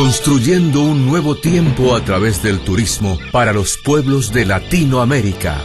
construyendo 0.00 0.82
un 0.82 1.06
nuevo 1.06 1.34
tiempo 1.34 1.96
a 1.96 2.04
través 2.04 2.40
del 2.40 2.60
turismo 2.60 3.18
para 3.32 3.52
los 3.52 3.76
pueblos 3.76 4.32
de 4.32 4.46
Latinoamérica. 4.46 5.60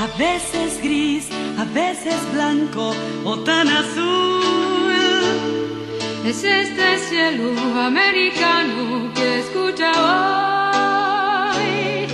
A 0.00 0.06
veces 0.16 0.82
gris, 0.82 1.28
a 1.58 1.64
veces 1.64 2.14
blanco 2.32 2.94
o 3.24 3.38
tan 3.40 3.68
azul. 3.68 4.40
Es 6.24 6.42
este 6.42 6.98
cielo 7.10 7.52
americano 7.78 9.12
que 9.14 9.40
escucha 9.40 9.92
hoy. 11.52 12.06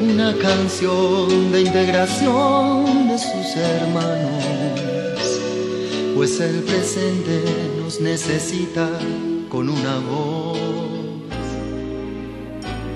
Una 0.00 0.34
canción 0.38 1.52
de 1.52 1.60
integración 1.60 3.08
de 3.08 3.18
sus 3.18 3.56
hermanos, 3.56 4.44
pues 6.14 6.40
el 6.40 6.62
presente 6.62 7.44
nos 7.82 8.00
necesita 8.00 8.88
con 9.50 9.68
una 9.68 9.98
voz. 9.98 10.31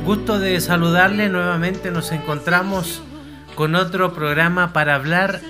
Gusto 0.06 0.38
de 0.38 0.60
saludarle 0.60 1.28
nuevamente, 1.28 1.91
nos 1.91 2.12
encontramos 2.12 3.02
con 3.56 3.74
otro 3.74 4.15
programa 4.15 4.73
para 4.73 4.95
hablar 4.95 5.41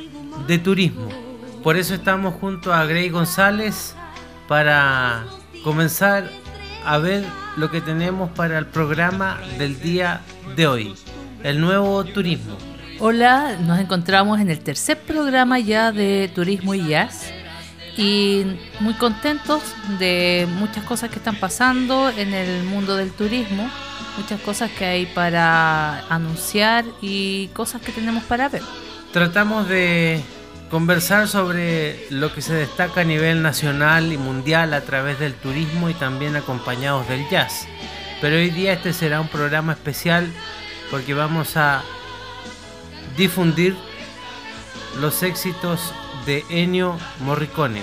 de 0.46 0.58
turismo. 0.58 1.10
Por 1.62 1.76
eso 1.76 1.92
estamos 1.92 2.36
junto 2.40 2.72
a 2.72 2.86
Grey 2.86 3.10
González 3.10 3.94
para 4.48 5.24
comenzar 5.62 6.30
a 6.86 6.96
ver 6.96 7.22
lo 7.58 7.70
que 7.70 7.82
tenemos 7.82 8.30
para 8.30 8.56
el 8.58 8.64
programa 8.64 9.38
del 9.58 9.78
día 9.78 10.22
de 10.56 10.66
hoy, 10.66 10.94
el 11.42 11.60
nuevo 11.60 12.02
turismo. 12.04 12.56
Hola, 12.98 13.58
nos 13.60 13.78
encontramos 13.78 14.40
en 14.40 14.48
el 14.48 14.60
tercer 14.60 14.98
programa 15.02 15.58
ya 15.58 15.92
de 15.92 16.30
Turismo 16.34 16.72
y 16.72 16.88
Jazz 16.88 17.30
y 17.98 18.46
muy 18.80 18.94
contentos 18.94 19.62
de 19.98 20.48
muchas 20.58 20.82
cosas 20.84 21.10
que 21.10 21.16
están 21.16 21.36
pasando 21.36 22.08
en 22.08 22.32
el 22.32 22.64
mundo 22.64 22.96
del 22.96 23.10
turismo, 23.10 23.70
muchas 24.16 24.40
cosas 24.40 24.70
que 24.70 24.84
hay 24.84 25.06
para 25.06 26.00
anunciar 26.08 26.84
y 27.00 27.48
cosas 27.48 27.82
que 27.82 27.92
tenemos 27.92 28.24
para 28.24 28.48
ver. 28.48 28.62
Tratamos 29.12 29.68
de 29.68 30.22
conversar 30.70 31.28
sobre 31.28 32.06
lo 32.10 32.32
que 32.34 32.42
se 32.42 32.54
destaca 32.54 33.02
a 33.02 33.04
nivel 33.04 33.42
nacional 33.42 34.12
y 34.12 34.18
mundial 34.18 34.74
a 34.74 34.80
través 34.80 35.18
del 35.18 35.34
turismo 35.34 35.88
y 35.88 35.94
también 35.94 36.36
acompañados 36.36 37.08
del 37.08 37.28
jazz. 37.28 37.66
Pero 38.20 38.36
hoy 38.36 38.50
día 38.50 38.72
este 38.72 38.92
será 38.92 39.20
un 39.20 39.28
programa 39.28 39.72
especial 39.74 40.30
porque 40.90 41.14
vamos 41.14 41.56
a 41.56 41.82
difundir 43.16 43.76
los 45.00 45.22
éxitos 45.22 45.92
de 46.24 46.44
Ennio 46.50 46.98
Morricone, 47.20 47.82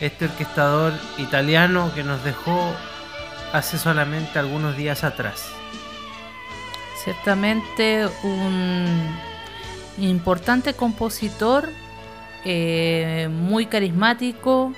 este 0.00 0.26
orquestador 0.26 0.92
italiano 1.18 1.92
que 1.94 2.02
nos 2.02 2.22
dejó 2.24 2.74
hace 3.54 3.78
solamente 3.78 4.38
algunos 4.38 4.76
días 4.76 5.04
atrás. 5.04 5.46
Ciertamente 7.04 8.08
un 8.24 8.86
importante 9.98 10.74
compositor, 10.74 11.68
eh, 12.44 13.28
muy 13.30 13.66
carismático, 13.66 14.72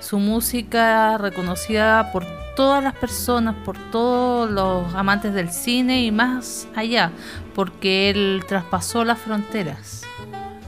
su 0.00 0.18
música 0.18 1.16
reconocida 1.16 2.12
por 2.12 2.26
todas 2.54 2.84
las 2.84 2.94
personas, 2.94 3.54
por 3.64 3.78
todos 3.90 4.50
los 4.50 4.94
amantes 4.94 5.32
del 5.32 5.50
cine 5.50 6.02
y 6.02 6.12
más 6.12 6.68
allá, 6.76 7.12
porque 7.54 8.10
él 8.10 8.44
traspasó 8.46 9.04
las 9.04 9.18
fronteras. 9.18 10.02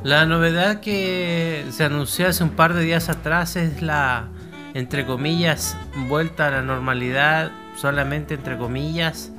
La 0.03 0.25
novedad 0.25 0.81
que 0.81 1.67
se 1.71 1.85
anunció 1.85 2.29
hace 2.29 2.43
un 2.43 2.51
par 2.51 2.73
de 2.73 2.85
días 2.85 3.11
atrás 3.11 3.57
es 3.57 3.83
la, 3.83 4.29
entre 4.75 5.07
comillas, 5.07 5.77
vuelta 6.09 6.47
a 6.47 6.51
la 6.51 6.63
normalidad, 6.63 7.51
solamente 7.77 8.35
entre 8.35 8.57
comillas, 8.57 9.33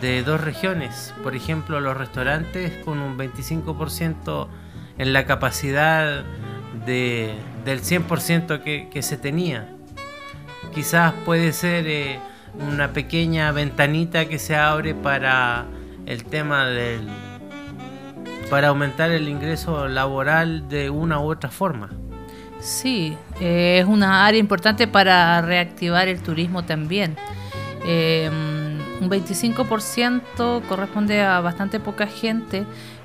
de 0.00 0.22
dos 0.22 0.40
regiones. 0.40 1.14
Por 1.22 1.34
ejemplo, 1.34 1.80
los 1.80 1.96
restaurantes 1.96 2.72
con 2.84 2.98
un 2.98 3.16
25% 3.16 4.48
en 4.98 5.12
la 5.12 5.26
capacidad 5.26 6.24
de, 6.86 7.34
del 7.64 7.80
100% 7.82 8.62
que, 8.62 9.02
se 9.02 9.16
tenía. 9.16 9.68
Quizás 10.74 11.14
puede 11.24 11.52
ser 11.52 11.86
eh, 11.86 12.18
una 12.68 12.92
pequeña 12.92 13.52
ventanita 13.52 14.26
que 14.26 14.38
se 14.38 14.56
abre 14.56 14.94
para 14.94 15.66
el 16.06 16.24
tema 16.24 16.66
del 16.66 17.08
para 18.50 18.68
aumentar 18.68 19.10
el 19.10 19.28
ingreso 19.28 19.88
laboral 19.88 20.68
de 20.68 20.88
una 20.88 21.18
u 21.18 21.32
otra 21.32 21.50
forma. 21.50 21.90
Sí, 22.66 23.16
eh, 23.40 23.78
es 23.80 23.86
una 23.86 24.26
área 24.26 24.40
importante 24.40 24.88
para 24.88 25.40
reactivar 25.40 26.08
el 26.08 26.20
turismo 26.20 26.64
también. 26.64 27.16
Eh, 27.86 28.28
un 29.00 29.08
25% 29.08 30.62
corresponde 30.68 31.22
a 31.22 31.38
bastante 31.38 31.78
poca 31.78 32.08
gente, 32.08 32.64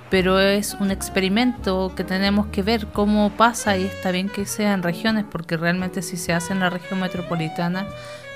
pero 0.09 0.39
es 0.39 0.73
un 0.79 0.89
experimento 0.89 1.93
que 1.95 2.03
tenemos 2.03 2.47
que 2.47 2.63
ver 2.63 2.87
cómo 2.87 3.29
pasa 3.29 3.77
y 3.77 3.83
está 3.83 4.09
bien 4.09 4.29
que 4.29 4.47
sea 4.47 4.73
en 4.73 4.81
regiones, 4.81 5.25
porque 5.31 5.57
realmente 5.57 6.01
si 6.01 6.17
se 6.17 6.33
hace 6.33 6.53
en 6.53 6.59
la 6.59 6.71
región 6.71 6.99
metropolitana 6.99 7.85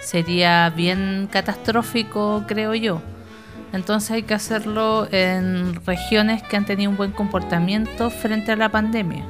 sería 0.03 0.69
bien 0.69 1.27
catastrófico, 1.31 2.43
creo 2.45 2.75
yo. 2.75 3.01
Entonces 3.73 4.11
hay 4.11 4.21
que 4.21 4.35
hacerlo 4.35 5.07
en 5.11 5.73
regiones 5.87 6.43
que 6.43 6.55
han 6.55 6.65
tenido 6.65 6.91
un 6.91 6.97
buen 6.97 7.11
comportamiento 7.13 8.11
frente 8.11 8.51
a 8.51 8.55
la 8.55 8.69
pandemia. 8.69 9.25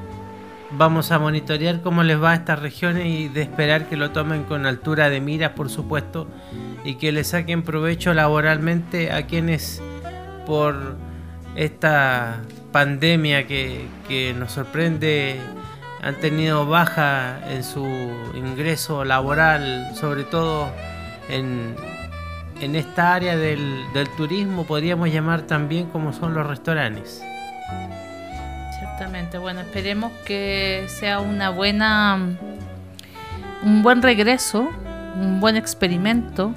Vamos 0.77 1.11
a 1.11 1.19
monitorear 1.19 1.81
cómo 1.81 2.03
les 2.03 2.21
va 2.21 2.31
a 2.31 2.35
estas 2.35 2.59
regiones 2.59 3.05
y 3.05 3.29
de 3.29 3.43
esperar 3.43 3.87
que 3.87 3.95
lo 3.95 4.11
tomen 4.11 4.43
con 4.43 4.65
altura 4.65 5.09
de 5.09 5.21
miras, 5.21 5.51
por 5.51 5.69
supuesto, 5.69 6.27
y 6.83 6.95
que 6.95 7.13
le 7.13 7.23
saquen 7.23 7.63
provecho 7.63 8.13
laboralmente 8.13 9.13
a 9.13 9.25
quienes 9.25 9.81
por 10.45 10.97
esta 11.55 12.41
pandemia 12.73 13.47
que, 13.47 13.87
que 14.09 14.33
nos 14.33 14.51
sorprende 14.51 15.39
han 16.03 16.15
tenido 16.15 16.65
baja 16.65 17.39
en 17.49 17.63
su 17.63 17.85
ingreso 18.35 19.05
laboral, 19.05 19.95
sobre 19.95 20.25
todo 20.25 20.69
en, 21.29 21.73
en 22.59 22.75
esta 22.75 23.13
área 23.13 23.37
del, 23.37 23.85
del, 23.93 24.09
turismo 24.09 24.65
podríamos 24.65 25.09
llamar 25.09 25.43
también 25.43 25.87
como 25.87 26.11
son 26.11 26.33
los 26.33 26.45
restaurantes. 26.45 27.23
Ciertamente, 28.97 29.37
bueno, 29.37 29.59
esperemos 29.59 30.13
que 30.25 30.85
sea 30.87 31.19
una 31.19 31.49
buena, 31.49 32.17
un 33.61 33.83
buen 33.83 34.01
regreso, 34.01 34.69
un 35.19 35.41
buen 35.41 35.57
experimento 35.57 36.53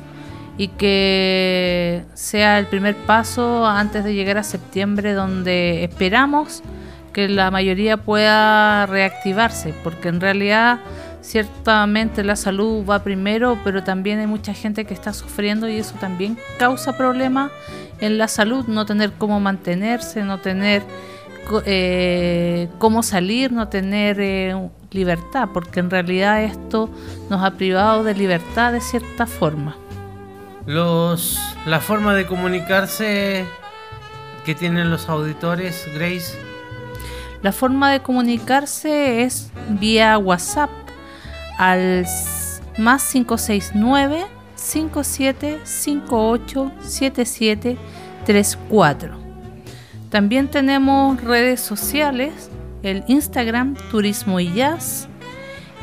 y 0.56 0.68
que 0.68 2.04
sea 2.14 2.60
el 2.60 2.66
primer 2.66 2.94
paso 2.94 3.66
antes 3.66 4.04
de 4.04 4.14
llegar 4.14 4.38
a 4.38 4.44
septiembre 4.44 5.14
donde 5.14 5.82
esperamos 5.82 6.62
que 7.12 7.28
la 7.28 7.50
mayoría 7.50 7.96
pueda 7.96 8.86
reactivarse, 8.86 9.74
porque 9.82 10.06
en 10.06 10.20
realidad 10.20 10.78
ciertamente 11.22 12.22
la 12.22 12.36
salud 12.36 12.88
va 12.88 13.02
primero, 13.02 13.58
pero 13.64 13.82
también 13.82 14.20
hay 14.20 14.28
mucha 14.28 14.54
gente 14.54 14.84
que 14.84 14.94
está 14.94 15.12
sufriendo 15.12 15.68
y 15.68 15.78
eso 15.78 15.96
también 15.98 16.38
causa 16.56 16.96
problemas 16.96 17.50
en 17.98 18.16
la 18.16 18.28
salud, 18.28 18.66
no 18.68 18.86
tener 18.86 19.10
cómo 19.18 19.40
mantenerse, 19.40 20.22
no 20.22 20.38
tener 20.38 20.84
eh, 21.64 22.68
cómo 22.78 23.02
salir, 23.02 23.52
no 23.52 23.68
tener 23.68 24.20
eh, 24.20 24.54
libertad, 24.90 25.50
porque 25.52 25.80
en 25.80 25.90
realidad 25.90 26.42
esto 26.42 26.88
nos 27.30 27.44
ha 27.44 27.50
privado 27.52 28.04
de 28.04 28.14
libertad 28.14 28.72
de 28.72 28.80
cierta 28.80 29.26
forma. 29.26 29.76
Los, 30.66 31.38
la 31.66 31.80
forma 31.80 32.14
de 32.14 32.26
comunicarse 32.26 33.44
que 34.44 34.54
tienen 34.54 34.90
los 34.90 35.08
auditores, 35.08 35.88
Grace. 35.94 36.38
La 37.42 37.52
forma 37.52 37.92
de 37.92 38.00
comunicarse 38.00 39.22
es 39.22 39.52
vía 39.68 40.18
WhatsApp 40.18 40.70
al 41.58 42.04
más 42.78 43.12
569 43.12 44.26
5758 44.54 46.72
7734. 46.80 49.17
También 50.10 50.48
tenemos 50.48 51.22
redes 51.22 51.60
sociales, 51.60 52.50
el 52.82 53.04
Instagram 53.08 53.74
Turismo 53.90 54.40
y 54.40 54.52
Jazz. 54.52 55.08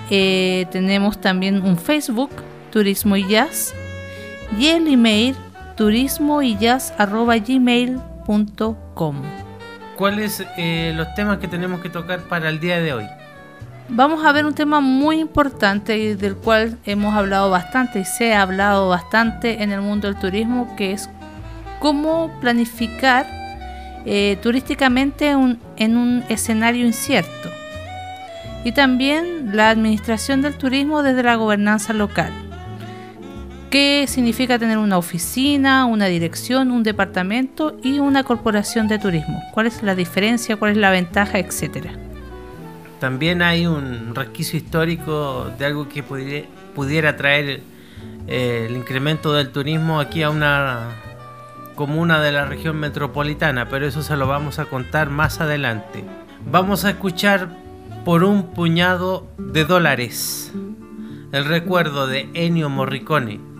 Eh, 0.09 0.65
tenemos 0.71 1.19
también 1.21 1.61
un 1.61 1.77
Facebook 1.77 2.31
Turismo 2.71 3.15
y 3.15 3.27
Jazz 3.27 3.73
y 4.59 4.67
el 4.67 4.87
email 4.87 5.35
turismo 5.75 6.41
y 6.41 6.57
jazz 6.57 6.93
gmail.com. 6.97 7.95
¿Cuáles 9.97 10.43
eh, 10.57 10.93
los 10.95 11.13
temas 11.15 11.37
que 11.39 11.47
tenemos 11.47 11.81
que 11.81 11.89
tocar 11.89 12.21
para 12.21 12.49
el 12.49 12.59
día 12.59 12.79
de 12.79 12.93
hoy? 12.93 13.05
Vamos 13.87 14.25
a 14.25 14.31
ver 14.31 14.45
un 14.45 14.53
tema 14.55 14.79
muy 14.81 15.19
importante 15.19 15.97
y 15.97 16.15
del 16.15 16.35
cual 16.35 16.79
hemos 16.85 17.13
hablado 17.13 17.51
bastante 17.51 17.99
y 17.99 18.05
se 18.05 18.33
ha 18.33 18.41
hablado 18.41 18.89
bastante 18.89 19.61
en 19.61 19.71
el 19.71 19.81
mundo 19.81 20.07
del 20.07 20.17
turismo, 20.17 20.75
que 20.75 20.91
es 20.91 21.07
cómo 21.79 22.31
planificar 22.41 23.27
eh, 24.05 24.37
turísticamente 24.41 25.35
un, 25.35 25.59
en 25.77 25.97
un 25.97 26.23
escenario 26.29 26.85
incierto. 26.85 27.49
Y 28.63 28.71
también 28.71 29.55
la 29.55 29.69
administración 29.69 30.41
del 30.41 30.55
turismo 30.55 31.03
desde 31.03 31.23
la 31.23 31.35
gobernanza 31.35 31.93
local. 31.93 32.31
¿Qué 33.69 34.05
significa 34.07 34.57
tener 34.57 34.77
una 34.77 34.97
oficina, 34.97 35.85
una 35.85 36.05
dirección, 36.05 36.71
un 36.71 36.83
departamento 36.83 37.77
y 37.83 37.99
una 37.99 38.23
corporación 38.23 38.87
de 38.87 38.99
turismo? 38.99 39.43
¿Cuál 39.53 39.67
es 39.67 39.83
la 39.83 39.95
diferencia? 39.95 40.55
¿Cuál 40.55 40.71
es 40.71 40.77
la 40.77 40.91
ventaja? 40.91 41.39
Etcétera. 41.39 41.91
También 42.99 43.41
hay 43.41 43.67
un 43.67 44.15
resquicio 44.15 44.57
histórico 44.57 45.51
de 45.59 45.65
algo 45.65 45.89
que 45.89 46.03
pudiera, 46.03 47.17
traer 47.17 47.61
eh, 48.27 48.67
el 48.69 48.77
incremento 48.77 49.33
del 49.33 49.49
turismo 49.49 49.99
aquí 49.99 50.23
a 50.23 50.29
una 50.29 50.91
comuna 51.75 52.21
de 52.21 52.31
la 52.31 52.45
región 52.45 52.77
metropolitana, 52.77 53.69
pero 53.69 53.85
eso 53.85 54.01
se 54.01 54.15
lo 54.15 54.27
vamos 54.27 54.59
a 54.59 54.65
contar 54.65 55.09
más 55.09 55.41
adelante. 55.41 56.03
Vamos 56.49 56.85
a 56.85 56.91
escuchar 56.91 57.49
por 58.03 58.23
un 58.23 58.53
puñado 58.53 59.27
de 59.37 59.65
dólares 59.65 60.53
el 61.31 61.45
recuerdo 61.45 62.07
de 62.07 62.29
Ennio 62.33 62.69
Morricone 62.69 63.54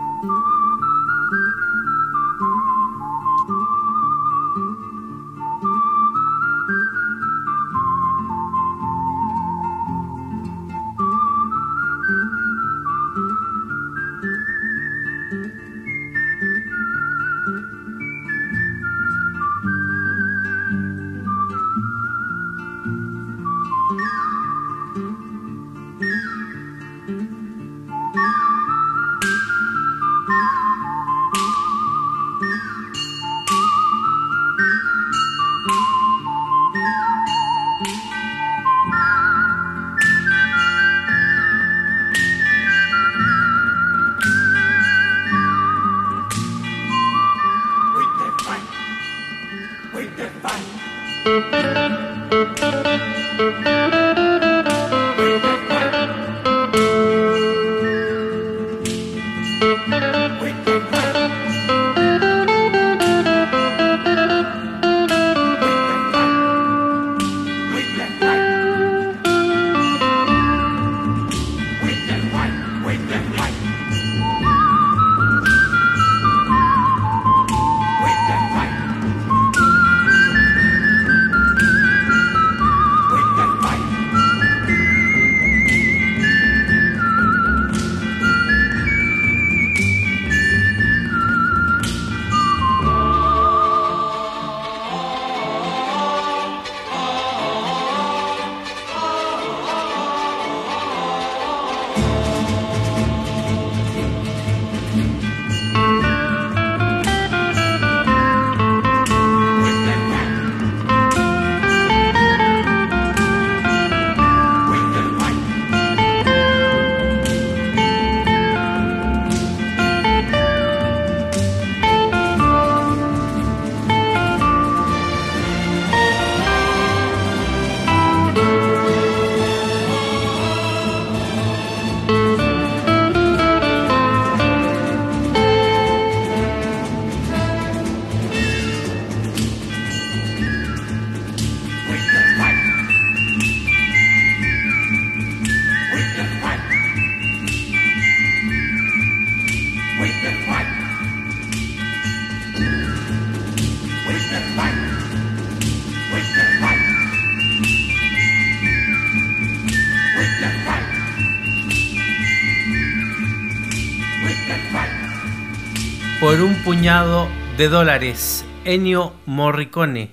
de 166.86 167.68
dólares. 167.68 168.46
Ennio 168.64 169.16
Morricone. 169.26 170.12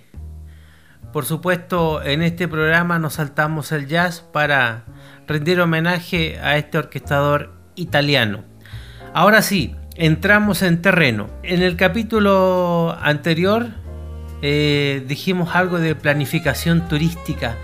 Por 1.13 1.27
supuesto, 1.27 2.03
en 2.03 2.23
este 2.23 2.49
programa 2.49 2.99
nos 2.99 3.15
saltamos 3.15 3.73
el 3.73 3.89
jazz 3.89 4.23
para 4.23 4.87
rendir 5.29 5.61
homenaje 5.61 6.39
a 6.41 6.57
este 6.57 6.79
orquestador 6.79 7.53
italiano. 7.75 8.45
Ahora 9.13 9.43
sí, 9.43 9.77
entramos 9.97 10.63
en 10.63 10.81
terreno. 10.81 11.29
En 11.43 11.61
el 11.61 11.77
capítulo 11.77 12.97
anterior 13.03 13.67
eh, 14.41 15.05
dijimos 15.07 15.55
algo 15.55 15.79
de 15.79 15.95
planificación 15.95 16.89
turística, 16.89 17.55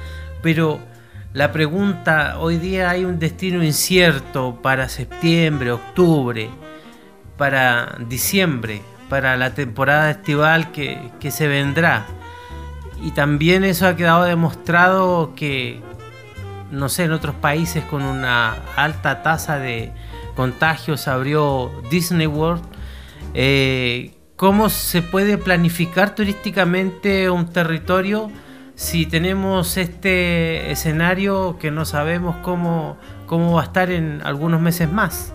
pero 0.43 0.81
la 1.33 1.51
pregunta, 1.51 2.39
hoy 2.39 2.59
día 2.59 2.91
hay 2.91 3.07
un 3.07 3.19
destino 3.19 3.65
incierto 3.65 4.61
para 4.61 4.91
septiembre, 4.91 5.71
octubre 5.73 6.51
para 7.39 7.97
diciembre, 8.07 8.83
para 9.09 9.37
la 9.37 9.55
temporada 9.55 10.11
estival 10.11 10.73
que, 10.73 11.31
se 11.31 11.49
vendrá. 11.49 12.07
Y 13.03 13.13
también 13.13 13.65
eso 13.65 13.87
ha 13.87 13.97
quedado 13.97 14.25
demostrado 14.25 15.35
que, 15.35 15.81
no 16.71 16.89
sé, 16.89 17.05
en 17.05 17.13
otros 17.13 17.35
países 17.37 17.85
con 17.85 18.03
una 18.03 18.57
alta 18.77 19.23
tasa 19.23 19.59
de 19.59 19.93
contagios 20.35 21.09
abrió 21.09 21.71
Disney 21.91 22.27
World. 22.27 22.63
Eh, 23.35 24.15
¿Cómo 24.37 24.69
se 24.69 25.03
puede 25.03 25.37
planificar 25.37 26.15
turísticamente 26.15 27.29
un 27.29 27.49
territorio 27.49 28.31
si 28.77 29.07
tenemos 29.07 29.77
este 29.77 30.71
escenario 30.71 31.59
que 31.59 31.73
no 31.73 31.85
sabemos 31.85 32.37
cómo, 32.43 32.97
cómo 33.27 33.55
va 33.55 33.63
a 33.63 33.65
estar 33.65 33.91
en 33.91 34.23
algunos 34.23 34.61
meses 34.61 34.91
más? 34.93 35.35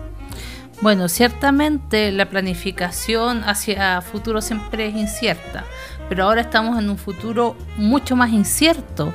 Bueno, 0.84 1.08
ciertamente 1.08 2.12
la 2.12 2.28
planificación 2.28 3.42
hacia 3.44 4.02
futuro 4.02 4.42
siempre 4.42 4.86
es 4.88 4.94
incierta, 4.94 5.64
pero 6.10 6.24
ahora 6.24 6.42
estamos 6.42 6.78
en 6.78 6.90
un 6.90 6.98
futuro 6.98 7.56
mucho 7.78 8.16
más 8.16 8.32
incierto 8.32 9.14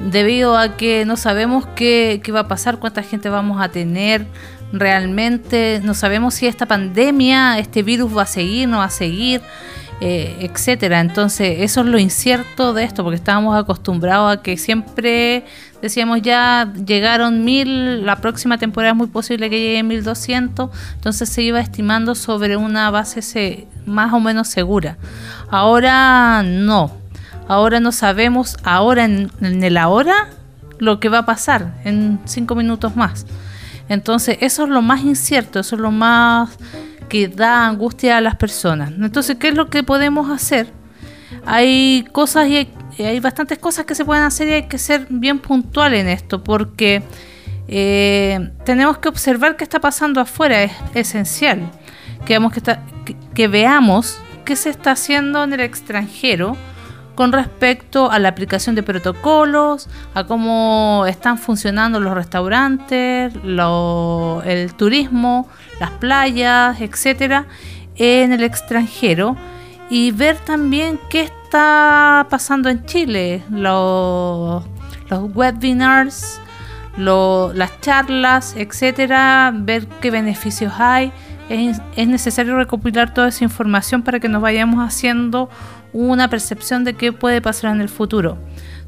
debido 0.00 0.58
a 0.58 0.76
que 0.76 1.04
no 1.04 1.16
sabemos 1.16 1.66
qué, 1.76 2.20
va 2.34 2.40
a 2.40 2.48
pasar, 2.48 2.80
cuánta 2.80 3.04
gente 3.04 3.28
vamos 3.28 3.62
a 3.62 3.68
tener 3.68 4.26
realmente, 4.72 5.80
no 5.84 5.94
sabemos 5.94 6.34
si 6.34 6.48
esta 6.48 6.66
pandemia, 6.66 7.60
este 7.60 7.84
virus 7.84 8.18
va 8.18 8.22
a 8.22 8.26
seguir, 8.26 8.68
no 8.68 8.78
va 8.78 8.86
a 8.86 8.90
seguir. 8.90 9.40
Eh, 10.00 10.36
etcétera. 10.48 11.00
Entonces, 11.00 11.56
eso 11.58 11.80
es 11.80 11.86
lo 11.86 11.98
incierto 11.98 12.72
de 12.72 12.84
esto, 12.84 13.02
porque 13.02 13.16
estábamos 13.16 13.56
acostumbrados 13.56 14.32
a 14.32 14.42
que 14.42 14.56
siempre 14.56 15.44
decíamos 15.82 16.22
ya 16.22 16.72
llegaron 16.86 17.44
mil, 17.44 18.04
la 18.04 18.16
próxima 18.16 18.58
temporada 18.58 18.92
es 18.92 18.96
muy 18.96 19.06
posible 19.08 19.50
que 19.50 19.60
llegue 19.60 19.82
1200, 19.82 20.70
entonces 20.94 21.28
se 21.28 21.42
iba 21.42 21.60
estimando 21.60 22.14
sobre 22.14 22.56
una 22.56 22.90
base 22.90 23.66
más 23.86 24.12
o 24.12 24.20
menos 24.20 24.48
segura. 24.48 24.96
Ahora 25.50 26.42
no, 26.42 26.92
ahora 27.46 27.80
no 27.80 27.92
sabemos, 27.92 28.56
ahora 28.62 29.04
en, 29.04 29.30
en 29.40 29.62
el 29.62 29.76
ahora, 29.76 30.28
lo 30.78 31.00
que 31.00 31.08
va 31.08 31.18
a 31.18 31.26
pasar 31.26 31.74
en 31.84 32.20
cinco 32.24 32.54
minutos 32.54 32.96
más. 32.96 33.26
Entonces, 33.88 34.38
eso 34.40 34.64
es 34.64 34.68
lo 34.68 34.82
más 34.82 35.02
incierto, 35.02 35.60
eso 35.60 35.76
es 35.76 35.80
lo 35.80 35.90
más 35.90 36.50
que 37.08 37.28
da 37.28 37.66
angustia 37.66 38.18
a 38.18 38.20
las 38.20 38.36
personas. 38.36 38.92
Entonces, 38.92 39.36
¿qué 39.38 39.48
es 39.48 39.54
lo 39.54 39.70
que 39.70 39.82
podemos 39.82 40.30
hacer? 40.30 40.70
Hay 41.46 42.06
cosas 42.12 42.48
y 42.48 42.56
hay, 42.56 42.68
hay 43.06 43.20
bastantes 43.20 43.58
cosas 43.58 43.84
que 43.84 43.94
se 43.94 44.04
pueden 44.04 44.24
hacer 44.24 44.48
y 44.48 44.52
hay 44.52 44.62
que 44.64 44.78
ser 44.78 45.06
bien 45.10 45.38
puntual 45.38 45.94
en 45.94 46.08
esto, 46.08 46.42
porque 46.42 47.02
eh, 47.68 48.50
tenemos 48.64 48.98
que 48.98 49.08
observar 49.08 49.56
qué 49.56 49.64
está 49.64 49.80
pasando 49.80 50.20
afuera, 50.20 50.62
es 50.62 50.72
esencial. 50.94 51.70
Que, 52.24 52.38
que, 53.04 53.16
que 53.34 53.48
veamos 53.48 54.20
qué 54.44 54.56
se 54.56 54.70
está 54.70 54.92
haciendo 54.92 55.44
en 55.44 55.52
el 55.52 55.60
extranjero 55.60 56.56
con 57.18 57.32
respecto 57.32 58.12
a 58.12 58.20
la 58.20 58.28
aplicación 58.28 58.76
de 58.76 58.84
protocolos, 58.84 59.88
a 60.14 60.22
cómo 60.22 61.04
están 61.08 61.36
funcionando 61.36 61.98
los 61.98 62.14
restaurantes, 62.14 63.34
el 63.34 64.74
turismo, 64.76 65.48
las 65.80 65.90
playas, 65.90 66.80
etcétera, 66.80 67.46
en 67.96 68.32
el 68.32 68.44
extranjero 68.44 69.36
y 69.90 70.12
ver 70.12 70.36
también 70.36 71.00
qué 71.10 71.22
está 71.48 72.26
pasando 72.28 72.68
en 72.68 72.84
Chile, 72.84 73.42
los, 73.48 74.62
webinars, 75.10 76.42
las 76.98 77.80
charlas, 77.80 78.54
etcétera, 78.54 79.50
ver 79.54 79.86
qué 80.02 80.10
beneficios 80.10 80.74
hay. 80.78 81.10
Es, 81.48 81.80
es 81.96 82.06
necesario 82.06 82.54
recopilar 82.54 83.14
toda 83.14 83.28
esa 83.28 83.44
información 83.44 84.02
para 84.02 84.20
que 84.20 84.28
nos 84.28 84.42
vayamos 84.42 84.86
haciendo 84.86 85.48
una 85.94 86.28
percepción 86.28 86.84
de 86.84 86.92
qué 86.92 87.14
puede 87.14 87.40
pasar 87.40 87.74
en 87.74 87.80
el 87.80 87.88
futuro. 87.88 88.36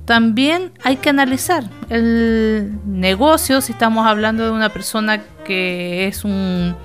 También 0.04 0.72
hay 0.84 0.96
que 0.96 1.08
analizar 1.08 1.64
el 1.88 2.78
negocio, 2.84 3.62
si 3.62 3.72
estamos 3.72 4.06
hablando 4.06 4.44
de 4.44 4.50
una 4.50 4.68
persona 4.68 5.22
que 5.46 6.08
es 6.08 6.24
un, 6.26 6.76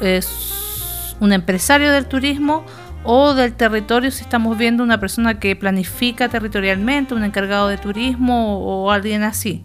es 0.00 1.16
un 1.18 1.32
empresario 1.32 1.90
del 1.90 2.06
turismo 2.06 2.64
o 3.04 3.34
del 3.34 3.54
territorio, 3.54 4.10
si 4.10 4.22
estamos 4.22 4.56
viendo 4.58 4.82
una 4.82 5.00
persona 5.00 5.38
que 5.38 5.56
planifica 5.56 6.28
territorialmente, 6.28 7.14
un 7.14 7.24
encargado 7.24 7.68
de 7.68 7.78
turismo 7.78 8.58
o 8.58 8.90
alguien 8.90 9.22
así. 9.22 9.64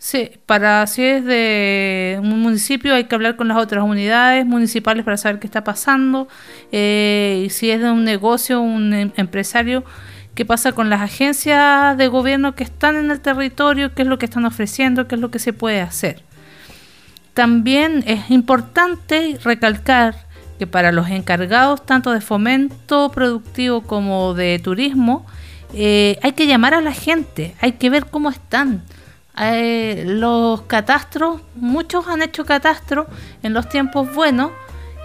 Sí, 0.00 0.30
para 0.46 0.86
si 0.86 1.02
es 1.02 1.24
de 1.24 2.18
un 2.22 2.40
municipio 2.40 2.94
hay 2.94 3.04
que 3.04 3.16
hablar 3.16 3.34
con 3.34 3.48
las 3.48 3.56
otras 3.58 3.82
unidades 3.82 4.46
municipales 4.46 5.04
para 5.04 5.16
saber 5.16 5.40
qué 5.40 5.48
está 5.48 5.64
pasando. 5.64 6.28
Eh, 6.70 7.42
y 7.46 7.50
si 7.50 7.70
es 7.70 7.80
de 7.80 7.90
un 7.90 8.04
negocio, 8.04 8.60
un 8.60 8.94
em, 8.94 9.12
empresario, 9.16 9.84
qué 10.36 10.44
pasa 10.44 10.70
con 10.72 10.88
las 10.88 11.00
agencias 11.00 11.98
de 11.98 12.06
gobierno 12.06 12.54
que 12.54 12.62
están 12.62 12.94
en 12.94 13.10
el 13.10 13.20
territorio, 13.20 13.92
qué 13.94 14.02
es 14.02 14.08
lo 14.08 14.18
que 14.18 14.26
están 14.26 14.44
ofreciendo, 14.44 15.08
qué 15.08 15.16
es 15.16 15.20
lo 15.20 15.32
que 15.32 15.40
se 15.40 15.52
puede 15.52 15.80
hacer. 15.80 16.22
También 17.34 18.04
es 18.06 18.30
importante 18.30 19.38
recalcar 19.42 20.27
que 20.58 20.66
para 20.66 20.92
los 20.92 21.08
encargados 21.08 21.84
tanto 21.86 22.12
de 22.12 22.20
fomento 22.20 23.10
productivo 23.10 23.82
como 23.82 24.34
de 24.34 24.60
turismo, 24.62 25.24
eh, 25.72 26.18
hay 26.22 26.32
que 26.32 26.46
llamar 26.46 26.74
a 26.74 26.80
la 26.80 26.92
gente, 26.92 27.54
hay 27.60 27.72
que 27.72 27.90
ver 27.90 28.06
cómo 28.06 28.30
están 28.30 28.82
eh, 29.40 30.04
los 30.06 30.62
catastros, 30.62 31.40
muchos 31.54 32.08
han 32.08 32.22
hecho 32.22 32.44
catastros 32.44 33.06
en 33.42 33.52
los 33.52 33.68
tiempos 33.68 34.12
buenos 34.12 34.50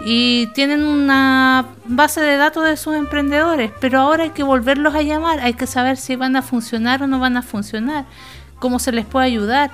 y 0.06 0.48
tienen 0.48 0.86
una 0.86 1.68
base 1.86 2.20
de 2.22 2.38
datos 2.38 2.66
de 2.66 2.76
sus 2.78 2.96
emprendedores, 2.96 3.72
pero 3.80 4.00
ahora 4.00 4.24
hay 4.24 4.32
que 4.32 4.44
volverlos 4.44 4.96
a 4.96 5.02
llamar, 5.02 5.40
hay 5.40 5.54
que 5.54 5.68
saber 5.68 5.98
si 5.98 6.16
van 6.16 6.36
a 6.36 6.42
funcionar 6.42 7.04
o 7.04 7.08
no 7.08 7.20
van 7.20 7.38
a 7.38 7.42
funcionar, 7.42 8.06
cómo 8.58 8.80
se 8.80 8.92
les 8.92 9.06
puede 9.06 9.28
ayudar, 9.28 9.70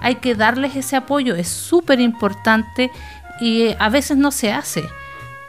hay 0.00 0.16
que 0.16 0.34
darles 0.34 0.76
ese 0.76 0.96
apoyo, 0.96 1.34
es 1.34 1.48
súper 1.48 2.00
importante 2.00 2.90
y 3.40 3.74
a 3.78 3.88
veces 3.88 4.16
no 4.16 4.30
se 4.30 4.52
hace. 4.52 4.84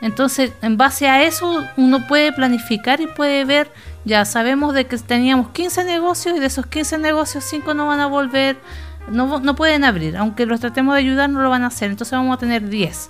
Entonces, 0.01 0.51
en 0.61 0.77
base 0.77 1.07
a 1.07 1.23
eso, 1.23 1.65
uno 1.77 2.07
puede 2.07 2.31
planificar 2.31 3.01
y 3.01 3.07
puede 3.07 3.45
ver 3.45 3.71
ya 4.05 4.23
sabemos 4.23 4.73
de 4.73 4.85
que 4.85 4.97
teníamos 4.99 5.49
15 5.49 5.83
negocios 5.83 6.37
y 6.37 6.39
de 6.39 6.45
esos 6.45 6.67
15 6.67 6.99
negocios 6.99 7.43
5 7.43 7.73
no 7.73 7.87
van 7.87 7.99
a 7.99 8.05
volver, 8.05 8.57
no, 9.09 9.39
no 9.39 9.55
pueden 9.55 9.83
abrir, 9.83 10.15
aunque 10.15 10.45
los 10.45 10.59
tratemos 10.59 10.93
de 10.93 10.99
ayudar 10.99 11.29
no 11.29 11.41
lo 11.41 11.49
van 11.49 11.63
a 11.63 11.67
hacer, 11.67 11.89
entonces 11.89 12.11
vamos 12.11 12.35
a 12.35 12.39
tener 12.39 12.69
10 12.69 13.09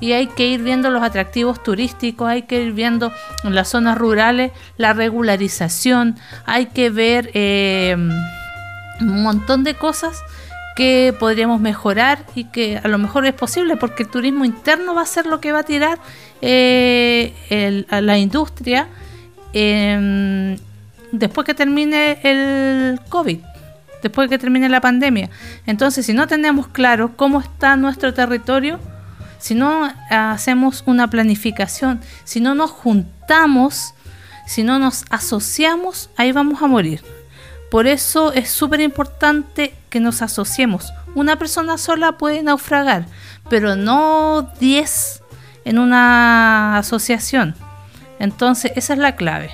y 0.00 0.12
hay 0.12 0.28
que 0.28 0.46
ir 0.46 0.62
viendo 0.62 0.90
los 0.90 1.02
atractivos 1.02 1.62
turísticos, 1.62 2.26
hay 2.26 2.42
que 2.42 2.62
ir 2.62 2.72
viendo 2.72 3.12
en 3.44 3.54
las 3.54 3.68
zonas 3.68 3.98
rurales 3.98 4.50
la 4.78 4.94
regularización, 4.94 6.16
hay 6.46 6.66
que 6.66 6.88
ver 6.88 7.30
eh, 7.34 7.94
un 9.00 9.22
montón 9.22 9.62
de 9.62 9.74
cosas 9.74 10.22
que 10.76 11.14
podríamos 11.18 11.60
mejorar 11.60 12.24
y 12.34 12.44
que 12.44 12.78
a 12.78 12.88
lo 12.88 12.98
mejor 12.98 13.26
es 13.26 13.34
posible 13.34 13.76
porque 13.76 14.04
el 14.04 14.08
turismo 14.08 14.44
interno 14.44 14.94
va 14.94 15.02
a 15.02 15.06
ser 15.06 15.26
lo 15.26 15.40
que 15.40 15.52
va 15.52 15.60
a 15.60 15.64
tirar 15.64 15.98
eh, 16.40 17.84
a 17.90 18.00
la 18.00 18.18
industria 18.18 18.88
Em, 19.52 20.56
después 21.12 21.44
que 21.44 21.54
termine 21.54 22.18
el 22.22 23.00
COVID, 23.08 23.38
después 24.02 24.28
que 24.28 24.38
termine 24.38 24.68
la 24.68 24.80
pandemia. 24.80 25.30
Entonces, 25.66 26.06
si 26.06 26.12
no 26.12 26.26
tenemos 26.26 26.68
claro 26.68 27.16
cómo 27.16 27.40
está 27.40 27.76
nuestro 27.76 28.14
territorio, 28.14 28.78
si 29.38 29.54
no 29.54 29.90
hacemos 30.10 30.84
una 30.86 31.08
planificación, 31.08 32.00
si 32.24 32.40
no 32.40 32.54
nos 32.54 32.70
juntamos, 32.70 33.94
si 34.46 34.62
no 34.62 34.78
nos 34.78 35.04
asociamos, 35.10 36.10
ahí 36.16 36.32
vamos 36.32 36.62
a 36.62 36.66
morir. 36.66 37.02
Por 37.70 37.86
eso 37.86 38.32
es 38.32 38.50
súper 38.50 38.80
importante 38.80 39.74
que 39.90 40.00
nos 40.00 40.22
asociemos. 40.22 40.92
Una 41.14 41.36
persona 41.36 41.78
sola 41.78 42.18
puede 42.18 42.42
naufragar, 42.42 43.06
pero 43.48 43.76
no 43.76 44.50
10 44.58 45.22
en 45.64 45.78
una 45.78 46.78
asociación. 46.78 47.54
Entonces, 48.18 48.72
esa 48.74 48.94
es 48.94 48.98
la 48.98 49.16
clave. 49.16 49.50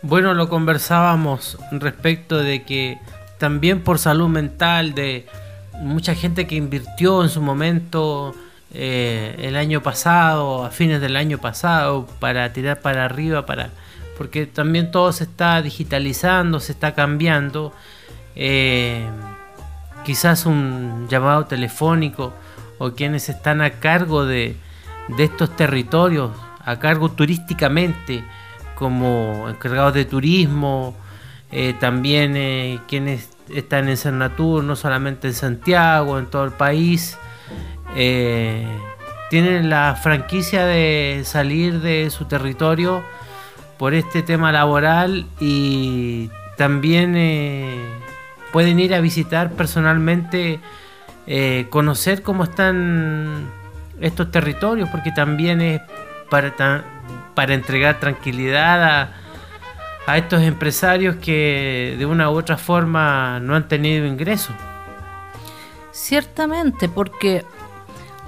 Bueno, 0.00 0.32
lo 0.32 0.48
conversábamos 0.48 1.58
respecto 1.70 2.38
de 2.38 2.62
que 2.62 2.98
también 3.38 3.82
por 3.82 3.98
salud 3.98 4.28
mental 4.28 4.94
de 4.94 5.26
mucha 5.80 6.14
gente 6.14 6.46
que 6.46 6.54
invirtió 6.54 7.22
en 7.22 7.28
su 7.28 7.42
momento 7.42 8.34
eh, 8.72 9.36
el 9.40 9.56
año 9.56 9.82
pasado, 9.82 10.64
a 10.64 10.70
fines 10.70 11.00
del 11.00 11.16
año 11.16 11.38
pasado, 11.38 12.06
para 12.20 12.52
tirar 12.52 12.80
para 12.80 13.04
arriba, 13.04 13.44
para 13.46 13.70
porque 14.18 14.46
también 14.46 14.90
todo 14.90 15.12
se 15.12 15.24
está 15.24 15.62
digitalizando, 15.62 16.58
se 16.58 16.72
está 16.72 16.92
cambiando. 16.94 17.72
Eh, 18.34 19.08
quizás 20.04 20.44
un 20.44 21.06
llamado 21.08 21.46
telefónico 21.46 22.34
o 22.78 22.92
quienes 22.92 23.28
están 23.28 23.62
a 23.62 23.70
cargo 23.70 24.26
de, 24.26 24.56
estos 25.18 25.56
territorios 25.56 26.32
a 26.64 26.78
cargo 26.78 27.10
turísticamente 27.10 28.24
como 28.74 29.46
encargados 29.48 29.94
de 29.94 30.04
turismo, 30.04 30.94
eh, 31.50 31.74
también 31.80 32.36
eh, 32.36 32.80
quienes 32.88 33.30
están 33.54 33.88
en 33.88 33.96
Cernatur, 33.96 34.62
no 34.64 34.76
solamente 34.76 35.28
en 35.28 35.34
Santiago, 35.34 36.18
en 36.18 36.26
todo 36.26 36.44
el 36.44 36.52
país, 36.52 37.16
tienen 39.30 39.70
la 39.70 39.98
franquicia 40.00 40.66
de 40.66 41.22
salir 41.24 41.80
de 41.80 42.10
su 42.10 42.26
territorio 42.26 43.02
por 43.78 43.94
este 43.94 44.22
tema 44.22 44.52
laboral 44.52 45.26
y 45.40 46.30
también 46.56 47.14
pueden 48.52 48.80
ir 48.80 48.94
a 48.94 49.00
visitar 49.00 49.52
personalmente, 49.52 50.60
conocer 51.70 52.22
cómo 52.22 52.44
están 52.44 53.48
estos 54.00 54.30
territorios, 54.30 54.88
porque 54.90 55.12
también 55.12 55.60
es 55.60 55.80
para, 56.30 56.84
para 57.34 57.54
entregar 57.54 58.00
tranquilidad 58.00 58.82
a, 58.82 59.12
a 60.08 60.16
estos 60.16 60.42
empresarios 60.42 61.16
que 61.16 61.94
de 61.98 62.06
una 62.06 62.30
u 62.30 62.34
otra 62.34 62.56
forma 62.56 63.40
no 63.40 63.54
han 63.54 63.68
tenido 63.68 64.06
ingresos. 64.06 64.54
Ciertamente, 65.92 66.88
porque 66.88 67.44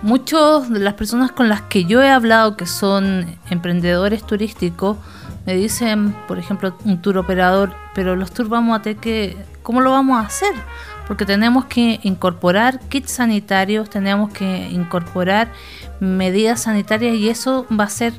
muchos 0.02 0.70
de 0.70 0.80
las 0.80 0.94
personas 0.94 1.32
con 1.32 1.48
las 1.48 1.62
que 1.62 1.84
yo 1.84 2.02
he 2.02 2.10
hablado 2.10 2.56
que 2.56 2.66
son 2.66 3.38
emprendedores 3.48 4.26
turísticos 4.26 4.98
me 5.50 5.56
dicen, 5.56 6.14
por 6.28 6.38
ejemplo, 6.38 6.76
un 6.84 7.02
tour 7.02 7.18
operador, 7.18 7.74
pero 7.92 8.14
los 8.14 8.30
tours 8.30 8.48
vamos 8.48 8.78
a 8.78 8.82
tener 8.82 8.98
que, 8.98 9.36
¿cómo 9.64 9.80
lo 9.80 9.90
vamos 9.90 10.16
a 10.22 10.26
hacer? 10.26 10.54
Porque 11.08 11.26
tenemos 11.26 11.64
que 11.64 11.98
incorporar 12.04 12.78
kits 12.88 13.10
sanitarios, 13.10 13.90
tenemos 13.90 14.32
que 14.32 14.68
incorporar 14.68 15.50
medidas 15.98 16.62
sanitarias 16.62 17.16
y 17.16 17.28
eso 17.28 17.66
va 17.68 17.84
a 17.84 17.88
ser 17.88 18.12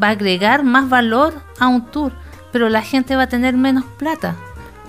va 0.00 0.08
a 0.08 0.10
agregar 0.10 0.64
más 0.64 0.90
valor 0.90 1.32
a 1.58 1.68
un 1.68 1.86
tour, 1.86 2.12
pero 2.52 2.68
la 2.68 2.82
gente 2.82 3.16
va 3.16 3.22
a 3.22 3.28
tener 3.28 3.56
menos 3.56 3.84
plata. 3.96 4.36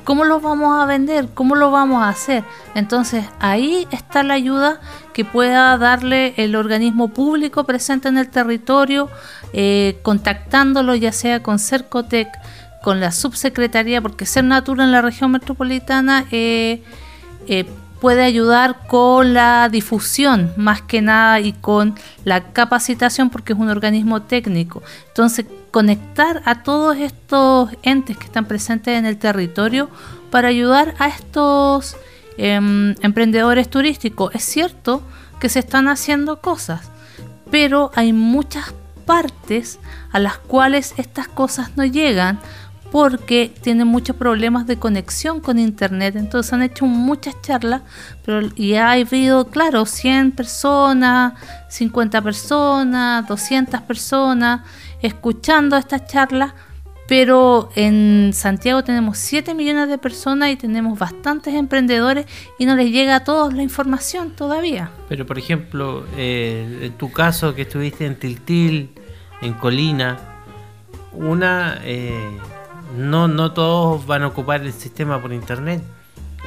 ¿Cómo 0.07 0.23
lo 0.23 0.39
vamos 0.39 0.81
a 0.81 0.85
vender? 0.85 1.27
¿Cómo 1.33 1.55
lo 1.55 1.69
vamos 1.69 2.01
a 2.01 2.07
hacer? 2.07 2.45
Entonces 2.75 3.25
ahí 3.39 3.89
está 3.91 4.23
la 4.23 4.35
ayuda 4.35 4.79
que 5.13 5.25
pueda 5.25 5.77
darle 5.77 6.33
el 6.37 6.55
organismo 6.55 7.09
público 7.09 7.65
presente 7.65 8.07
en 8.07 8.17
el 8.17 8.29
territorio, 8.29 9.09
eh, 9.51 9.99
contactándolo 10.03 10.95
ya 10.95 11.11
sea 11.11 11.43
con 11.43 11.59
Cercotec, 11.59 12.29
con 12.81 13.01
la 13.01 13.11
subsecretaría, 13.11 14.01
porque 14.01 14.25
ser 14.25 14.45
natura 14.45 14.85
en 14.85 14.93
la 14.93 15.01
región 15.01 15.29
metropolitana 15.29 16.23
eh, 16.31 16.81
eh, 17.49 17.65
puede 17.99 18.23
ayudar 18.23 18.87
con 18.87 19.33
la 19.33 19.69
difusión 19.69 20.53
más 20.57 20.81
que 20.81 21.01
nada 21.01 21.39
y 21.39 21.53
con 21.53 21.95
la 22.23 22.51
capacitación 22.53 23.29
porque 23.29 23.53
es 23.53 23.59
un 23.59 23.69
organismo 23.69 24.21
técnico. 24.21 24.83
Entonces, 25.07 25.45
conectar 25.71 26.41
a 26.45 26.63
todos 26.63 26.97
estos 26.97 27.69
entes 27.83 28.17
que 28.17 28.25
están 28.25 28.45
presentes 28.45 28.97
en 28.97 29.05
el 29.05 29.17
territorio 29.17 29.89
para 30.31 30.47
ayudar 30.47 30.95
a 30.99 31.07
estos 31.07 31.95
em, 32.37 32.95
emprendedores 33.01 33.69
turísticos. 33.69 34.33
Es 34.33 34.43
cierto 34.43 35.01
que 35.39 35.49
se 35.49 35.59
están 35.59 35.87
haciendo 35.87 36.41
cosas, 36.41 36.89
pero 37.51 37.91
hay 37.95 38.13
muchas 38.13 38.73
partes 39.05 39.79
a 40.11 40.19
las 40.19 40.37
cuales 40.37 40.93
estas 40.97 41.27
cosas 41.27 41.77
no 41.77 41.85
llegan 41.85 42.39
porque 42.91 43.51
tienen 43.61 43.87
muchos 43.87 44.15
problemas 44.15 44.65
de 44.67 44.77
conexión 44.77 45.39
con 45.39 45.59
internet. 45.59 46.15
Entonces 46.15 46.53
han 46.53 46.61
hecho 46.61 46.85
muchas 46.85 47.41
charlas, 47.41 47.81
pero 48.25 48.41
ya 48.55 48.89
ha 48.89 48.91
habido, 48.93 49.47
claro, 49.49 49.85
100 49.85 50.31
personas, 50.31 51.33
50 51.69 52.21
personas, 52.21 53.27
200 53.27 53.81
personas 53.81 54.61
escuchando 55.01 55.77
estas 55.77 56.07
charlas, 56.07 56.53
pero 57.07 57.69
en 57.75 58.31
Santiago 58.33 58.83
tenemos 58.83 59.17
7 59.17 59.53
millones 59.53 59.87
de 59.87 59.97
personas 59.97 60.49
y 60.51 60.55
tenemos 60.55 60.99
bastantes 60.99 61.53
emprendedores 61.53 62.25
y 62.59 62.65
no 62.65 62.75
les 62.75 62.91
llega 62.91 63.15
a 63.17 63.23
todos 63.23 63.53
la 63.53 63.63
información 63.63 64.31
todavía. 64.31 64.91
Pero 65.07 65.25
por 65.25 65.37
ejemplo, 65.37 66.05
eh, 66.17 66.79
en 66.83 66.93
tu 66.93 67.11
caso 67.11 67.55
que 67.55 67.61
estuviste 67.61 68.05
en 68.05 68.15
Tiltil, 68.17 68.89
en 69.41 69.53
Colina, 69.53 70.17
una... 71.13 71.79
Eh, 71.83 72.37
no, 72.95 73.27
no 73.27 73.51
todos 73.51 74.05
van 74.05 74.23
a 74.23 74.27
ocupar 74.27 74.61
el 74.61 74.73
sistema 74.73 75.21
por 75.21 75.33
internet, 75.33 75.83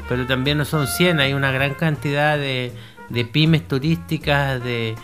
pero 0.09 0.27
también 0.27 0.59
no 0.59 0.65
son 0.65 0.87
100, 0.87 1.21
hay 1.21 1.35
una 1.35 1.53
gran 1.53 1.75
cantidad 1.75 2.39
de, 2.39 2.73
de 3.09 3.25
pymes 3.25 3.67
turísticas, 3.69 4.63
de, 4.63 4.95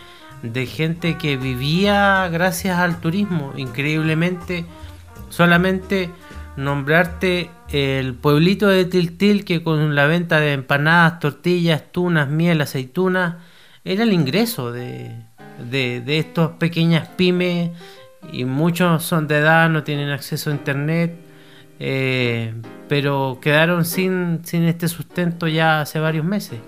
de 0.42 0.66
gente 0.66 1.18
que 1.18 1.36
vivía 1.36 2.28
gracias 2.28 2.78
al 2.78 3.00
turismo, 3.00 3.52
increíblemente, 3.56 4.64
solamente 5.28 6.10
nombrarte 6.56 7.50
el 7.68 8.14
pueblito 8.14 8.68
de 8.68 8.84
Tiltil 8.86 9.44
que 9.44 9.62
con 9.62 9.94
la 9.94 10.06
venta 10.06 10.40
de 10.40 10.54
empanadas, 10.54 11.20
tortillas, 11.20 11.92
tunas, 11.92 12.28
miel, 12.28 12.60
aceitunas, 12.60 13.36
era 13.84 14.04
el 14.04 14.12
ingreso 14.12 14.72
de, 14.72 15.14
de, 15.70 16.00
de 16.00 16.18
estas 16.18 16.50
pequeñas 16.50 17.08
pymes 17.08 17.70
y 18.32 18.44
muchos 18.44 19.04
son 19.04 19.28
de 19.28 19.38
edad, 19.38 19.68
no 19.68 19.82
tienen 19.82 20.10
acceso 20.10 20.50
a 20.50 20.54
internet 20.54 21.25
eh, 21.78 22.54
pero 22.88 23.38
quedaron 23.40 23.84
sin, 23.84 24.40
sin 24.44 24.64
este 24.64 24.88
sustento 24.88 25.48
ya 25.48 25.80
hace 25.80 25.98
varios 25.98 26.24
meses. 26.24 26.58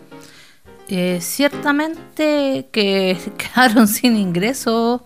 Eh, 0.89 1.19
ciertamente 1.21 2.69
que 2.73 3.19
quedaron 3.37 3.89
sin 3.89 4.17
ingresos 4.17 5.03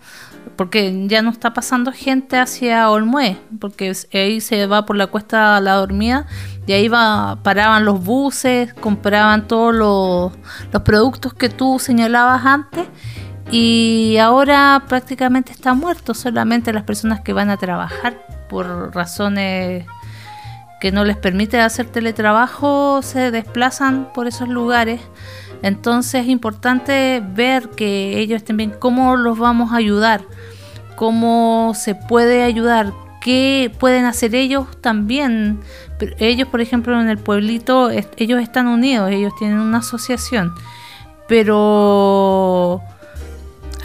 porque 0.57 1.07
ya 1.07 1.23
no 1.23 1.31
está 1.31 1.53
pasando 1.55 1.93
gente 1.93 2.37
hacia 2.37 2.91
Olmué, 2.91 3.39
porque 3.61 3.93
ahí 4.13 4.41
se 4.41 4.67
va 4.67 4.85
por 4.85 4.97
la 4.97 5.07
cuesta 5.07 5.61
la 5.61 5.75
dormida 5.75 6.27
y 6.67 6.73
ahí 6.73 6.89
va, 6.89 7.39
paraban 7.43 7.85
los 7.85 8.05
buses, 8.05 8.75
compraban 8.75 9.49
todos 9.49 9.75
los, 9.75 10.33
los 10.73 10.83
productos 10.83 11.35
que 11.35 11.49
tú 11.49 11.79
señalabas 11.79 12.45
antes 12.45 12.87
y 13.51 14.17
ahora 14.19 14.85
prácticamente 14.89 15.53
está 15.53 15.75
muerto, 15.75 16.15
solamente 16.15 16.73
las 16.73 16.85
personas 16.85 17.21
que 17.21 17.33
van 17.33 17.51
a 17.51 17.57
trabajar 17.57 18.42
por 18.53 18.95
razones 18.95 19.87
que 20.79 20.93
no 20.93 21.05
les 21.05 21.17
permite 21.17 21.59
hacer 21.61 21.87
teletrabajo 21.87 23.01
se 23.03 23.31
desplazan 23.31 24.13
por 24.13 24.27
esos 24.27 24.49
lugares. 24.49 25.01
Entonces 25.63 26.23
es 26.23 26.29
importante 26.29 27.23
ver 27.25 27.71
que 27.71 28.19
ellos 28.19 28.45
bien, 28.57 28.75
cómo 28.79 29.17
los 29.17 29.39
vamos 29.39 29.73
a 29.73 29.77
ayudar, 29.77 30.23
cómo 30.97 31.73
se 31.75 31.95
puede 31.95 32.43
ayudar, 32.43 32.93
qué 33.23 33.73
pueden 33.79 34.05
hacer 34.05 34.35
ellos 34.35 34.67
también. 34.81 35.61
Ellos, 36.19 36.49
por 36.49 36.61
ejemplo, 36.61 37.01
en 37.01 37.09
el 37.09 37.19
pueblito, 37.19 37.91
ellos 37.91 38.43
están 38.43 38.67
unidos, 38.67 39.11
ellos 39.11 39.33
tienen 39.39 39.61
una 39.61 39.79
asociación, 39.79 40.53
pero 41.27 42.83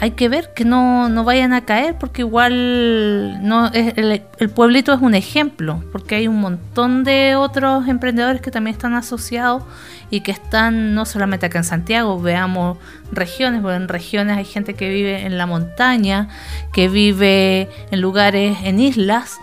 hay 0.00 0.12
que 0.12 0.28
ver 0.28 0.52
que 0.54 0.64
no, 0.64 1.08
no 1.08 1.24
vayan 1.24 1.52
a 1.52 1.64
caer 1.64 1.96
porque 1.98 2.22
igual 2.22 3.44
no 3.46 3.66
el, 3.72 4.22
el, 4.38 4.50
pueblito 4.50 4.92
es 4.92 5.00
un 5.00 5.14
ejemplo 5.14 5.82
porque 5.90 6.14
hay 6.14 6.28
un 6.28 6.40
montón 6.40 7.02
de 7.02 7.34
otros 7.34 7.88
emprendedores 7.88 8.40
que 8.40 8.50
también 8.50 8.74
están 8.74 8.94
asociados 8.94 9.64
y 10.10 10.20
que 10.20 10.30
están 10.30 10.94
no 10.94 11.04
solamente 11.04 11.46
acá 11.46 11.58
en 11.58 11.64
Santiago 11.64 12.20
veamos 12.20 12.78
regiones 13.10 13.60
porque 13.60 13.76
en 13.76 13.88
regiones 13.88 14.36
hay 14.36 14.44
gente 14.44 14.74
que 14.74 14.88
vive 14.88 15.26
en 15.26 15.36
la 15.36 15.46
montaña 15.46 16.28
que 16.72 16.88
vive 16.88 17.68
en 17.90 18.00
lugares 18.00 18.58
en 18.62 18.78
islas 18.78 19.38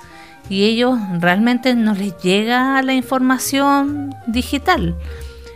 y 0.48 0.64
ellos 0.66 0.98
realmente 1.20 1.76
no 1.76 1.96
les 1.96 2.16
llega 2.20 2.80
la 2.84 2.94
información 2.94 4.14
digital. 4.28 4.96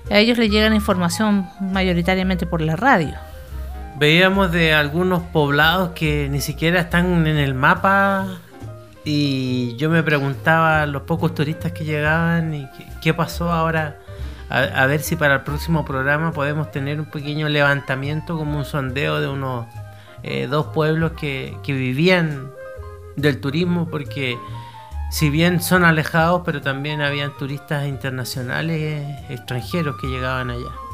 A 0.09 0.17
ellos 0.17 0.39
les 0.39 0.49
llega 0.49 0.67
la 0.67 0.75
información 0.75 1.47
mayoritariamente 1.61 2.47
por 2.47 2.61
la 2.61 2.75
radio 2.75 3.28
veíamos 3.99 4.51
de 4.53 4.73
algunos 4.73 5.21
poblados 5.23 5.89
que 5.89 6.29
ni 6.29 6.39
siquiera 6.39 6.79
están 6.79 7.27
en 7.27 7.37
el 7.37 7.53
mapa 7.53 8.39
y 9.03 9.75
yo 9.75 9.89
me 9.89 10.01
preguntaba 10.03 10.85
los 10.85 11.01
pocos 11.01 11.35
turistas 11.35 11.73
que 11.73 11.83
llegaban 11.83 12.53
y 12.53 12.69
qué, 13.01 13.13
pasó 13.13 13.51
ahora. 13.51 13.97
A, 14.49 14.87
ver 14.87 15.01
si 15.01 15.15
para 15.15 15.35
el 15.35 15.41
próximo 15.41 15.85
programa 15.85 16.31
podemos 16.31 16.71
tener 16.71 16.99
un 16.99 17.05
pequeño 17.05 17.49
levantamiento 17.49 18.35
como 18.35 18.57
un 18.57 18.65
sondeo 18.65 19.21
de 19.21 19.27
unos 19.27 19.67
eh, 20.23 20.47
dos 20.47 20.67
pueblos 20.67 21.11
que, 21.11 21.55
que 21.61 21.73
vivían 21.73 22.49
del 23.15 23.39
turismo 23.41 23.87
porque 23.91 24.39
si 25.11 25.29
bien 25.29 25.61
son 25.61 25.85
alejados 25.85 26.41
pero 26.45 26.61
también 26.61 27.01
habían 27.01 27.37
turistas 27.37 27.85
internacionales 27.85 29.05
extranjeros 29.29 29.97
que 30.01 30.07
llegaban 30.07 30.49
allá. 30.49 30.88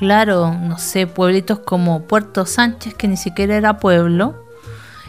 Claro, 0.00 0.54
no 0.54 0.78
sé, 0.78 1.06
pueblitos 1.06 1.58
como 1.58 2.04
Puerto 2.04 2.46
Sánchez, 2.46 2.94
que 2.94 3.06
ni 3.06 3.18
siquiera 3.18 3.54
era 3.54 3.76
pueblo, 3.76 4.46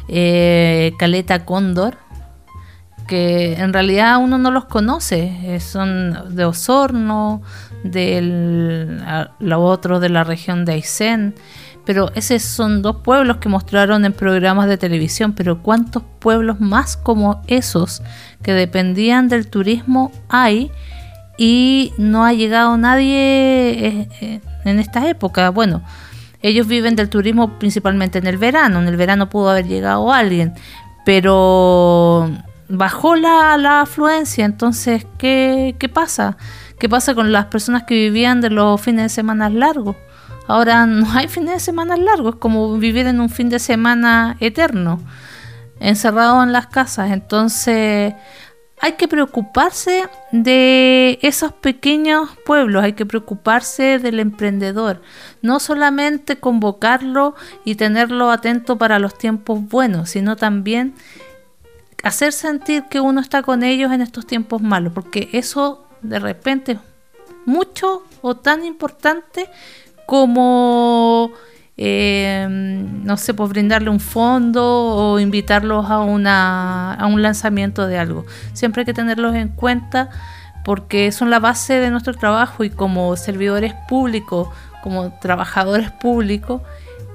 eh, 0.09 0.91
Caleta 0.99 1.45
Cóndor, 1.45 1.95
que 3.07 3.53
en 3.53 3.71
realidad 3.71 4.17
uno 4.21 4.37
no 4.37 4.51
los 4.51 4.65
conoce, 4.65 5.33
eh, 5.45 5.61
son 5.61 6.35
de 6.35 6.43
Osorno, 6.43 7.41
de 7.85 8.99
los 9.39 9.59
otros 9.61 10.01
de 10.01 10.09
la 10.09 10.25
región 10.25 10.65
de 10.65 10.73
Aysén, 10.73 11.35
pero 11.85 12.11
esos 12.13 12.41
son 12.41 12.81
dos 12.81 12.97
pueblos 12.97 13.37
que 13.37 13.47
mostraron 13.47 14.03
en 14.03 14.11
programas 14.11 14.67
de 14.67 14.77
televisión, 14.77 15.31
pero 15.31 15.63
¿cuántos 15.63 16.03
pueblos 16.19 16.59
más 16.59 16.97
como 16.97 17.41
esos 17.47 18.03
que 18.43 18.51
dependían 18.51 19.29
del 19.29 19.47
turismo 19.47 20.11
hay? 20.27 20.69
Y 21.37 21.93
no 21.97 22.25
ha 22.25 22.33
llegado 22.33 22.75
nadie 22.75 24.09
eh, 24.19 24.41
en 24.65 24.79
esta 24.79 25.07
época. 25.09 25.49
Bueno, 25.49 25.83
ellos 26.41 26.67
viven 26.67 26.95
del 26.95 27.09
turismo 27.09 27.59
principalmente 27.59 28.19
en 28.19 28.27
el 28.27 28.37
verano. 28.37 28.79
En 28.79 28.87
el 28.87 28.97
verano 28.97 29.29
pudo 29.29 29.49
haber 29.49 29.67
llegado 29.67 30.11
alguien, 30.11 30.53
pero 31.05 32.29
bajó 32.67 33.15
la, 33.15 33.57
la 33.57 33.81
afluencia. 33.81 34.45
Entonces, 34.45 35.05
¿qué, 35.17 35.75
¿qué 35.77 35.89
pasa? 35.89 36.37
¿Qué 36.79 36.89
pasa 36.89 37.13
con 37.13 37.31
las 37.31 37.45
personas 37.45 37.83
que 37.83 37.93
vivían 37.93 38.41
de 38.41 38.49
los 38.49 38.81
fines 38.81 39.03
de 39.03 39.09
semana 39.09 39.49
largos? 39.49 39.95
Ahora 40.47 40.85
no 40.85 41.05
hay 41.13 41.27
fines 41.27 41.53
de 41.53 41.59
semana 41.59 41.95
largos, 41.95 42.35
es 42.35 42.39
como 42.39 42.77
vivir 42.77 43.05
en 43.07 43.21
un 43.21 43.29
fin 43.29 43.49
de 43.49 43.59
semana 43.59 44.35
eterno, 44.39 44.99
encerrado 45.79 46.41
en 46.43 46.51
las 46.51 46.67
casas. 46.67 47.11
Entonces, 47.11 48.15
hay 48.81 48.93
que 48.93 49.07
preocuparse 49.07 50.09
de 50.31 51.19
esos 51.21 51.53
pequeños 51.53 52.29
pueblos, 52.45 52.83
hay 52.83 52.93
que 52.93 53.05
preocuparse 53.05 53.99
del 53.99 54.19
emprendedor, 54.19 55.03
no 55.43 55.59
solamente 55.59 56.39
convocarlo 56.39 57.35
y 57.63 57.75
tenerlo 57.75 58.31
atento 58.31 58.79
para 58.79 58.97
los 58.97 59.15
tiempos 59.15 59.61
buenos, 59.61 60.09
sino 60.09 60.35
también 60.35 60.95
hacer 62.03 62.33
sentir 62.33 62.85
que 62.89 62.99
uno 62.99 63.21
está 63.21 63.43
con 63.43 63.61
ellos 63.61 63.91
en 63.91 64.01
estos 64.01 64.25
tiempos 64.25 64.63
malos, 64.63 64.93
porque 64.93 65.29
eso 65.31 65.85
de 66.01 66.17
repente 66.17 66.71
es 66.71 66.79
mucho 67.45 68.03
o 68.21 68.35
tan 68.35 68.65
importante 68.65 69.47
como 70.07 71.31
eh, 71.83 72.45
no 72.47 73.17
sé, 73.17 73.33
pues 73.33 73.49
brindarle 73.49 73.89
un 73.89 73.99
fondo 73.99 74.63
o 74.63 75.19
invitarlos 75.19 75.89
a, 75.89 76.01
una, 76.01 76.93
a 76.93 77.07
un 77.07 77.23
lanzamiento 77.23 77.87
de 77.87 77.97
algo. 77.97 78.23
Siempre 78.53 78.81
hay 78.81 78.85
que 78.85 78.93
tenerlos 78.93 79.33
en 79.33 79.47
cuenta 79.47 80.11
porque 80.63 81.11
son 81.11 81.31
la 81.31 81.39
base 81.39 81.79
de 81.79 81.89
nuestro 81.89 82.13
trabajo 82.13 82.63
y 82.63 82.69
como 82.69 83.15
servidores 83.15 83.73
públicos, 83.89 84.49
como 84.83 85.11
trabajadores 85.21 85.89
públicos, 85.89 86.61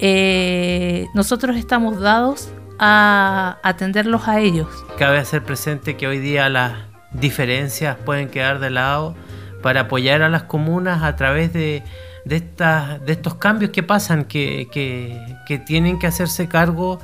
eh, 0.01 1.07
nosotros 1.15 1.57
estamos 1.57 2.01
dados 2.01 2.49
a 2.81 3.59
atenderlos 3.63 4.27
a 4.27 4.41
ellos. 4.41 4.67
Cabe 4.99 5.19
hacer 5.19 5.45
presente 5.45 5.97
que 5.97 6.09
hoy 6.09 6.19
día 6.19 6.49
las 6.49 6.73
diferencias 7.13 7.97
pueden 8.05 8.31
quedar 8.31 8.59
de 8.59 8.71
lado 8.71 9.15
para 9.63 9.83
apoyar 9.83 10.23
a 10.23 10.29
las 10.29 10.43
comunas 10.43 11.05
a 11.05 11.15
través 11.15 11.53
de 11.53 11.85
de, 12.27 12.41
de 12.41 13.13
estos 13.13 13.35
cambios 13.37 13.71
que 13.71 13.85
pasan, 13.85 14.25
que, 14.25 14.69
que, 14.73 15.59
tienen 15.61 15.99
que 15.99 16.09
hacerse 16.09 16.49
cargo 16.49 16.99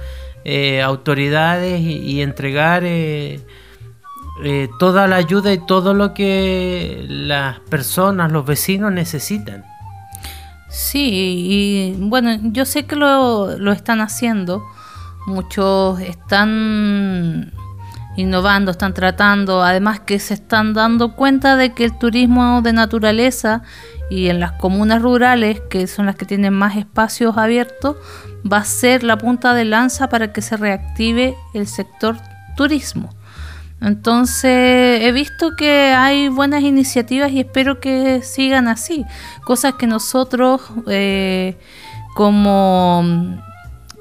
eh, 0.45 0.83
autoridades 0.83 1.81
y, 1.81 2.21
entregar 2.23 2.83
eh, 2.85 3.41
eh, 4.43 4.69
toda 4.81 5.07
la 5.07 5.17
ayuda 5.17 5.53
y 5.53 5.65
todo 5.65 5.95
lo 5.95 6.13
que 6.13 7.05
las 7.09 7.61
personas, 7.61 8.33
los 8.33 8.45
vecinos 8.45 8.93
necesitan. 8.93 9.65
Sí, 10.69 11.11
y 11.13 11.97
bueno, 11.99 12.39
yo 12.43 12.65
sé 12.65 12.87
que 12.87 12.97
lo, 12.97 13.57
lo 13.59 13.71
están 13.71 14.01
haciendo. 14.01 14.61
Muchos 15.27 16.01
están 16.01 17.53
innovando, 18.17 18.73
están 18.73 18.93
tratando, 18.93 19.63
además 19.63 20.01
que 20.01 20.19
se 20.19 20.35
están 20.35 20.75
dando 20.75 21.15
cuenta 21.15 21.55
de 21.55 21.75
que 21.75 21.85
el 21.85 21.97
turismo 21.97 22.61
de 22.61 22.73
naturaleza 22.73 23.63
y 24.13 24.29
en 24.29 24.41
las 24.41 24.53
comunas 24.53 25.01
rurales, 25.01 25.61
que 25.71 25.87
son 25.87 26.05
las 26.05 26.17
que 26.17 26.27
tienen 26.27 26.53
más 26.53 26.77
espacios 26.77 27.39
abiertos, 27.39 27.97
va 28.51 28.59
a 28.59 28.65
ser 28.65 29.05
la 29.05 29.17
punta 29.17 29.55
de 29.55 29.65
lanza 29.65 30.11
para 30.11 30.35
que 30.35 30.43
se 30.43 30.59
reactive 30.59 31.35
el 31.55 31.67
sector 31.67 32.17
turismo. 32.55 33.09
Entonces 33.81 35.03
he 35.03 35.13
visto 35.13 35.57
que 35.57 35.95
hay 35.97 36.29
buenas 36.29 36.63
iniciativas 36.63 37.33
y 37.33 37.41
espero 37.41 37.81
que 37.81 38.21
sigan 38.23 38.69
así. 38.69 39.07
Cosas 39.45 39.75
que 39.75 39.87
nosotros 39.87 40.61
eh, 40.89 41.59
como 42.15 43.03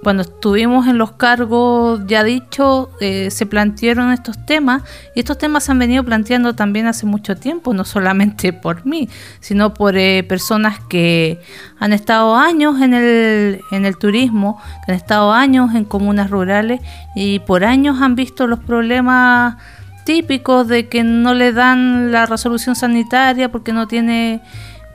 cuando 0.03 0.23
estuvimos 0.23 0.87
en 0.87 0.97
los 0.97 1.11
cargos, 1.13 2.01
ya 2.07 2.23
dicho, 2.23 2.89
eh, 2.99 3.29
se 3.29 3.45
plantearon 3.45 4.11
estos 4.11 4.45
temas 4.45 4.83
y 5.15 5.19
estos 5.19 5.37
temas 5.37 5.63
se 5.63 5.71
han 5.71 5.79
venido 5.79 6.03
planteando 6.03 6.55
también 6.55 6.87
hace 6.87 7.05
mucho 7.05 7.35
tiempo, 7.35 7.73
no 7.73 7.85
solamente 7.85 8.53
por 8.61 8.85
mí, 8.85 9.09
sino 9.39 9.73
por 9.73 9.97
eh, 9.97 10.23
personas 10.23 10.79
que 10.89 11.39
han 11.79 11.93
estado 11.93 12.35
años 12.35 12.81
en 12.81 12.93
el, 12.93 13.61
en 13.71 13.85
el 13.85 13.97
turismo, 13.97 14.59
que 14.85 14.93
han 14.93 14.97
estado 14.97 15.31
años 15.33 15.75
en 15.75 15.85
comunas 15.85 16.29
rurales 16.29 16.81
y 17.15 17.39
por 17.39 17.63
años 17.63 18.01
han 18.01 18.15
visto 18.15 18.47
los 18.47 18.59
problemas 18.59 19.55
típicos 20.03 20.67
de 20.67 20.87
que 20.87 21.03
no 21.03 21.33
le 21.33 21.53
dan 21.53 22.11
la 22.11 22.25
resolución 22.25 22.75
sanitaria 22.75 23.51
porque 23.51 23.71
no 23.71 23.87
tiene 23.87 24.41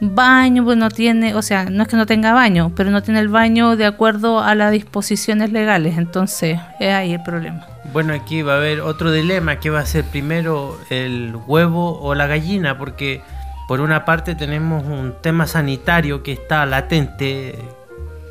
baño, 0.00 0.64
pues 0.64 0.76
no 0.76 0.90
tiene, 0.90 1.34
o 1.34 1.42
sea, 1.42 1.64
no 1.70 1.82
es 1.82 1.88
que 1.88 1.96
no 1.96 2.06
tenga 2.06 2.32
baño, 2.32 2.72
pero 2.76 2.90
no 2.90 3.02
tiene 3.02 3.20
el 3.20 3.28
baño 3.28 3.76
de 3.76 3.86
acuerdo 3.86 4.40
a 4.40 4.54
las 4.54 4.72
disposiciones 4.72 5.52
legales, 5.52 5.96
entonces 5.96 6.58
es 6.80 6.92
ahí 6.92 7.12
el 7.12 7.22
problema. 7.22 7.66
Bueno, 7.92 8.12
aquí 8.12 8.42
va 8.42 8.54
a 8.54 8.56
haber 8.56 8.80
otro 8.80 9.12
dilema, 9.12 9.58
¿qué 9.60 9.70
va 9.70 9.80
a 9.80 9.86
ser 9.86 10.04
primero 10.04 10.78
el 10.90 11.36
huevo 11.46 11.98
o 12.00 12.14
la 12.14 12.26
gallina? 12.26 12.76
Porque 12.78 13.22
por 13.68 13.80
una 13.80 14.04
parte 14.04 14.34
tenemos 14.34 14.84
un 14.84 15.14
tema 15.22 15.46
sanitario 15.46 16.22
que 16.22 16.32
está 16.32 16.66
latente, 16.66 17.58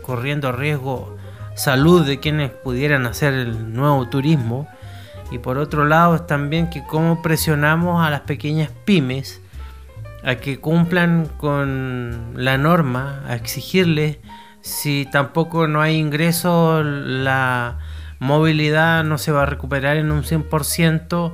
corriendo 0.03 0.51
riesgo 0.51 1.17
salud 1.55 2.05
de 2.05 2.19
quienes 2.19 2.51
pudieran 2.51 3.05
hacer 3.05 3.33
el 3.33 3.73
nuevo 3.73 4.07
turismo, 4.09 4.67
y 5.31 5.39
por 5.39 5.57
otro 5.57 5.85
lado 5.85 6.21
también 6.21 6.69
que 6.69 6.83
cómo 6.85 7.21
presionamos 7.21 8.05
a 8.05 8.09
las 8.11 8.21
pequeñas 8.21 8.69
pymes, 8.85 9.41
a 10.25 10.37
que 10.37 10.59
cumplan 10.59 11.27
con 11.37 12.33
la 12.35 12.57
norma, 12.57 13.21
a 13.27 13.35
exigirles, 13.35 14.17
si 14.61 15.07
tampoco 15.11 15.67
no 15.67 15.81
hay 15.81 15.97
ingreso, 15.97 16.81
la 16.83 17.77
movilidad 18.19 19.03
no 19.03 19.19
se 19.19 19.31
va 19.31 19.43
a 19.43 19.45
recuperar 19.45 19.97
en 19.97 20.11
un 20.11 20.23
100% 20.23 21.33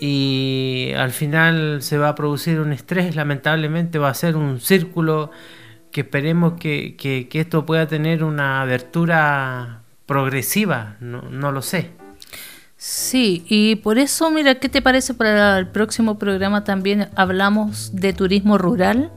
y 0.00 0.90
al 0.96 1.12
final 1.12 1.80
se 1.82 1.96
va 1.96 2.08
a 2.08 2.14
producir 2.16 2.58
un 2.58 2.72
estrés, 2.72 3.14
lamentablemente 3.14 4.00
va 4.00 4.08
a 4.08 4.14
ser 4.14 4.36
un 4.36 4.58
círculo 4.58 5.30
que 5.92 6.00
esperemos 6.00 6.54
que, 6.54 6.96
que, 6.96 7.28
esto 7.32 7.64
pueda 7.64 7.86
tener 7.86 8.24
una 8.24 8.62
abertura 8.62 9.82
progresiva, 10.06 10.96
no 11.00 11.52
lo 11.52 11.62
sé. 11.62 12.01
Sí, 12.84 13.44
y 13.48 13.76
por 13.76 13.98
eso, 13.98 14.28
mira, 14.32 14.56
¿qué 14.56 14.68
te 14.68 14.82
parece 14.82 15.14
para 15.14 15.56
el 15.56 15.68
próximo 15.68 16.18
programa 16.18 16.64
también 16.64 17.10
hablamos 17.14 17.94
de 17.94 18.12
turismo 18.12 18.58
rural 18.58 19.12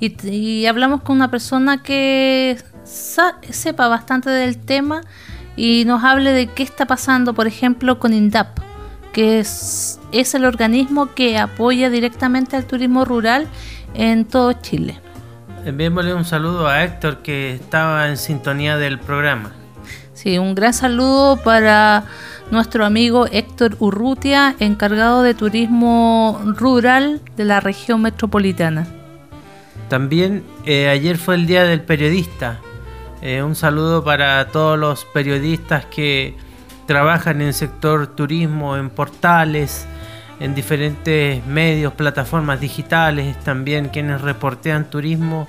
y, 0.00 0.66
hablamos 0.66 1.00
con 1.00 1.16
una 1.16 1.30
persona 1.30 1.82
que 1.82 2.58
sepa 2.84 3.88
bastante 3.88 4.28
del 4.28 4.58
tema 4.58 5.00
y 5.56 5.84
nos 5.86 6.04
hable 6.04 6.32
de 6.32 6.48
qué 6.48 6.62
está 6.62 6.84
pasando, 6.84 7.32
por 7.32 7.46
ejemplo, 7.46 7.98
con 7.98 8.12
INDAP, 8.12 8.58
que 9.14 9.38
es, 9.38 9.98
es 10.12 10.34
el 10.34 10.44
organismo 10.44 11.14
que 11.14 11.38
apoya 11.38 11.88
directamente 11.88 12.54
al 12.54 12.66
turismo 12.66 13.06
rural 13.06 13.46
en 13.94 14.26
todo 14.26 14.52
Chile. 14.52 15.00
Enviémosle 15.64 16.12
un 16.12 16.26
saludo 16.26 16.68
a 16.68 16.84
Héctor 16.84 17.22
que 17.22 17.54
estaba 17.54 18.08
en 18.08 18.18
sintonía 18.18 18.76
del 18.76 18.98
programa. 18.98 19.52
Sí, 20.12 20.36
un 20.36 20.54
gran 20.54 20.74
saludo 20.74 21.42
para 21.42 22.04
nuestro 22.50 22.84
amigo 22.84 23.26
Héctor 23.30 23.76
Urrutia, 23.78 24.54
encargado 24.60 25.22
de 25.22 25.34
turismo 25.34 26.40
rural 26.44 27.20
de 27.36 27.44
la 27.44 27.60
región 27.60 28.02
metropolitana. 28.02 28.86
También 29.88 30.44
eh, 30.64 30.88
ayer 30.88 31.18
fue 31.18 31.34
el 31.36 31.46
Día 31.46 31.64
del 31.64 31.82
Periodista. 31.82 32.58
Eh, 33.22 33.42
un 33.42 33.54
saludo 33.54 34.04
para 34.04 34.48
todos 34.48 34.78
los 34.78 35.04
periodistas 35.06 35.84
que 35.86 36.36
trabajan 36.86 37.40
en 37.40 37.48
el 37.48 37.54
sector 37.54 38.06
turismo, 38.08 38.76
en 38.76 38.90
portales, 38.90 39.86
en 40.38 40.54
diferentes 40.54 41.44
medios, 41.46 41.92
plataformas 41.94 42.60
digitales, 42.60 43.36
también 43.40 43.88
quienes 43.88 44.20
reportean 44.20 44.90
turismo. 44.90 45.48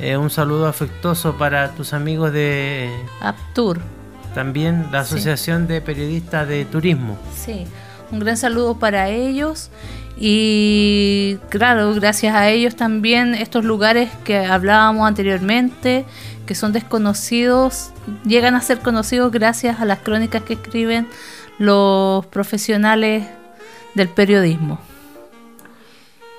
Eh, 0.00 0.16
un 0.16 0.30
saludo 0.30 0.66
afectuoso 0.66 1.36
para 1.36 1.72
tus 1.72 1.92
amigos 1.92 2.32
de 2.32 2.90
Aptur 3.20 3.80
también 4.34 4.86
la 4.92 5.00
Asociación 5.00 5.66
de 5.66 5.80
Periodistas 5.80 6.48
de 6.48 6.64
Turismo. 6.64 7.18
Sí, 7.34 7.64
un 8.10 8.20
gran 8.20 8.36
saludo 8.36 8.78
para 8.78 9.08
ellos 9.08 9.70
y 10.18 11.38
claro, 11.48 11.94
gracias 11.94 12.34
a 12.34 12.48
ellos 12.50 12.76
también 12.76 13.34
estos 13.34 13.64
lugares 13.64 14.10
que 14.24 14.38
hablábamos 14.38 15.08
anteriormente, 15.08 16.04
que 16.46 16.54
son 16.54 16.72
desconocidos, 16.72 17.90
llegan 18.24 18.54
a 18.54 18.60
ser 18.60 18.80
conocidos 18.80 19.32
gracias 19.32 19.80
a 19.80 19.84
las 19.84 20.00
crónicas 20.00 20.42
que 20.42 20.54
escriben 20.54 21.08
los 21.58 22.26
profesionales 22.26 23.26
del 23.94 24.08
periodismo. 24.08 24.78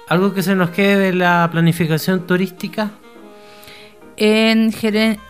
¿Algo 0.08 0.34
que 0.34 0.44
se 0.44 0.56
nos 0.56 0.72
quede 0.72 0.98
de 0.98 1.14
la 1.14 1.48
planificación 1.52 2.28
turística? 2.28 2.92
En, 4.18 4.72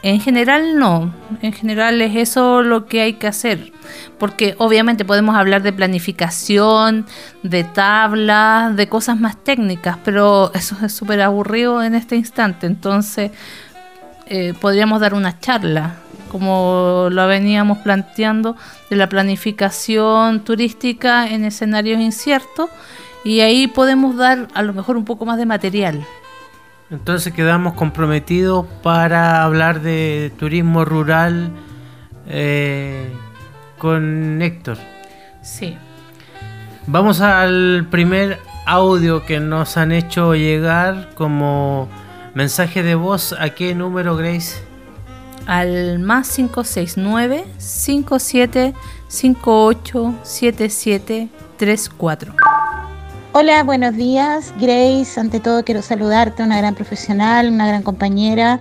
en, 0.04 0.20
general 0.20 0.78
no, 0.78 1.14
en 1.42 1.54
general 1.54 2.02
es 2.02 2.16
eso 2.16 2.62
lo 2.62 2.88
que 2.88 3.02
hay 3.02 3.14
que 3.14 3.28
hacer, 3.28 3.72
porque 4.18 4.56
obviamente 4.58 5.06
podemos 5.06 5.36
hablar 5.36 5.62
de 5.62 5.72
planificación, 5.72 7.06
de 7.44 7.64
tablas, 7.64 8.76
de 8.76 8.90
cosas 8.90 9.20
más 9.20 9.38
técnicas, 9.44 9.98
pero 10.04 10.52
eso 10.54 10.76
es 10.84 10.94
súper 10.94 11.22
aburrido 11.22 11.82
en 11.84 11.96
este 11.96 12.16
instante, 12.16 12.68
entonces 12.68 13.32
eh, 14.26 14.54
podríamos 14.60 15.00
dar 15.00 15.14
una 15.14 15.40
charla, 15.40 15.98
como 16.30 17.08
lo 17.12 17.28
veníamos 17.28 17.78
planteando, 17.80 18.58
de 18.90 18.96
la 18.96 19.08
planificación 19.08 20.44
turística 20.44 21.28
en 21.28 21.46
escenarios 21.46 22.02
inciertos, 22.02 22.70
y 23.24 23.42
ahí 23.42 23.68
podemos 23.68 24.18
dar 24.18 24.48
a 24.54 24.64
lo 24.64 24.74
mejor 24.74 24.98
un 24.98 25.06
poco 25.06 25.26
más 25.26 25.38
de 25.38 25.46
material. 25.46 26.06
Entonces 26.92 27.34
quedamos 27.34 27.74
comprometidos 27.74 28.66
para 28.84 29.44
hablar 29.44 29.82
de 29.82 30.32
turismo 30.38 30.84
rural 30.84 31.52
eh, 32.28 33.10
con 33.78 34.42
Héctor. 34.42 34.78
Sí. 35.42 35.78
Vamos 36.88 37.22
al 37.22 37.88
primer 37.90 38.40
audio 38.66 39.26
que 39.26 39.40
nos 39.40 39.78
han 39.78 39.94
hecho 39.94 40.36
llegar 40.36 41.12
como 41.16 41.88
mensaje 42.34 42.84
de 42.84 42.96
voz. 42.96 43.34
¿A 43.40 43.52
qué 43.52 43.74
número, 43.74 44.18
Grace? 44.18 44.62
Al 45.48 46.00
más 46.00 46.30
569 46.36 47.46
57 47.58 48.74
58 49.08 50.16
77 50.24 51.30
34. 51.58 52.34
Hola, 53.34 53.64
buenos 53.64 53.96
días, 53.96 54.54
Grace. 54.60 55.18
Ante 55.18 55.40
todo 55.40 55.64
quiero 55.64 55.82
saludarte, 55.82 56.44
una 56.44 56.58
gran 56.58 56.76
profesional, 56.76 57.48
una 57.48 57.66
gran 57.66 57.82
compañera. 57.82 58.60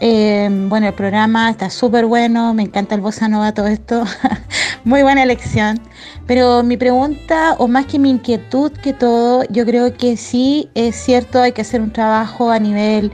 Eh, 0.00 0.48
bueno, 0.68 0.86
el 0.86 0.94
programa 0.94 1.50
está 1.50 1.70
súper 1.70 2.06
bueno, 2.06 2.54
me 2.54 2.62
encanta 2.62 2.94
el 2.94 3.00
bossa 3.00 3.26
nova, 3.26 3.52
todo 3.52 3.66
esto. 3.66 4.04
Muy 4.84 5.02
buena 5.02 5.24
elección. 5.24 5.80
Pero 6.28 6.62
mi 6.62 6.76
pregunta, 6.76 7.56
o 7.58 7.66
más 7.66 7.86
que 7.86 7.98
mi 7.98 8.10
inquietud 8.10 8.70
que 8.70 8.92
todo, 8.92 9.42
yo 9.50 9.66
creo 9.66 9.92
que 9.96 10.16
sí 10.16 10.70
es 10.76 10.94
cierto, 10.94 11.42
hay 11.42 11.50
que 11.50 11.62
hacer 11.62 11.80
un 11.80 11.92
trabajo 11.92 12.52
a 12.52 12.60
nivel 12.60 13.10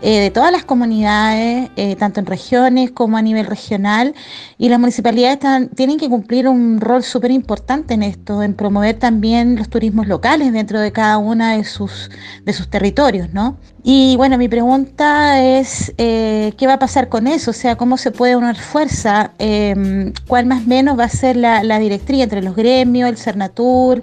eh, 0.00 0.20
de 0.20 0.30
todas 0.30 0.52
las 0.52 0.64
comunidades, 0.64 1.70
eh, 1.76 1.96
tanto 1.96 2.20
en 2.20 2.26
regiones 2.26 2.90
como 2.92 3.16
a 3.16 3.22
nivel 3.22 3.46
regional, 3.46 4.14
y 4.56 4.68
las 4.68 4.78
municipalidades 4.78 5.38
tienen 5.74 5.98
que 5.98 6.08
cumplir 6.08 6.46
un 6.46 6.80
rol 6.80 7.02
súper 7.02 7.30
importante 7.32 7.94
en 7.94 8.02
esto, 8.02 8.42
en 8.42 8.54
promover 8.54 8.98
también 8.98 9.56
los 9.56 9.68
turismos 9.68 10.06
locales 10.06 10.52
dentro 10.52 10.80
de 10.80 10.92
cada 10.92 11.18
una 11.18 11.56
de 11.56 11.64
sus, 11.64 12.10
de 12.44 12.52
sus 12.52 12.68
territorios, 12.68 13.32
¿no? 13.32 13.56
Y 13.84 14.16
bueno, 14.16 14.38
mi 14.38 14.48
pregunta 14.48 15.40
es, 15.40 15.94
eh, 15.98 16.52
¿qué 16.58 16.66
va 16.66 16.74
a 16.74 16.78
pasar 16.78 17.08
con 17.08 17.28
eso? 17.28 17.52
O 17.52 17.54
sea, 17.54 17.76
¿cómo 17.76 17.96
se 17.96 18.10
puede 18.10 18.34
unir 18.34 18.56
fuerza? 18.56 19.32
Em, 19.38 20.12
¿Cuál 20.26 20.46
más 20.46 20.66
menos 20.66 20.98
va 20.98 21.04
a 21.04 21.08
ser 21.08 21.36
la, 21.36 21.62
la 21.62 21.78
directriz 21.78 22.22
entre 22.22 22.42
los 22.42 22.56
gremios, 22.56 23.08
el 23.08 23.16
Cernatur, 23.16 24.02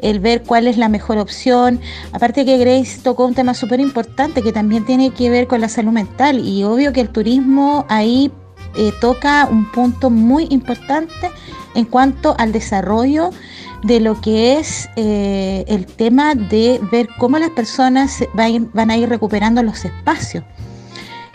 el 0.00 0.20
ver 0.20 0.42
cuál 0.42 0.66
es 0.66 0.76
la 0.76 0.88
mejor 0.88 1.16
opción? 1.18 1.80
Aparte 2.12 2.44
que 2.44 2.58
Grace 2.58 3.00
tocó 3.02 3.24
un 3.24 3.34
tema 3.34 3.54
súper 3.54 3.80
importante 3.80 4.42
que 4.42 4.52
también 4.52 4.84
tiene 4.84 5.10
que 5.10 5.30
ver 5.30 5.46
con 5.46 5.60
la 5.62 5.70
salud 5.70 5.92
mental 5.92 6.46
y 6.46 6.62
obvio 6.64 6.92
que 6.92 7.00
el 7.00 7.08
turismo 7.08 7.86
ahí 7.88 8.30
eh, 8.76 8.92
toca 9.00 9.48
un 9.50 9.70
punto 9.70 10.10
muy 10.10 10.48
importante 10.50 11.30
en 11.74 11.86
cuanto 11.86 12.34
al 12.38 12.52
desarrollo 12.52 13.30
de 13.84 14.00
lo 14.00 14.20
que 14.20 14.58
es 14.58 14.88
eh, 14.96 15.64
el 15.68 15.86
tema 15.86 16.34
de 16.34 16.80
ver 16.90 17.06
cómo 17.18 17.38
las 17.38 17.50
personas 17.50 18.24
van 18.32 18.90
a 18.90 18.96
ir 18.96 19.08
recuperando 19.08 19.62
los 19.62 19.84
espacios. 19.84 20.42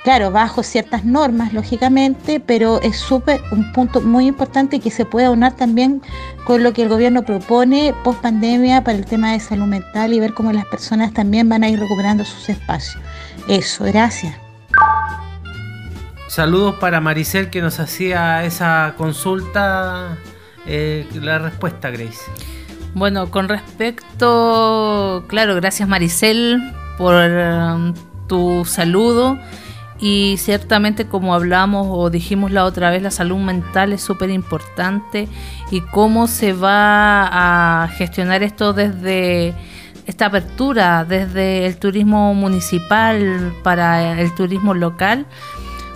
Claro, 0.04 0.32
bajo 0.32 0.64
ciertas 0.64 1.06
normas, 1.06 1.54
lógicamente, 1.54 2.40
pero 2.40 2.82
es 2.82 2.98
súper 2.98 3.42
un 3.52 3.72
punto 3.74 4.02
muy 4.02 4.28
importante 4.28 4.80
que 4.80 4.90
se 4.90 5.06
pueda 5.06 5.30
unir 5.30 5.52
también 5.52 6.02
con 6.46 6.64
lo 6.64 6.74
que 6.74 6.82
el 6.82 6.90
gobierno 6.90 7.24
propone 7.24 7.94
post 8.04 8.22
pandemia 8.22 8.84
para 8.84 8.98
el 8.98 9.06
tema 9.06 9.34
de 9.34 9.40
salud 9.40 9.66
mental 9.66 10.14
y 10.14 10.20
ver 10.20 10.34
cómo 10.34 10.52
las 10.52 10.66
personas 10.66 11.14
también 11.14 11.50
van 11.50 11.64
a 11.64 11.70
ir 11.70 11.80
recuperando 11.80 12.26
sus 12.26 12.50
espacios. 12.50 13.04
Eso, 13.48 13.84
gracias. 13.84 14.36
Saludos 16.28 16.76
para 16.80 17.02
Maricel 17.02 17.50
que 17.50 17.62
nos 17.62 17.80
hacía 17.80 18.44
esa 18.46 18.94
consulta 18.98 20.18
eh, 20.66 21.08
la 21.14 21.40
respuesta, 21.40 21.90
Grace. 21.90 22.20
Bueno, 22.94 23.30
con 23.30 23.48
respecto, 23.50 25.24
claro, 25.28 25.56
gracias 25.56 25.88
Maricel 25.88 26.60
por 26.98 27.14
um, 27.14 27.94
tu 28.28 28.66
saludo 28.66 29.38
y 30.00 30.36
ciertamente 30.38 31.06
como 31.06 31.34
hablamos 31.34 31.88
o 31.90 32.10
dijimos 32.10 32.52
la 32.52 32.66
otra 32.66 32.90
vez, 32.90 33.04
la 33.04 33.12
salud 33.12 33.38
mental 33.38 33.94
es 33.94 34.02
súper 34.02 34.30
importante 34.30 35.28
y 35.72 35.82
cómo 35.82 36.28
se 36.28 36.54
va 36.54 37.84
a 37.84 37.88
gestionar 37.90 38.42
esto 38.42 38.74
desde 38.74 39.54
esta 40.08 40.26
apertura, 40.28 41.06
desde 41.06 41.68
el 41.68 41.78
turismo 41.78 42.34
municipal 42.34 43.54
para 43.62 44.20
el 44.20 44.34
turismo 44.34 44.74
local 44.74 45.28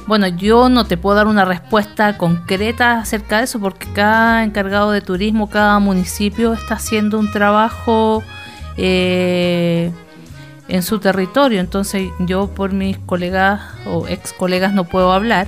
bueno, 0.08 0.28
yo 0.28 0.70
no 0.70 0.86
te 0.86 0.98
puedo 0.98 1.16
dar 1.16 1.28
una 1.28 1.46
respuesta 1.46 2.18
concreta 2.18 3.00
acerca 3.00 3.38
de 3.38 3.46
eso 3.46 3.60
porque 3.60 3.88
cada 3.94 4.44
encargado 4.44 4.92
de 4.92 5.02
turismo, 5.02 5.50
cada 5.50 5.80
municipio 5.80 6.54
está 6.54 6.76
haciendo 6.76 7.20
un 7.20 7.32
trabajo 7.32 8.24
eh, 8.78 9.92
en 10.68 10.84
su 10.84 11.00
territorio. 11.00 11.60
Entonces 11.60 12.10
yo 12.20 12.48
por 12.48 12.74
mis 12.74 12.98
colegas 13.00 13.62
o 13.86 14.08
ex 14.08 14.34
colegas 14.34 14.74
no 14.74 14.84
puedo 14.84 15.14
hablar, 15.14 15.48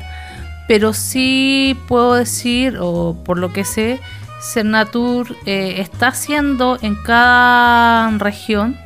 pero 0.67 0.93
sí 0.93 1.77
puedo 1.87 2.15
decir, 2.15 2.77
o 2.79 3.15
por 3.25 3.37
lo 3.37 3.51
que 3.51 3.65
sé, 3.65 3.99
Cernatur 4.41 5.35
eh, 5.45 5.75
está 5.79 6.07
haciendo 6.07 6.77
en 6.81 6.95
cada 6.95 8.09
región 8.17 8.77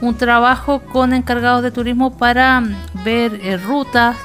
un 0.00 0.14
trabajo 0.14 0.80
con 0.80 1.14
encargados 1.14 1.62
de 1.62 1.70
turismo 1.70 2.16
para 2.16 2.62
ver 3.04 3.40
eh, 3.42 3.56
rutas, 3.56 4.16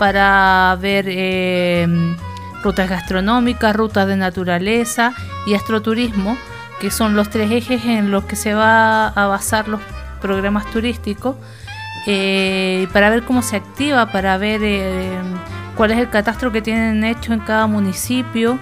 para 0.00 0.78
ver 0.80 1.04
em, 1.10 2.16
rutas 2.64 2.88
gastronómicas, 2.88 3.76
rutas 3.76 4.06
de 4.06 4.16
naturaleza 4.16 5.12
y 5.46 5.52
astroturismo, 5.52 6.38
que 6.80 6.90
son 6.90 7.14
los 7.14 7.28
tres 7.28 7.50
ejes 7.50 7.84
en 7.84 8.10
los 8.10 8.24
que 8.24 8.34
se 8.34 8.54
va 8.54 9.08
a 9.08 9.26
basar 9.26 9.68
los 9.68 9.82
programas 10.22 10.64
turísticos, 10.70 11.36
eh, 12.06 12.88
para 12.94 13.10
ver 13.10 13.24
cómo 13.24 13.42
se 13.42 13.56
activa, 13.56 14.06
para 14.10 14.38
ver 14.38 14.64
em, 14.64 15.34
cuál 15.76 15.90
es 15.90 15.98
el 15.98 16.08
catastro 16.08 16.50
que 16.50 16.62
tienen 16.62 17.04
hecho 17.04 17.34
en 17.34 17.40
cada 17.40 17.66
municipio 17.66 18.58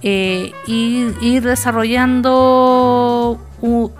eh, 0.00 0.52
y 0.66 1.08
ir 1.20 1.42
desarrollando 1.42 3.38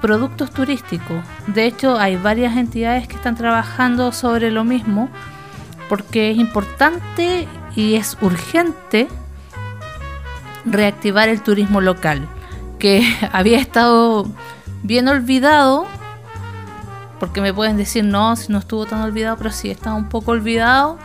productos 0.00 0.50
turísticos. 0.50 1.22
De 1.46 1.66
hecho, 1.66 1.98
hay 1.98 2.16
varias 2.16 2.56
entidades 2.56 3.06
que 3.06 3.16
están 3.16 3.34
trabajando 3.34 4.12
sobre 4.12 4.50
lo 4.50 4.64
mismo 4.64 5.10
porque 5.88 6.30
es 6.30 6.38
importante 6.38 7.48
y 7.74 7.94
es 7.94 8.16
urgente 8.20 9.08
reactivar 10.64 11.28
el 11.28 11.42
turismo 11.42 11.80
local, 11.80 12.28
que 12.78 13.02
había 13.32 13.58
estado 13.58 14.26
bien 14.82 15.08
olvidado, 15.08 15.86
porque 17.20 17.40
me 17.40 17.52
pueden 17.52 17.76
decir, 17.76 18.04
no, 18.04 18.36
si 18.36 18.52
no 18.52 18.58
estuvo 18.58 18.86
tan 18.86 19.00
olvidado, 19.00 19.36
pero 19.36 19.50
sí 19.50 19.70
estaba 19.70 19.96
un 19.96 20.08
poco 20.08 20.32
olvidado, 20.32 20.98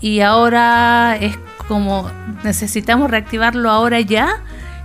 y 0.00 0.20
ahora 0.20 1.16
es 1.16 1.38
como 1.68 2.10
necesitamos 2.42 3.10
reactivarlo 3.10 3.70
ahora 3.70 4.00
ya 4.00 4.42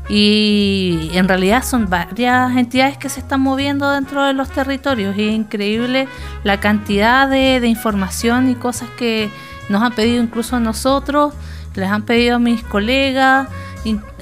y 0.10 1.12
en 1.14 1.28
realidad 1.28 1.64
son 1.64 1.88
varias 1.88 2.58
entidades 2.58 2.98
que 2.98 3.10
se 3.10 3.20
están 3.20 3.42
moviendo 3.42 3.92
dentro 3.92 4.24
de 4.24 4.34
los 4.34 4.50
territorios 4.50 5.16
y 5.16 5.28
es 5.28 5.36
increíble 5.36 6.08
la 6.44 6.60
cantidad 6.60 7.30
de, 7.30 7.66
información 7.68 8.50
y 8.50 8.56
cosas 8.56 8.90
que 8.98 9.30
nos 9.70 9.84
han 9.84 9.94
pedido 9.94 10.24
incluso 10.24 10.56
a 10.56 10.60
nosotros, 10.60 11.36
les 11.76 11.88
han 11.88 12.02
pedido 12.02 12.38
a 12.38 12.40
mis 12.40 12.64
colegas, 12.64 13.48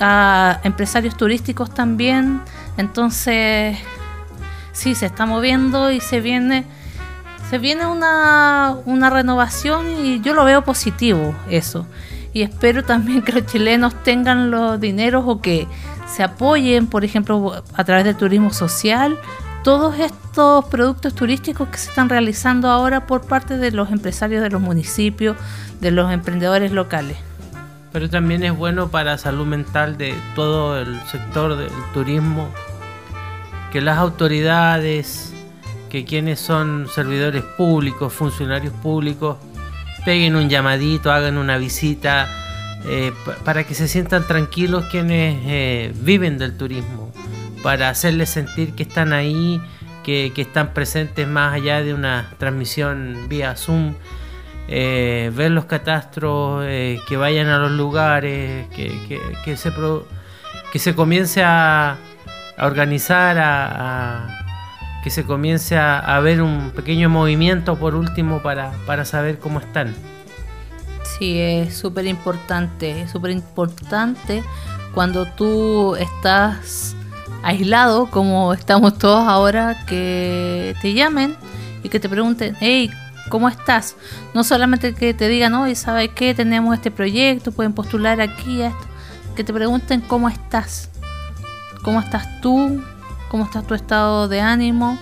a 0.01 0.59
empresarios 0.63 1.15
turísticos 1.15 1.73
también. 1.73 2.41
Entonces, 2.75 3.77
sí, 4.73 4.93
se 4.93 5.05
está 5.05 5.25
moviendo 5.25 5.89
y 5.89 6.01
se 6.01 6.19
viene, 6.19 6.65
se 7.49 7.59
viene 7.59 7.85
una, 7.85 8.75
una 8.83 9.09
renovación 9.09 9.87
y 10.05 10.19
yo 10.19 10.33
lo 10.33 10.43
veo 10.43 10.65
positivo 10.65 11.33
eso 11.49 11.87
y 12.33 12.41
espero 12.41 12.83
también 12.83 13.21
que 13.21 13.31
los 13.31 13.45
chilenos 13.45 13.93
tengan 14.03 14.51
los 14.51 14.79
dineros 14.79 15.23
o 15.27 15.41
que 15.41 15.67
se 16.07 16.23
apoyen, 16.23 16.87
por 16.87 17.03
ejemplo, 17.03 17.63
a 17.73 17.83
través 17.83 18.05
del 18.05 18.15
turismo 18.15 18.51
social, 18.51 19.17
todos 19.63 19.99
estos 19.99 20.65
productos 20.65 21.13
turísticos 21.13 21.67
que 21.69 21.77
se 21.77 21.89
están 21.89 22.09
realizando 22.09 22.69
ahora 22.69 23.05
por 23.05 23.25
parte 23.25 23.57
de 23.57 23.71
los 23.71 23.91
empresarios 23.91 24.41
de 24.41 24.49
los 24.49 24.61
municipios, 24.61 25.35
de 25.81 25.91
los 25.91 26.11
emprendedores 26.11 26.71
locales. 26.71 27.17
Pero 27.91 28.09
también 28.09 28.43
es 28.43 28.55
bueno 28.55 28.89
para 28.89 29.17
salud 29.17 29.45
mental 29.45 29.97
de 29.97 30.13
todo 30.35 30.79
el 30.79 31.01
sector 31.07 31.57
del 31.57 31.71
turismo 31.93 32.47
que 33.71 33.81
las 33.81 33.97
autoridades, 33.97 35.33
que 35.89 36.05
quienes 36.05 36.39
son 36.39 36.87
servidores 36.87 37.43
públicos, 37.43 38.13
funcionarios 38.13 38.73
públicos, 38.75 39.37
peguen 40.07 40.37
un 40.37 40.47
llamadito, 40.47 41.11
hagan 41.11 41.37
una 41.37 41.57
visita, 41.57 42.29
eh, 42.85 43.11
para 43.43 43.65
que 43.65 43.75
se 43.75 43.89
sientan 43.89 44.25
tranquilos 44.25 44.85
quienes 44.89 45.37
eh, 45.45 45.91
viven 45.95 46.37
del 46.37 46.55
turismo, 46.55 47.11
para 47.61 47.89
hacerles 47.89 48.29
sentir 48.29 48.73
que 48.73 48.83
están 48.83 49.11
ahí, 49.11 49.61
que, 50.05 50.31
están 50.37 50.73
presentes 50.73 51.27
más 51.27 51.55
allá 51.55 51.83
de 51.83 51.93
una 51.93 52.31
transmisión 52.37 53.25
vía 53.27 53.57
Zoom. 53.57 53.95
Eh, 54.69 55.29
ver 55.35 55.51
los 55.51 55.65
catastros, 55.65 56.65
que 56.65 57.17
vayan 57.17 57.47
a 57.47 57.57
los 57.59 57.71
lugares, 57.71 58.65
que, 58.69 59.57
se, 59.57 59.73
que 60.71 60.79
se 60.79 60.95
comience 60.95 61.43
a, 61.43 61.97
organizar, 62.57 63.37
a 63.37 64.46
que 65.03 65.09
se 65.09 65.23
comience 65.23 65.77
a, 65.77 66.19
ver 66.19 66.41
un 66.41 66.71
pequeño 66.71 67.09
movimiento 67.09 67.77
por 67.77 67.95
último 67.95 68.41
para, 68.41 68.71
para 68.85 69.05
saber 69.05 69.39
cómo 69.39 69.59
están. 69.59 69.95
Sí, 71.17 71.39
es 71.39 71.75
súper 71.75 72.05
importante, 72.05 73.01
es 73.01 73.11
súper 73.11 73.31
importante 73.31 74.43
cuando 74.93 75.25
tú 75.25 75.95
estás 75.95 76.95
aislado, 77.43 78.09
como 78.09 78.53
estamos 78.53 78.97
todos 78.97 79.27
ahora, 79.27 79.85
que 79.85 80.75
te 80.81 80.93
llamen 80.93 81.35
y 81.83 81.89
que 81.89 81.99
te 81.99 82.09
pregunten, 82.09 82.57
hey, 82.59 82.89
¿cómo 83.29 83.47
estás? 83.47 83.95
No 84.33 84.43
solamente 84.43 84.93
que 84.93 85.13
te 85.13 85.27
digan, 85.27 85.53
hoy 85.53 85.75
¿sabes 85.75 86.09
qué? 86.15 86.33
Tenemos 86.33 86.75
este 86.75 86.91
proyecto, 86.91 87.51
pueden 87.51 87.73
postular 87.73 88.21
aquí, 88.21 88.61
esto. 88.61 88.85
Que 89.35 89.43
te 89.43 89.53
pregunten 89.53 90.01
cómo 90.01 90.29
estás. 90.29 90.89
¿Cómo 91.83 91.99
estás 91.99 92.41
tú? 92.41 92.81
Cómo 93.29 93.45
está 93.45 93.61
tu 93.61 93.73
estado 93.73 94.27
de 94.27 94.41
ánimo. 94.41 94.99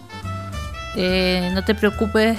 Eh, 0.96 1.52
no 1.54 1.64
te 1.64 1.76
preocupes, 1.76 2.38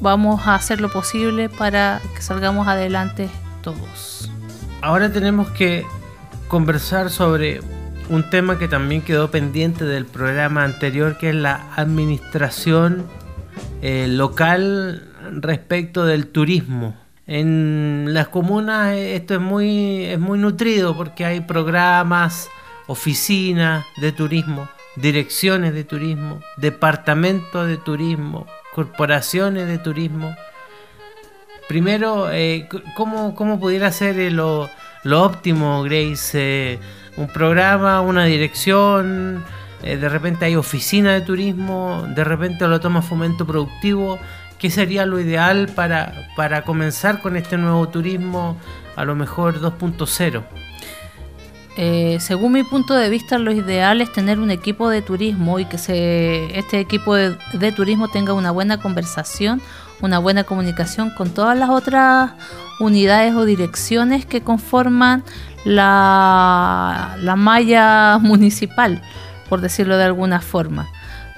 vamos 0.00 0.46
a 0.46 0.54
hacer 0.54 0.80
lo 0.80 0.90
posible 0.90 1.48
para 1.48 2.00
que 2.14 2.22
salgamos 2.22 2.68
adelante 2.68 3.28
todos. 3.62 4.30
Ahora 4.80 5.12
tenemos 5.12 5.48
que 5.50 5.84
conversar 6.48 7.10
sobre 7.10 7.60
un 8.08 8.28
tema 8.30 8.58
que 8.58 8.68
también 8.68 9.02
quedó 9.02 9.30
pendiente 9.30 9.84
del 9.84 10.06
programa 10.06 10.64
anterior, 10.64 11.18
que 11.18 11.30
es 11.30 11.34
la 11.34 11.72
administración 11.74 13.04
eh, 13.82 14.06
local 14.08 15.12
respecto 15.40 16.04
del 16.04 16.28
turismo. 16.28 16.94
En 17.26 18.06
las 18.10 18.28
comunas 18.28 18.94
esto 18.94 19.34
es 19.34 19.40
muy, 19.40 20.04
es 20.04 20.20
muy 20.20 20.38
nutrido 20.38 20.96
porque 20.96 21.24
hay 21.24 21.40
programas, 21.40 22.48
oficinas 22.86 23.84
de 23.96 24.12
turismo, 24.12 24.68
direcciones 24.96 25.74
de 25.74 25.84
turismo, 25.84 26.40
departamentos 26.56 27.68
de 27.68 27.76
turismo, 27.76 28.46
corporaciones 28.74 29.66
de 29.68 29.78
turismo. 29.78 30.34
Primero, 31.68 32.30
eh, 32.32 32.68
¿cómo, 32.94 33.60
pudiera 33.60 33.92
ser 33.92 34.18
eh, 34.18 34.30
lo, 34.30 34.70
óptimo, 35.04 35.82
Grace? 35.82 36.74
Eh, 36.74 36.78
un 37.16 37.28
programa, 37.28 38.02
una 38.02 38.26
dirección, 38.26 39.42
de 39.82 40.08
repente 40.08 40.44
hay 40.44 40.54
oficina 40.54 41.14
de 41.14 41.22
turismo, 41.22 42.04
de 42.14 42.24
repente 42.24 42.68
lo 42.68 42.78
toma 42.78 43.00
fomento 43.00 43.46
productivo. 43.46 44.18
¿Qué 44.58 44.68
sería 44.68 45.06
lo 45.06 45.18
ideal 45.18 45.70
para, 45.74 46.28
para 46.36 46.62
comenzar 46.62 47.22
con 47.22 47.36
este 47.36 47.56
nuevo 47.56 47.88
turismo, 47.88 48.58
a 48.96 49.04
lo 49.06 49.14
mejor 49.14 49.60
2.0? 49.60 50.44
Eh, 51.78 52.16
según 52.20 52.52
mi 52.52 52.62
punto 52.62 52.94
de 52.94 53.10
vista, 53.10 53.38
lo 53.38 53.52
ideal 53.52 54.00
es 54.00 54.10
tener 54.10 54.40
un 54.40 54.50
equipo 54.50 54.88
de 54.88 55.02
turismo 55.02 55.58
y 55.58 55.66
que 55.66 55.76
se, 55.76 56.58
este 56.58 56.80
equipo 56.80 57.14
de, 57.14 57.72
turismo 57.72 58.08
tenga 58.08 58.32
una 58.32 58.50
buena 58.50 58.80
conversación, 58.80 59.60
una 60.00 60.18
buena 60.18 60.44
comunicación 60.44 61.10
con 61.10 61.30
todas 61.30 61.58
las 61.58 61.68
otras 61.68 62.32
unidades 62.80 63.34
o 63.34 63.44
direcciones 63.44 64.24
que 64.24 64.40
conforman 64.40 65.22
la, 65.66 67.14
la 67.20 67.36
malla 67.36 68.18
municipal, 68.22 69.02
por 69.50 69.60
decirlo 69.60 69.98
de 69.98 70.04
alguna 70.04 70.40
forma. 70.40 70.88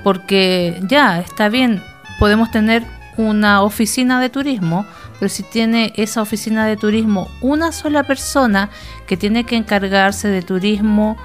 Porque 0.04 0.80
ya, 0.88 1.18
está 1.18 1.48
bien, 1.48 1.82
podemos 2.20 2.52
tener 2.52 2.84
una 3.16 3.62
oficina 3.62 4.20
de 4.20 4.30
turismo, 4.30 4.86
pero 5.18 5.28
si 5.28 5.42
tiene 5.42 5.92
esa 5.96 6.22
oficina 6.22 6.66
de 6.66 6.76
turismo 6.76 7.28
una 7.40 7.72
sola 7.72 8.04
persona 8.04 8.70
que 9.06 9.16
tiene 9.16 9.44
que 9.44 9.56
encargarse 9.56 10.28
de 10.28 10.42
turismo 10.42 11.16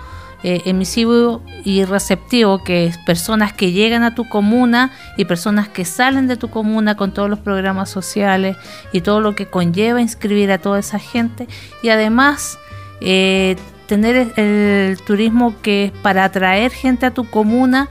eh, 0.45 0.61
emisivo 0.65 1.41
y 1.63 1.85
receptivo, 1.85 2.65
que 2.65 2.85
es 2.85 2.97
personas 2.97 3.53
que 3.53 3.71
llegan 3.71 4.03
a 4.03 4.13
tu 4.13 4.27
comuna 4.27 4.91
y 5.15 5.23
personas 5.23 5.69
que 5.69 5.85
salen 5.85 6.27
de 6.27 6.35
tu 6.35 6.49
comuna 6.49 6.97
con 6.97 7.13
todos 7.13 7.29
los 7.29 7.39
programas 7.39 7.89
sociales 7.89 8.57
y 8.91 8.99
todo 8.99 9.21
lo 9.21 9.35
que 9.35 9.45
conlleva 9.45 10.01
inscribir 10.01 10.51
a 10.51 10.57
toda 10.57 10.79
esa 10.79 10.99
gente 10.99 11.47
y 11.81 11.89
además 11.89 12.59
eh, 12.99 13.55
tener 13.87 14.33
el 14.37 14.97
turismo 15.05 15.55
que 15.61 15.85
es 15.85 15.91
para 15.91 16.25
atraer 16.25 16.71
gente 16.71 17.05
a 17.05 17.13
tu 17.13 17.29
comuna 17.29 17.87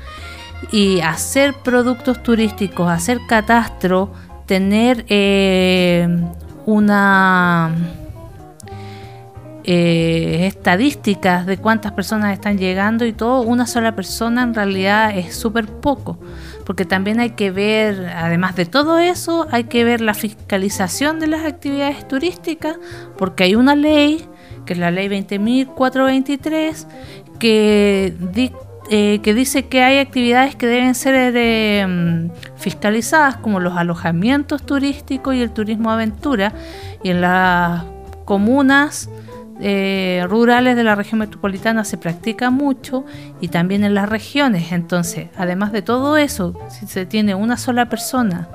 y 0.71 1.01
hacer 1.01 1.55
productos 1.55 2.23
turísticos, 2.23 2.91
hacer 2.91 3.19
catastro, 3.27 4.12
tener 4.53 5.07
eh, 5.09 6.07
una 6.67 7.75
eh, 9.65 10.45
estadísticas 10.47 11.47
de 11.47 11.57
cuántas 11.57 11.93
personas 11.93 12.35
están 12.35 12.59
llegando 12.59 13.07
y 13.07 13.15
todo, 13.15 13.41
una 13.41 13.67
sola 13.67 13.97
persona 13.97 14.43
en 14.43 14.53
realidad 14.53 15.17
es 15.17 15.35
súper 15.35 15.69
poco, 15.69 16.19
porque 16.67 16.85
también 16.85 17.19
hay 17.19 17.31
que 17.31 17.51
ver, 17.51 18.12
además 18.15 18.55
de 18.55 18.67
todo 18.67 18.99
eso, 18.99 19.47
hay 19.51 19.65
que 19.65 19.85
ver 19.85 20.03
la 20.03 20.12
fiscalización 20.12 21.19
de 21.19 21.29
las 21.29 21.47
actividades 21.47 22.07
turísticas, 22.07 22.77
porque 23.17 23.45
hay 23.45 23.55
una 23.55 23.75
ley, 23.75 24.23
que 24.67 24.75
es 24.75 24.79
la 24.79 24.91
ley 24.91 25.09
20.423, 25.09 26.87
que 27.38 28.15
dicta 28.35 28.71
eh, 28.90 29.21
que 29.23 29.33
dice 29.33 29.68
que 29.68 29.83
hay 29.83 29.99
actividades 29.99 30.57
que 30.57 30.66
deben 30.66 30.95
ser 30.95 31.14
eh, 31.37 31.87
mm, 31.87 32.31
fiscalizadas, 32.57 33.37
como 33.37 33.61
los 33.61 33.77
alojamientos 33.77 34.64
turísticos 34.64 35.35
y 35.35 35.40
el 35.40 35.51
turismo 35.51 35.90
aventura, 35.90 36.53
y 37.03 37.11
en 37.11 37.21
las 37.21 37.85
comunas 38.25 39.09
eh, 39.61 40.27
rurales 40.29 40.75
de 40.75 40.83
la 40.83 40.97
región 40.97 41.21
metropolitana 41.21 41.85
se 41.85 41.97
practica 41.97 42.51
mucho 42.51 43.05
y 43.40 43.49
también 43.49 43.85
en 43.85 43.95
las 43.95 44.09
regiones. 44.09 44.73
Entonces, 44.73 45.29
además 45.37 45.71
de 45.71 45.83
todo 45.83 46.16
eso, 46.16 46.59
si 46.68 46.87
se 46.87 47.07
tiene 47.07 47.37
una 47.37 47.57
sola 47.57 47.88
persona 47.88 48.49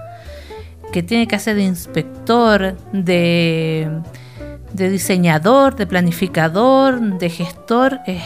que 0.92 1.04
tiene 1.04 1.28
que 1.28 1.38
hacer 1.38 1.56
de 1.56 1.64
inspector, 1.64 2.76
de, 2.92 3.90
de 4.74 4.90
diseñador, 4.90 5.76
de 5.76 5.88
planificador, 5.88 7.00
de 7.18 7.30
gestor, 7.30 8.00
es 8.06 8.22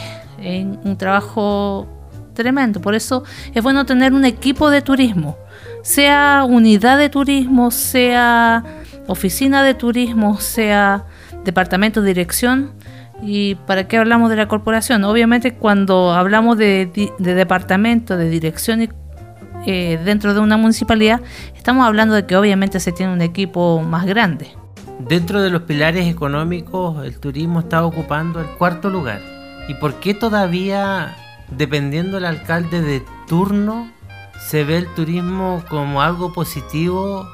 un 0.84 0.96
trabajo 0.98 1.88
tremendo. 2.34 2.80
Por 2.80 2.94
eso 2.94 3.24
es 3.54 3.62
bueno 3.62 3.86
tener 3.86 4.12
un 4.12 4.24
equipo 4.24 4.70
de 4.70 4.82
turismo, 4.82 5.36
sea 5.82 6.44
unidad 6.48 6.98
de 6.98 7.08
turismo, 7.08 7.70
sea 7.70 8.64
oficina 9.06 9.62
de 9.62 9.74
turismo, 9.74 10.40
sea 10.40 11.04
departamento 11.44 12.02
de 12.02 12.08
dirección. 12.08 12.72
¿Y 13.24 13.54
para 13.54 13.86
qué 13.86 13.98
hablamos 13.98 14.30
de 14.30 14.36
la 14.36 14.48
corporación? 14.48 15.04
Obviamente 15.04 15.54
cuando 15.54 16.12
hablamos 16.12 16.58
de, 16.58 16.90
departamento, 17.18 18.16
de 18.16 18.28
dirección 18.28 18.82
y, 18.82 18.88
eh, 19.64 20.00
dentro 20.04 20.34
de 20.34 20.40
una 20.40 20.56
municipalidad, 20.56 21.20
estamos 21.56 21.86
hablando 21.86 22.14
de 22.14 22.26
que 22.26 22.36
obviamente 22.36 22.80
se 22.80 22.90
tiene 22.90 23.12
un 23.12 23.22
equipo 23.22 23.80
más 23.80 24.06
grande. 24.06 24.50
Dentro 24.98 25.40
de 25.40 25.50
los 25.50 25.62
pilares 25.62 26.06
económicos, 26.06 27.04
el 27.04 27.18
turismo 27.18 27.60
está 27.60 27.84
ocupando 27.84 28.40
el 28.40 28.46
cuarto 28.46 28.90
lugar. 28.90 29.41
¿Y 29.68 29.74
por 29.74 30.00
qué 30.00 30.14
todavía 30.14 31.16
dependiendo 31.56 32.16
del 32.16 32.26
alcalde 32.26 32.80
de 32.80 33.02
turno, 33.26 33.90
se 34.48 34.64
ve 34.64 34.78
el 34.78 34.88
turismo 34.94 35.62
como 35.68 36.02
algo 36.02 36.32
positivo 36.32 37.28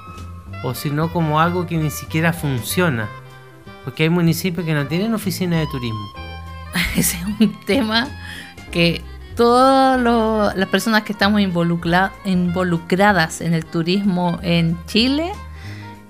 o 0.64 0.74
si 0.74 0.90
no 0.90 1.12
como 1.12 1.40
algo 1.40 1.66
que 1.66 1.76
ni 1.76 1.90
siquiera 1.90 2.32
funciona. 2.32 3.08
Porque 3.84 4.04
hay 4.04 4.10
municipios 4.10 4.66
que 4.66 4.74
no 4.74 4.86
tienen 4.86 5.14
oficina 5.14 5.58
de 5.58 5.66
turismo. 5.66 6.06
Ese 6.96 7.16
es 7.16 7.24
un 7.40 7.58
tema 7.64 8.08
que 8.70 9.02
todas 9.36 10.56
las 10.56 10.68
personas 10.68 11.04
que 11.04 11.12
estamos 11.12 11.40
involucradas 11.40 12.12
en 12.26 13.54
el 13.54 13.64
turismo 13.64 14.40
en 14.42 14.76
Chile 14.86 15.30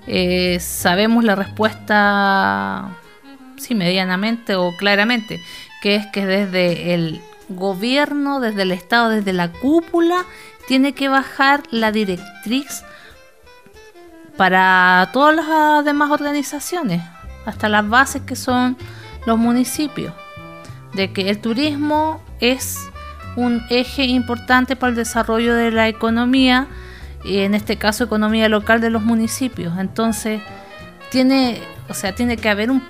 eh, 0.07 0.59
sabemos 0.59 1.23
la 1.23 1.35
respuesta, 1.35 2.89
sí, 3.57 3.75
medianamente 3.75 4.55
o 4.55 4.75
claramente, 4.77 5.39
que 5.81 5.95
es 5.95 6.05
que 6.07 6.25
desde 6.25 6.93
el 6.93 7.21
gobierno, 7.49 8.39
desde 8.39 8.63
el 8.63 8.71
Estado, 8.71 9.09
desde 9.09 9.33
la 9.33 9.51
cúpula, 9.51 10.25
tiene 10.67 10.93
que 10.93 11.09
bajar 11.09 11.63
la 11.71 11.91
directriz 11.91 12.83
para 14.37 15.09
todas 15.11 15.35
las 15.35 15.83
demás 15.83 16.11
organizaciones, 16.11 17.01
hasta 17.45 17.67
las 17.69 17.87
bases 17.89 18.21
que 18.21 18.35
son 18.35 18.77
los 19.25 19.37
municipios, 19.37 20.13
de 20.93 21.11
que 21.11 21.29
el 21.29 21.39
turismo 21.39 22.21
es 22.39 22.77
un 23.35 23.63
eje 23.69 24.03
importante 24.03 24.75
para 24.75 24.91
el 24.91 24.95
desarrollo 24.95 25.55
de 25.55 25.71
la 25.71 25.87
economía 25.87 26.67
y 27.23 27.39
en 27.39 27.53
este 27.53 27.77
caso 27.77 28.03
economía 28.03 28.49
local 28.49 28.81
de 28.81 28.89
los 28.89 29.01
municipios. 29.01 29.77
Entonces, 29.77 30.41
tiene, 31.09 31.61
o 31.89 31.93
sea, 31.93 32.15
tiene 32.15 32.37
que 32.37 32.49
haber 32.49 32.71
un 32.71 32.81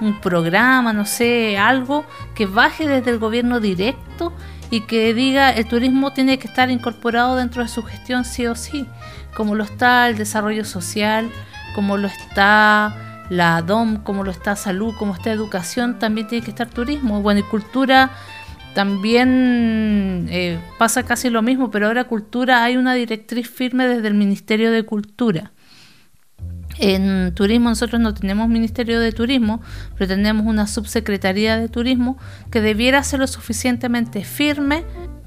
un 0.00 0.20
programa, 0.20 0.92
no 0.92 1.04
sé, 1.04 1.56
algo 1.58 2.04
que 2.34 2.46
baje 2.46 2.86
desde 2.86 3.10
el 3.10 3.18
gobierno 3.18 3.60
directo 3.60 4.32
y 4.70 4.80
que 4.82 5.14
diga 5.14 5.50
el 5.50 5.66
turismo 5.66 6.12
tiene 6.12 6.38
que 6.38 6.48
estar 6.48 6.70
incorporado 6.70 7.36
dentro 7.36 7.62
de 7.62 7.68
su 7.68 7.82
gestión 7.82 8.24
sí 8.24 8.46
o 8.46 8.54
sí, 8.54 8.86
como 9.36 9.54
lo 9.54 9.64
está 9.64 10.08
el 10.08 10.16
desarrollo 10.16 10.64
social, 10.64 11.30
como 11.74 11.96
lo 11.96 12.08
está 12.08 13.24
la 13.30 13.62
DOM, 13.62 14.02
como 14.02 14.24
lo 14.24 14.30
está 14.30 14.56
salud, 14.56 14.94
como 14.98 15.14
está 15.14 15.32
educación, 15.32 15.98
también 15.98 16.26
tiene 16.26 16.44
que 16.44 16.50
estar 16.50 16.68
turismo. 16.68 17.22
Bueno, 17.22 17.40
y 17.40 17.42
cultura 17.44 18.10
también 18.74 20.26
eh, 20.30 20.58
pasa 20.78 21.04
casi 21.04 21.30
lo 21.30 21.42
mismo, 21.42 21.70
pero 21.70 21.86
ahora 21.86 22.04
cultura 22.04 22.64
hay 22.64 22.76
una 22.76 22.94
directriz 22.94 23.48
firme 23.48 23.86
desde 23.86 24.08
el 24.08 24.14
Ministerio 24.14 24.70
de 24.72 24.84
Cultura 24.84 25.52
en 26.78 27.34
turismo 27.34 27.68
nosotros 27.68 28.00
no 28.00 28.14
tenemos 28.14 28.48
Ministerio 28.48 29.00
de 29.00 29.12
Turismo, 29.12 29.60
pero 29.96 30.08
tenemos 30.08 30.46
una 30.46 30.66
subsecretaría 30.66 31.56
de 31.56 31.68
Turismo 31.68 32.18
que 32.50 32.60
debiera 32.60 33.02
ser 33.02 33.20
lo 33.20 33.26
suficientemente 33.26 34.24
firme 34.24 34.84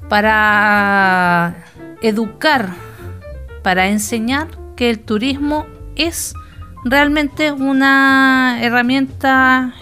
para 0.09 1.65
educar, 2.01 2.69
para 3.63 3.87
enseñar 3.87 4.47
que 4.75 4.89
el 4.89 4.99
turismo 4.99 5.65
es 5.95 6.33
realmente 6.85 7.51
una 7.51 8.59
herramienta 8.61 9.73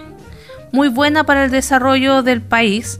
muy 0.71 0.89
buena 0.89 1.25
para 1.25 1.45
el 1.45 1.51
desarrollo 1.51 2.23
del 2.23 2.41
país 2.41 2.99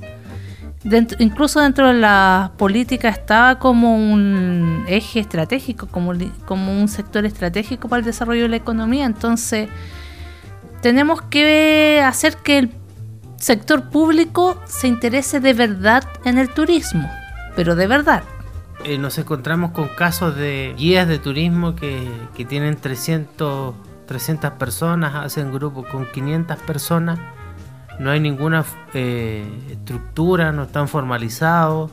incluso 1.19 1.59
dentro 1.61 1.87
de 1.87 1.95
la 1.95 2.51
política 2.57 3.09
estaba 3.09 3.57
como 3.57 3.97
un 3.97 4.85
eje 4.87 5.19
estratégico, 5.19 5.87
como, 5.87 6.13
como 6.45 6.79
un 6.79 6.87
sector 6.87 7.25
estratégico 7.25 7.89
para 7.89 7.99
el 7.99 8.05
desarrollo 8.05 8.43
de 8.43 8.49
la 8.49 8.55
economía. 8.57 9.05
Entonces, 9.05 9.67
tenemos 10.81 11.21
que 11.23 12.01
hacer 12.05 12.37
que 12.37 12.59
el 12.59 12.71
sector 13.37 13.89
público 13.89 14.61
se 14.65 14.87
interese 14.87 15.39
de 15.39 15.53
verdad 15.53 16.03
en 16.23 16.37
el 16.37 16.49
turismo, 16.49 17.09
pero 17.55 17.75
de 17.75 17.87
verdad. 17.87 18.23
eh, 18.83 18.99
nos 18.99 19.17
encontramos 19.17 19.71
con 19.71 19.87
casos 19.87 20.35
de 20.35 20.75
guías 20.77 21.07
de 21.07 21.17
turismo 21.17 21.75
que, 21.75 22.07
que 22.35 22.45
tienen 22.45 22.75
300, 22.75 23.73
300 24.05 24.51
personas, 24.51 25.15
hacen 25.15 25.51
grupos 25.51 25.87
con 25.87 26.05
500 26.05 26.57
personas, 26.59 27.17
no 27.99 28.11
hay 28.11 28.19
ninguna 28.19 28.65
eh, 28.93 29.45
estructura, 29.71 30.51
no 30.51 30.63
están 30.63 30.87
formalizados, 30.87 31.91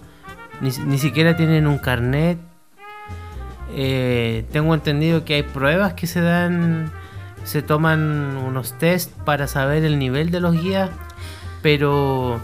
ni, 0.61 0.71
ni 0.87 0.99
siquiera 0.99 1.37
tienen 1.37 1.67
un 1.67 1.79
carnet. 1.79 2.39
Eh, 3.75 4.45
tengo 4.53 4.75
entendido 4.75 5.25
que 5.25 5.35
hay 5.35 5.43
pruebas 5.43 5.95
que 5.95 6.07
se 6.07 6.21
dan, 6.21 6.91
se 7.45 7.63
toman 7.63 8.37
unos 8.37 8.77
test 8.79 9.11
para 9.25 9.47
saber 9.47 9.85
el 9.85 9.99
nivel 9.99 10.31
de 10.31 10.41
los 10.41 10.61
guías, 10.61 10.91
pero 11.63 12.39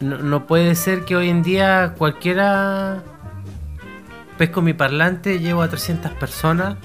no, 0.00 0.46
puede 0.46 0.74
ser 0.74 1.04
que 1.04 1.16
hoy 1.16 1.28
en 1.30 1.42
día 1.42 1.94
cualquiera 1.96 3.02
pesco 4.36 4.60
mi 4.62 4.72
parlante, 4.74 5.38
llevo 5.40 5.62
a 5.62 5.68
300 5.68 6.12
personas 6.12 6.76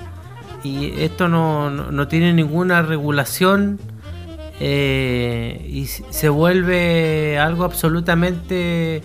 y 0.64 1.02
esto 1.02 1.28
no- 1.28 1.70
no 1.70 2.08
tiene 2.08 2.34
ninguna 2.34 2.82
regulación 2.82 3.80
eh, 4.60 5.66
y 5.68 5.86
se 5.88 6.30
vuelve 6.30 7.40
algo 7.40 7.64
absolutamente 7.64 9.02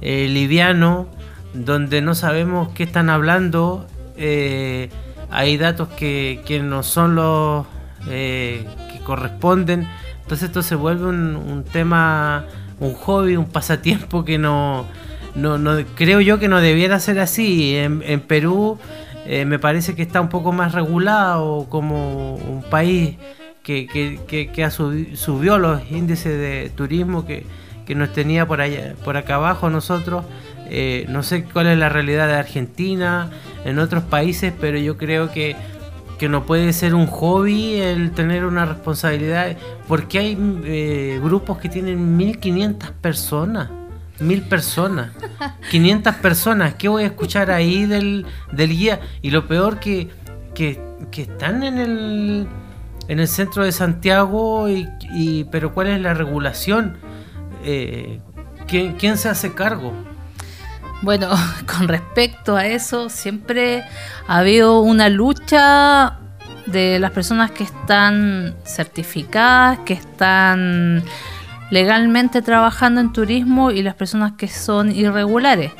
eh, 0.00 0.28
liviano 0.28 1.08
donde 1.54 2.00
no 2.00 2.14
sabemos 2.14 2.68
qué 2.70 2.84
están 2.84 3.10
hablando. 3.10 3.86
eh, 4.16 4.90
hay 5.34 5.56
datos 5.56 5.88
que, 5.88 6.42
que 6.44 6.60
no 6.60 6.82
son 6.82 7.14
los 7.14 7.66
que 8.04 9.00
corresponden. 9.04 9.88
Entonces 10.20 10.48
esto 10.48 10.62
se 10.62 10.74
vuelve 10.74 11.06
un, 11.06 11.36
un 11.36 11.64
tema, 11.64 12.44
un 12.80 12.92
hobby, 12.92 13.36
un 13.36 13.46
pasatiempo 13.46 14.26
que 14.26 14.36
no, 14.36 14.84
no, 15.34 15.56
no 15.56 15.82
creo 15.94 16.20
yo 16.20 16.38
que 16.38 16.48
no 16.48 16.60
debiera 16.60 17.00
ser 17.00 17.18
así. 17.18 17.74
En, 17.76 18.20
Perú 18.20 18.78
me 19.26 19.58
parece 19.58 19.94
que 19.94 20.02
está 20.02 20.20
un 20.20 20.28
poco 20.28 20.52
más 20.52 20.72
regulado 20.72 21.66
como 21.70 22.34
un 22.34 22.62
país 22.62 23.16
que, 23.62 23.86
que, 23.86 24.48
que- 24.50 24.70
subió 25.16 25.58
los 25.58 25.80
índices 25.90 26.36
de 26.38 26.70
turismo 26.74 27.24
que, 27.26 27.44
que 27.86 27.94
nos 27.94 28.12
tenía 28.12 28.46
por 28.46 28.60
allá, 28.60 28.94
por 29.04 29.16
acá 29.16 29.36
abajo 29.36 29.70
nosotros. 29.70 30.24
Eh, 30.74 31.04
no 31.08 31.22
sé 31.22 31.44
cuál 31.44 31.66
es 31.66 31.76
la 31.78 31.88
realidad 31.88 32.26
de 32.28 32.34
Argentina, 32.34 33.30
en 33.64 33.78
otros 33.78 34.04
países, 34.04 34.52
pero 34.58 34.78
yo 34.78 34.96
creo 34.96 35.30
que, 35.30 35.54
que 36.18 36.28
no 36.28 36.44
puede 36.46 36.72
ser 36.72 36.94
un 36.94 37.06
hobby 37.06 37.74
el 37.76 38.12
tener 38.12 38.44
una 38.46 38.64
responsabilidad, 38.64 39.56
porque 39.86 40.18
hay 40.18 40.38
eh, 40.64 41.20
grupos 41.22 41.58
que 41.58 41.68
tienen 41.68 42.16
1500 42.16 42.90
personas. 42.92 43.68
Mil 44.20 44.42
personas, 44.42 45.10
500 45.70 46.14
personas, 46.16 46.74
¿qué 46.74 46.86
voy 46.88 47.02
a 47.02 47.06
escuchar 47.06 47.50
ahí 47.50 47.86
del, 47.86 48.24
del 48.52 48.70
guía? 48.70 49.00
Y 49.20 49.30
lo 49.30 49.48
peor 49.48 49.80
que, 49.80 50.10
que, 50.54 50.80
que 51.10 51.22
están 51.22 51.62
en 51.64 51.78
el, 51.78 52.46
en 53.08 53.20
el 53.20 53.28
centro 53.28 53.64
de 53.64 53.72
Santiago, 53.72 54.68
y, 54.68 54.88
y- 55.12 55.44
pero 55.44 55.72
¿cuál 55.74 55.88
es 55.88 56.00
la 56.00 56.14
regulación? 56.14 56.96
Eh, 57.64 58.20
¿quién, 58.68 58.94
quién 58.94 59.16
se 59.18 59.28
hace 59.28 59.54
cargo? 59.54 59.92
Bueno, 61.02 61.28
con 61.66 61.88
respecto 61.88 62.56
a 62.56 62.66
eso, 62.66 63.08
siempre 63.08 63.82
ha 64.28 64.38
habido 64.38 64.80
una 64.80 65.08
lucha 65.08 66.18
de 66.66 66.98
las 67.00 67.10
personas 67.10 67.50
que 67.50 67.64
están 67.64 68.54
certificadas, 68.64 69.80
que 69.80 69.94
están 69.94 71.02
legalmente 71.70 72.40
trabajando 72.42 73.00
en 73.00 73.12
turismo 73.12 73.70
y 73.72 73.82
las 73.82 73.94
personas 73.94 74.32
que 74.38 74.46
son 74.46 74.92
irregulares. 74.92 75.72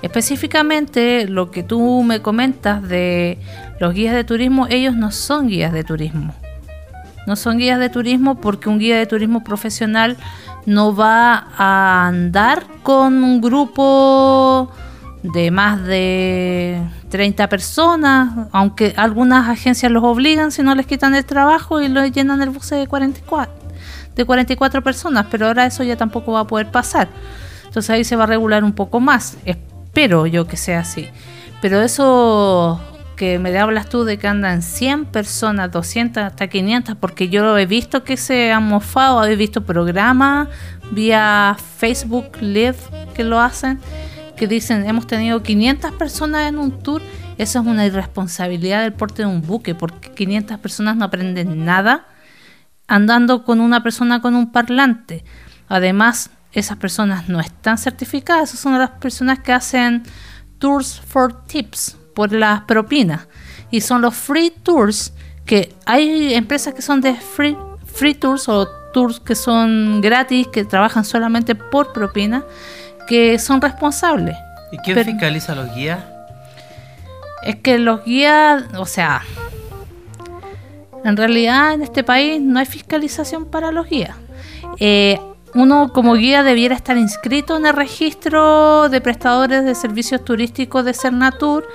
Específicamente 0.00 1.26
lo 1.26 1.50
que 1.50 1.64
tú 1.64 2.04
me 2.04 2.20
comentas 2.22 2.86
de 2.88 3.38
los 3.80 3.94
guías 3.94 4.14
de 4.14 4.22
turismo, 4.22 4.66
ellos 4.70 4.94
no 4.94 5.10
son 5.10 5.48
guías 5.48 5.72
de 5.72 5.82
turismo. 5.82 6.34
No 7.26 7.36
son 7.36 7.58
guías 7.58 7.78
de 7.78 7.90
turismo 7.90 8.40
porque 8.40 8.68
un 8.68 8.78
guía 8.78 8.96
de 8.98 9.06
turismo 9.06 9.44
profesional 9.44 10.16
no 10.66 10.94
va 10.94 11.48
a 11.56 12.06
andar 12.06 12.64
con 12.82 13.24
un 13.24 13.40
grupo 13.40 14.70
de 15.22 15.50
más 15.50 15.84
de 15.84 16.80
30 17.10 17.48
personas, 17.48 18.48
aunque 18.52 18.94
algunas 18.96 19.48
agencias 19.48 19.90
los 19.90 20.04
obligan 20.04 20.52
si 20.52 20.62
no 20.62 20.74
les 20.74 20.86
quitan 20.86 21.14
el 21.14 21.24
trabajo 21.24 21.80
y 21.80 21.88
los 21.88 22.10
llenan 22.12 22.40
el 22.42 22.50
bus 22.50 22.70
de 22.70 22.86
44, 22.86 23.52
de 24.14 24.24
44 24.24 24.82
personas, 24.82 25.26
pero 25.30 25.46
ahora 25.46 25.66
eso 25.66 25.82
ya 25.82 25.96
tampoco 25.96 26.32
va 26.32 26.40
a 26.40 26.46
poder 26.46 26.70
pasar. 26.70 27.08
Entonces 27.66 27.90
ahí 27.90 28.04
se 28.04 28.16
va 28.16 28.24
a 28.24 28.26
regular 28.26 28.64
un 28.64 28.72
poco 28.72 29.00
más. 29.00 29.36
Espero 29.44 30.26
yo 30.26 30.46
que 30.46 30.56
sea 30.56 30.80
así. 30.80 31.08
Pero 31.60 31.80
eso 31.82 32.80
que 33.18 33.40
me 33.40 33.58
hablas 33.58 33.88
tú 33.88 34.04
de 34.04 34.16
que 34.16 34.28
andan 34.28 34.62
100 34.62 35.06
personas, 35.06 35.72
200 35.72 36.22
hasta 36.22 36.46
500, 36.46 36.94
porque 36.94 37.28
yo 37.28 37.58
he 37.58 37.66
visto 37.66 38.04
que 38.04 38.16
se 38.16 38.52
han 38.52 38.62
mofado, 38.62 39.24
he 39.24 39.34
visto 39.34 39.64
programas 39.64 40.48
vía 40.92 41.56
Facebook 41.78 42.40
Live 42.40 42.78
que 43.14 43.24
lo 43.24 43.40
hacen, 43.40 43.80
que 44.36 44.46
dicen 44.46 44.88
hemos 44.88 45.08
tenido 45.08 45.42
500 45.42 45.92
personas 45.92 46.48
en 46.48 46.58
un 46.58 46.80
tour. 46.80 47.02
Eso 47.38 47.60
es 47.60 47.66
una 47.66 47.84
irresponsabilidad 47.86 48.82
del 48.82 48.92
porte 48.92 49.22
de 49.22 49.26
un 49.26 49.42
buque, 49.42 49.74
porque 49.74 50.12
500 50.12 50.58
personas 50.60 50.96
no 50.96 51.04
aprenden 51.04 51.64
nada 51.64 52.06
andando 52.86 53.44
con 53.44 53.60
una 53.60 53.82
persona 53.82 54.22
con 54.22 54.36
un 54.36 54.52
parlante. 54.52 55.24
Además, 55.66 56.30
esas 56.52 56.76
personas 56.76 57.28
no 57.28 57.40
están 57.40 57.78
certificadas, 57.78 58.50
esas 58.50 58.60
son 58.60 58.78
las 58.78 58.90
personas 58.90 59.40
que 59.40 59.52
hacen 59.52 60.04
tours 60.60 61.00
for 61.00 61.44
tips 61.46 61.97
por 62.18 62.32
las 62.32 62.62
propinas. 62.62 63.28
Y 63.70 63.80
son 63.80 64.02
los 64.02 64.12
free 64.12 64.50
tours, 64.50 65.12
que 65.46 65.72
hay 65.86 66.34
empresas 66.34 66.74
que 66.74 66.82
son 66.82 67.00
de 67.00 67.14
free, 67.14 67.56
free 67.94 68.14
tours 68.14 68.48
o 68.48 68.66
tours 68.92 69.20
que 69.20 69.36
son 69.36 70.00
gratis, 70.00 70.48
que 70.48 70.64
trabajan 70.64 71.04
solamente 71.04 71.54
por 71.54 71.92
propina, 71.92 72.42
que 73.06 73.38
son 73.38 73.60
responsables. 73.60 74.36
¿Y 74.72 74.78
quién 74.78 74.96
Pero- 74.96 75.12
fiscaliza 75.12 75.54
los 75.54 75.72
guías? 75.76 76.00
Es 77.44 77.54
que 77.54 77.78
los 77.78 78.04
guías, 78.04 78.64
o 78.76 78.84
sea, 78.84 79.22
en 81.04 81.16
realidad 81.16 81.74
en 81.74 81.82
este 81.82 82.02
país 82.02 82.42
no 82.42 82.58
hay 82.58 82.66
fiscalización 82.66 83.44
para 83.44 83.70
los 83.70 83.88
guías. 83.88 84.16
Eh, 84.80 85.20
uno 85.54 85.92
como 85.94 86.14
guía 86.14 86.42
debiera 86.42 86.74
estar 86.74 86.96
inscrito 86.96 87.56
en 87.56 87.64
el 87.64 87.74
registro 87.74 88.88
de 88.88 89.00
prestadores 89.00 89.64
de 89.64 89.74
servicios 89.74 90.22
turísticos 90.24 90.84
de 90.84 90.92
Cernatur 90.92 91.66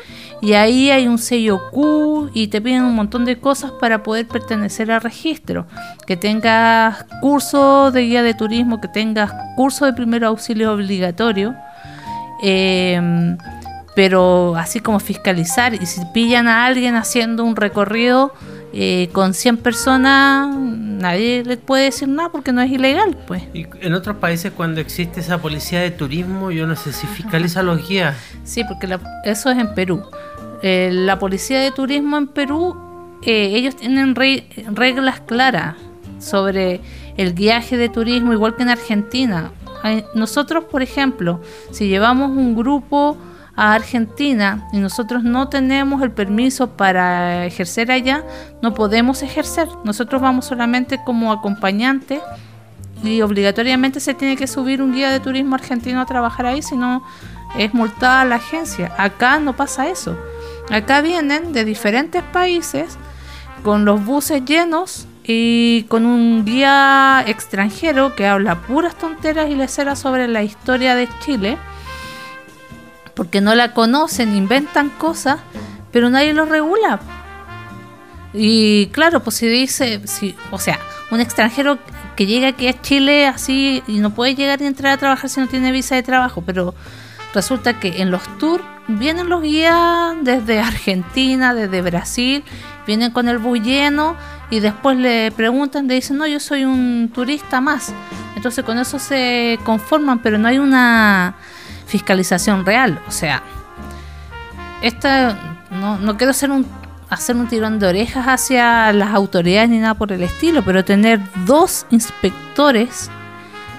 y 0.45 0.53
ahí 0.53 0.91
hay 0.91 1.07
un 1.07 1.17
sello 1.17 1.61
Q 1.71 2.29
y 2.33 2.47
te 2.49 2.59
piden 2.59 2.83
un 2.83 2.95
montón 2.95 3.23
de 3.23 3.39
cosas 3.39 3.71
para 3.79 4.03
poder 4.03 4.27
pertenecer 4.27 4.91
al 4.91 4.99
registro. 5.01 5.65
Que 6.05 6.17
tengas 6.17 7.05
curso 7.21 7.91
de 7.91 8.01
guía 8.01 8.23
de 8.23 8.33
turismo, 8.33 8.81
que 8.81 8.89
tengas 8.89 9.31
curso 9.55 9.85
de 9.85 9.93
primer 9.93 10.23
auxilio 10.25 10.73
obligatorio. 10.73 11.55
Eh, 12.43 13.37
pero 13.95 14.55
así 14.57 14.79
como 14.79 14.99
fiscalizar 14.99 15.75
y 15.75 15.85
si 15.85 16.01
pillan 16.13 16.47
a 16.47 16.65
alguien 16.65 16.95
haciendo 16.95 17.43
un 17.45 17.55
recorrido 17.55 18.33
eh, 18.73 19.09
con 19.13 19.35
100 19.35 19.57
personas 19.57 20.47
nadie 20.57 21.43
le 21.45 21.57
puede 21.57 21.83
decir 21.85 22.07
nada 22.09 22.29
porque 22.31 22.51
no 22.51 22.61
es 22.61 22.71
ilegal 22.71 23.15
pues 23.27 23.43
Y 23.53 23.67
en 23.81 23.93
otros 23.93 24.17
países 24.17 24.51
cuando 24.51 24.81
existe 24.81 25.19
esa 25.19 25.37
policía 25.37 25.79
de 25.81 25.91
turismo, 25.91 26.49
yo 26.49 26.65
no 26.65 26.75
sé 26.75 26.91
si 26.91 27.05
fiscaliza 27.05 27.59
a 27.59 27.63
los 27.63 27.87
guías. 27.87 28.15
sí 28.43 28.63
porque 28.63 28.87
la- 28.87 28.99
eso 29.25 29.51
es 29.51 29.59
en 29.59 29.75
Perú 29.75 30.03
Eh, 30.65 30.89
la 30.93 31.19
policía 31.19 31.59
de 31.59 31.71
turismo 31.71 32.17
en 32.17 32.27
Perú 32.27 32.73
eh, 33.21 33.51
ellos 33.53 33.75
tienen 33.75 34.15
re- 34.15 34.47
reglas 34.73 35.19
claras 35.19 35.75
sobre 36.19 36.79
el 37.17 37.35
guiaje 37.35 37.75
de 37.75 37.89
turismo 37.89 38.31
igual 38.31 38.55
que 38.55 38.63
en 38.63 38.69
Argentina 38.69 39.51
nosotros 40.15 40.63
por 40.71 40.81
ejemplo 40.81 41.41
si 41.71 41.89
llevamos 41.89 42.29
un 42.31 42.55
grupo 42.55 43.17
a 43.57 43.73
Argentina 43.73 44.67
y 44.71 44.77
nosotros 44.77 45.23
no 45.23 45.49
tenemos 45.49 46.01
el 46.01 46.11
permiso 46.11 46.71
para 46.71 47.45
ejercer 47.45 47.91
allá, 47.91 48.23
no 48.63 48.73
podemos 48.73 49.21
ejercer. 49.21 49.67
Nosotros 49.83 50.21
vamos 50.21 50.45
solamente 50.45 50.99
como 51.05 51.31
acompañante 51.31 52.19
y 53.03 53.21
obligatoriamente 53.21 53.99
se 53.99 54.13
tiene 54.15 54.37
que 54.37 54.47
subir 54.47 54.81
un 54.81 54.91
guía 54.93 55.11
de 55.11 55.19
turismo 55.19 55.53
argentino 55.55 56.01
a 56.01 56.05
trabajar 56.05 56.45
ahí, 56.47 56.61
si 56.63 56.75
no 56.75 57.03
es 57.55 57.73
multada 57.75 58.25
la 58.25 58.35
agencia. 58.35 58.91
Acá 58.97 59.37
no 59.39 59.53
pasa 59.55 59.87
eso. 59.87 60.17
Acá 60.69 61.01
vienen 61.01 61.53
de 61.53 61.65
diferentes 61.65 62.23
países 62.23 62.97
con 63.63 63.85
los 63.85 64.03
buses 64.03 64.43
llenos 64.45 65.07
y 65.23 65.83
con 65.83 66.05
un 66.05 66.45
guía 66.45 67.23
extranjero 67.27 68.15
que 68.15 68.27
habla 68.27 68.61
puras 68.61 68.95
tonteras 68.95 69.49
y 69.49 69.55
leceras 69.55 69.99
sobre 69.99 70.27
la 70.27 70.43
historia 70.43 70.95
de 70.95 71.07
Chile 71.23 71.57
porque 73.13 73.41
no 73.41 73.55
la 73.55 73.73
conocen, 73.73 74.35
inventan 74.35 74.89
cosas, 74.89 75.39
pero 75.91 76.09
nadie 76.09 76.33
lo 76.33 76.45
regula. 76.45 76.99
Y 78.33 78.87
claro, 78.87 79.21
pues 79.21 79.35
si 79.35 79.47
dice, 79.47 80.01
si, 80.07 80.35
o 80.51 80.57
sea, 80.57 80.79
un 81.11 81.21
extranjero 81.21 81.77
que 82.15 82.25
llega 82.25 82.49
aquí 82.49 82.67
a 82.67 82.81
Chile 82.81 83.27
así 83.27 83.83
y 83.87 83.99
no 83.99 84.13
puede 84.15 84.35
llegar 84.35 84.59
ni 84.59 84.67
entrar 84.67 84.93
a 84.93 84.97
trabajar 84.97 85.29
si 85.29 85.39
no 85.39 85.47
tiene 85.47 85.71
visa 85.71 85.95
de 85.95 86.03
trabajo, 86.03 86.41
pero 86.43 86.73
resulta 87.33 87.79
que 87.79 88.01
en 88.01 88.09
los 88.09 88.23
tours 88.39 88.63
vienen 88.87 89.29
los 89.29 89.41
guías 89.41 90.15
desde 90.21 90.59
Argentina, 90.59 91.53
desde 91.53 91.81
Brasil, 91.81 92.43
vienen 92.85 93.11
con 93.11 93.27
el 93.27 93.37
bus 93.37 93.61
lleno 93.61 94.15
y 94.49 94.59
después 94.59 94.97
le 94.97 95.31
preguntan, 95.31 95.87
le 95.87 95.95
dicen, 95.95 96.17
no, 96.17 96.27
yo 96.27 96.39
soy 96.39 96.65
un 96.65 97.11
turista 97.13 97.61
más. 97.61 97.93
Entonces 98.35 98.63
con 98.63 98.77
eso 98.77 98.99
se 98.99 99.59
conforman, 99.63 100.19
pero 100.19 100.37
no 100.37 100.47
hay 100.47 100.59
una 100.59 101.35
fiscalización 101.85 102.65
real. 102.65 103.01
O 103.07 103.11
sea, 103.11 103.41
esta, 104.81 105.57
no, 105.71 105.97
no 105.97 106.17
quiero 106.17 106.31
hacer 106.31 106.51
un, 106.51 106.65
hacer 107.09 107.35
un 107.35 107.47
tirón 107.47 107.79
de 107.79 107.87
orejas 107.87 108.25
hacia 108.27 108.91
las 108.91 109.13
autoridades 109.13 109.69
ni 109.69 109.79
nada 109.79 109.93
por 109.93 110.11
el 110.11 110.23
estilo, 110.23 110.63
pero 110.63 110.83
tener 110.83 111.19
dos 111.45 111.85
inspectores 111.89 113.09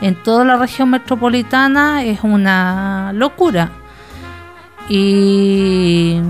en 0.00 0.14
toda 0.22 0.44
la 0.44 0.56
región 0.56 0.90
metropolitana 0.90 2.04
es 2.04 2.20
una 2.22 3.12
locura. 3.14 3.70
Y, 4.88 6.20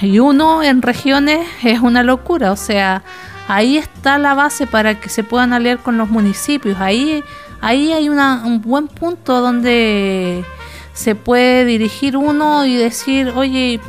y 0.00 0.18
uno 0.18 0.62
en 0.62 0.82
regiones 0.82 1.46
es 1.62 1.80
una 1.80 2.02
locura, 2.02 2.52
o 2.52 2.56
sea, 2.56 3.02
ahí 3.48 3.76
está 3.76 4.18
la 4.18 4.34
base 4.34 4.66
para 4.66 5.00
que 5.00 5.08
se 5.08 5.24
puedan 5.24 5.52
aliar 5.52 5.78
con 5.78 5.98
los 5.98 6.08
municipios. 6.08 6.78
Ahí, 6.80 7.22
ahí 7.60 7.92
hay 7.92 8.08
una, 8.08 8.42
un 8.46 8.62
buen 8.62 8.88
punto 8.88 9.40
donde 9.40 10.44
se 10.92 11.14
puede 11.14 11.64
dirigir 11.64 12.16
uno 12.16 12.64
y 12.64 12.76
decir, 12.76 13.32
oye, 13.34 13.80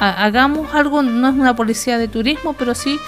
hagamos 0.00 0.74
algo, 0.74 1.02
no 1.02 1.28
es 1.28 1.34
una 1.34 1.54
policía 1.54 1.98
de 1.98 2.08
turismo, 2.08 2.54
pero 2.54 2.74
sí 2.74 2.98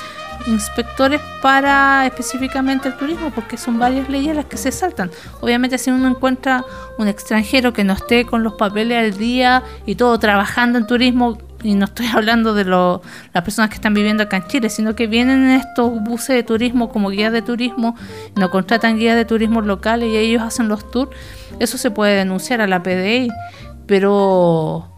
inspectores 0.47 1.20
para 1.43 2.07
específicamente 2.07 2.89
el 2.89 2.97
turismo, 2.97 3.30
porque 3.30 3.57
son 3.57 3.78
varias 3.78 4.09
leyes 4.09 4.35
las 4.35 4.47
que 4.47 4.57
se 4.57 4.72
saltan. 4.72 5.11
Obviamente 5.41 5.78
si 5.78 5.91
uno 5.91 6.09
encuentra 6.09 6.64
un 6.99 7.09
extranjero 7.09 7.72
que 7.72 7.85
no 7.85 7.93
esté 7.93 8.24
con 8.24 8.43
los 8.43 8.55
papeles 8.55 8.99
al 8.99 9.18
día 9.18 9.62
y 9.87 9.95
todo 9.95 10.18
trabajando 10.18 10.78
en 10.78 10.87
turismo, 10.87 11.39
y 11.62 11.74
no 11.74 11.87
estoy 11.87 12.07
hablando 12.14 12.55
de 12.55 12.64
las 12.64 13.43
personas 13.43 13.70
que 13.70 13.76
están 13.76 13.95
viviendo 13.95 14.22
acá 14.22 14.37
en 14.37 14.47
Chile, 14.47 14.68
sino 14.68 14.95
que 14.95 15.07
vienen 15.07 15.45
en 15.45 15.61
estos 15.61 16.01
buses 16.03 16.37
de 16.37 16.43
turismo 16.43 16.91
como 16.91 17.09
guías 17.09 17.32
de 17.32 17.43
turismo, 17.43 17.97
no 18.37 18.51
contratan 18.51 18.99
guías 18.99 19.16
de 19.16 19.24
turismo 19.24 19.62
locales 19.62 20.11
y 20.11 20.16
ellos 20.16 20.43
hacen 20.43 20.68
los 20.68 20.89
tours, 20.91 21.11
eso 21.59 21.78
se 21.78 21.91
puede 21.91 22.16
denunciar 22.16 22.61
a 22.61 22.66
la 22.66 22.82
PDI, 22.82 23.30
pero 23.87 24.91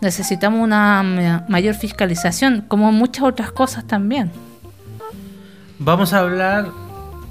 necesitamos 0.00 0.60
una 0.60 1.44
mayor 1.48 1.74
fiscalización, 1.74 2.64
como 2.68 2.92
muchas 2.92 3.24
otras 3.24 3.50
cosas 3.50 3.86
también. 3.86 4.30
Vamos 5.78 6.14
a 6.14 6.20
hablar 6.20 6.70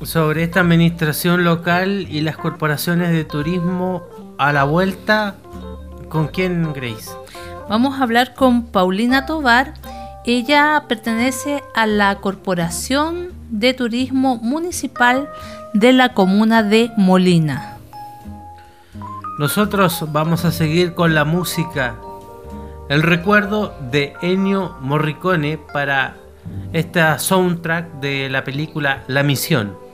sobre 0.03 0.43
esta 0.43 0.59
administración 0.59 1.43
local 1.43 2.05
y 2.09 2.21
las 2.21 2.37
corporaciones 2.37 3.11
de 3.11 3.25
turismo 3.25 4.03
a 4.37 4.53
la 4.53 4.63
vuelta. 4.65 5.35
¿Con 6.09 6.27
quién, 6.27 6.71
Grace? 6.73 7.09
Vamos 7.67 7.99
a 7.99 8.03
hablar 8.03 8.35
con 8.35 8.67
Paulina 8.67 9.25
Tobar. 9.25 9.73
Ella 10.25 10.83
pertenece 10.87 11.63
a 11.73 11.87
la 11.87 12.15
Corporación 12.17 13.29
de 13.49 13.73
Turismo 13.73 14.37
Municipal 14.37 15.27
de 15.73 15.93
la 15.93 16.13
comuna 16.13 16.61
de 16.61 16.91
Molina. 16.97 17.77
Nosotros 19.39 20.05
vamos 20.11 20.45
a 20.45 20.51
seguir 20.51 20.93
con 20.93 21.15
la 21.15 21.25
música. 21.25 21.95
El 22.89 23.01
recuerdo 23.01 23.75
de 23.91 24.13
Ennio 24.21 24.75
Morricone 24.81 25.57
para 25.57 26.15
esta 26.73 27.19
soundtrack 27.19 27.99
de 27.99 28.29
la 28.29 28.43
película 28.43 29.03
La 29.07 29.23
Misión. 29.23 29.84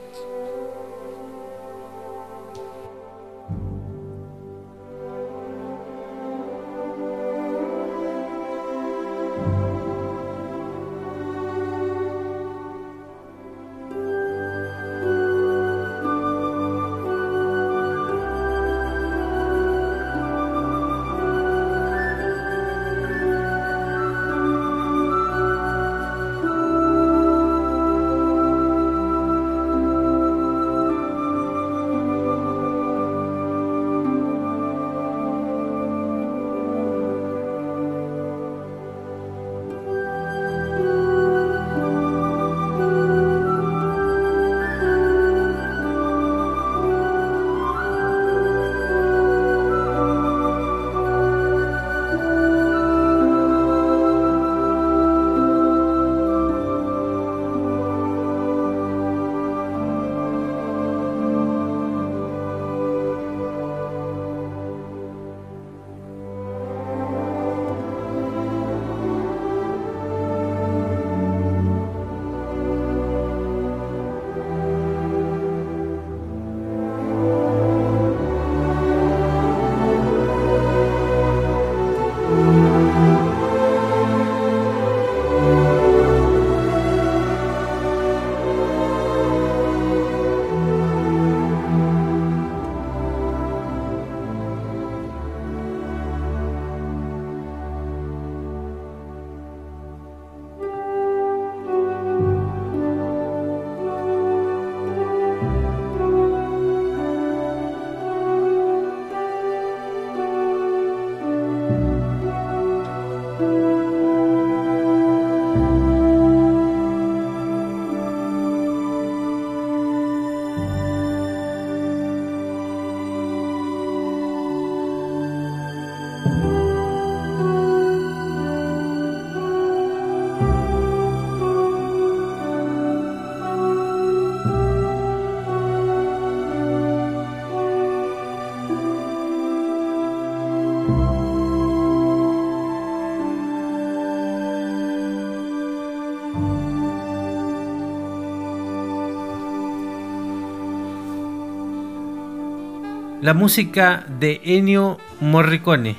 La 153.22 153.34
música 153.34 154.04
de 154.18 154.40
Ennio 154.44 154.98
Morricone. 155.20 155.96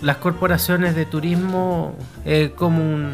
las 0.00 0.18
corporaciones 0.18 0.94
de 0.94 1.06
turismo 1.06 1.96
como 2.56 3.08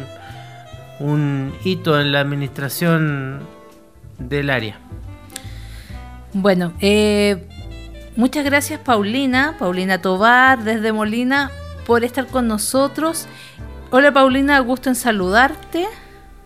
un 0.99 1.53
hito 1.63 1.99
en 1.99 2.11
la 2.11 2.19
administración 2.19 3.39
del 4.17 4.49
área. 4.49 4.79
Bueno, 6.39 6.73
eh, 6.81 7.47
muchas 8.15 8.45
gracias 8.45 8.79
Paulina, 8.79 9.55
Paulina 9.57 10.03
Tobar 10.03 10.63
desde 10.63 10.91
Molina, 10.91 11.49
por 11.87 12.03
estar 12.03 12.27
con 12.27 12.47
nosotros. 12.47 13.25
Hola 13.89 14.13
Paulina, 14.13 14.59
gusto 14.59 14.89
en 14.89 14.95
saludarte. 14.95 15.87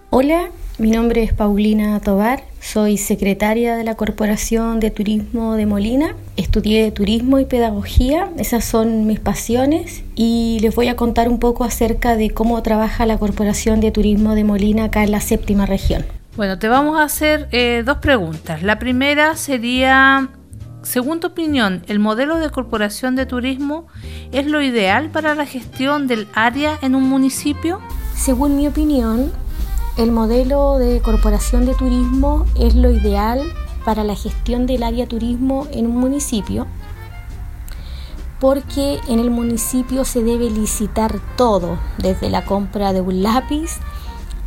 Hola, 0.10 0.48
mi 0.78 0.92
nombre 0.92 1.24
es 1.24 1.34
Paulina 1.34 2.00
Tobar, 2.00 2.46
soy 2.62 2.98
secretaria 2.98 3.76
de 3.76 3.84
la 3.84 3.96
Corporación 3.96 4.80
de 4.80 4.92
Turismo 4.92 5.56
de 5.56 5.66
Molina, 5.66 6.16
estudié 6.38 6.90
turismo 6.92 7.40
y 7.40 7.46
pedagogía, 7.46 8.30
esas 8.38 8.64
son 8.64 9.08
mis 9.08 9.20
pasiones 9.20 10.06
y 10.16 10.60
les 10.62 10.74
voy 10.74 10.88
a 10.88 10.96
contar 10.96 11.28
un 11.28 11.38
poco 11.38 11.66
acerca 11.66 12.16
de 12.16 12.30
cómo 12.30 12.64
trabaja 12.64 13.06
la 13.06 13.18
Corporación 13.18 13.82
de 13.82 13.92
Turismo 13.92 14.36
de 14.36 14.46
Molina 14.46 14.86
acá 14.86 15.04
en 15.04 15.12
la 15.12 15.20
séptima 15.20 15.66
región. 15.66 16.06
Bueno, 16.38 16.58
te 16.58 16.70
vamos 16.70 16.98
a 16.98 17.04
hacer 17.04 17.50
eh, 17.52 17.84
dos 17.86 17.98
preguntas. 17.98 18.64
La 18.64 18.80
primera 18.80 19.36
sería, 19.36 20.30
según 20.82 21.20
tu 21.20 21.28
opinión, 21.28 21.84
¿el 21.88 22.00
modelo 22.00 22.38
de 22.38 22.50
corporación 22.50 23.18
de 23.18 23.26
turismo 23.26 23.88
es 24.32 24.48
lo 24.48 24.62
ideal 24.62 25.10
para 25.10 25.36
la 25.36 25.46
gestión 25.46 26.08
del 26.08 26.30
área 26.34 26.80
en 26.82 26.96
un 26.96 27.04
municipio? 27.04 27.82
Según 28.16 28.56
mi 28.56 28.66
opinión, 28.66 29.30
el 29.98 30.14
modelo 30.14 30.78
de 30.78 31.02
corporación 31.02 31.66
de 31.66 31.76
turismo 31.76 32.46
es 32.58 32.76
lo 32.76 32.92
ideal 32.92 33.42
para 33.84 34.06
la 34.06 34.16
gestión 34.16 34.68
del 34.68 34.84
área 34.84 35.08
turismo 35.08 35.68
en 35.74 35.86
un 35.86 35.98
municipio 35.98 36.66
porque 38.40 39.00
en 39.08 39.20
el 39.20 39.30
municipio 39.30 40.04
se 40.04 40.24
debe 40.24 40.50
licitar 40.50 41.20
todo, 41.38 41.78
desde 42.00 42.32
la 42.32 42.44
compra 42.44 42.92
de 42.92 43.00
un 43.00 43.22
lápiz 43.22 43.80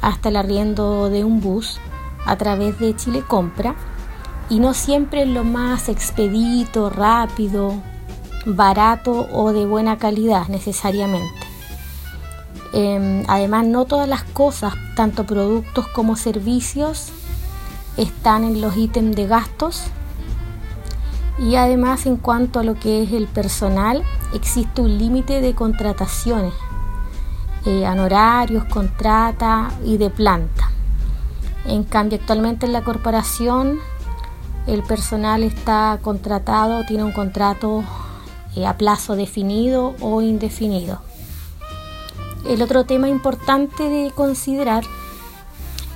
hasta 0.05 0.29
el 0.29 0.37
arriendo 0.37 1.09
de 1.09 1.25
un 1.25 1.41
bus 1.41 1.81
a 2.27 2.37
través 2.37 2.79
de 2.79 2.95
Chile 2.95 3.23
Compra 3.27 3.75
y 4.51 4.61
no 4.61 4.75
siempre 4.75 5.23
es 5.23 5.29
lo 5.29 5.45
más 5.45 5.89
expedito, 5.89 6.91
rápido, 6.91 7.75
barato 8.45 9.27
o 9.33 9.53
de 9.55 9.65
buena 9.65 9.97
calidad 9.97 10.49
necesariamente. 10.49 11.33
Em, 12.75 13.25
además, 13.29 13.67
no 13.67 13.87
todas 13.87 14.07
las 14.09 14.25
cosas, 14.25 14.75
tanto 14.95 15.25
productos 15.25 15.89
como 15.89 16.17
servicios, 16.17 17.11
están 17.97 18.45
en 18.45 18.61
los 18.61 18.77
ítems 18.77 19.17
de 19.17 19.27
gastos. 19.27 19.85
Y 21.39 21.55
además, 21.57 22.05
en 22.05 22.17
cuanto 22.17 22.61
a 22.61 22.63
lo 22.65 22.75
que 22.75 23.03
es 23.03 23.13
el 23.13 23.27
personal, 23.27 24.03
existe 24.35 24.83
un 24.83 24.99
límite 24.99 25.41
de 25.41 25.55
contrataciones, 25.55 26.53
eh, 27.67 27.89
honorarios, 27.89 28.65
contrata 28.65 29.71
y 29.85 29.97
de 29.97 30.11
planta. 30.11 30.71
En 31.67 31.85
cambio, 31.85 32.19
actualmente 32.21 32.67
en 32.67 32.73
la 32.73 32.85
corporación 32.85 33.81
el 34.67 34.83
personal 34.83 35.43
está 35.43 35.99
contratado, 36.03 36.85
tiene 36.85 37.05
un 37.05 37.13
contrato 37.13 37.85
eh, 38.57 38.67
a 38.67 38.77
plazo 38.77 39.15
definido 39.15 39.95
o 40.01 40.23
indefinido. 40.23 41.01
El 42.47 42.63
otro 42.63 42.85
tema 42.85 43.09
importante 43.09 43.89
de 43.89 44.11
considerar 44.11 44.85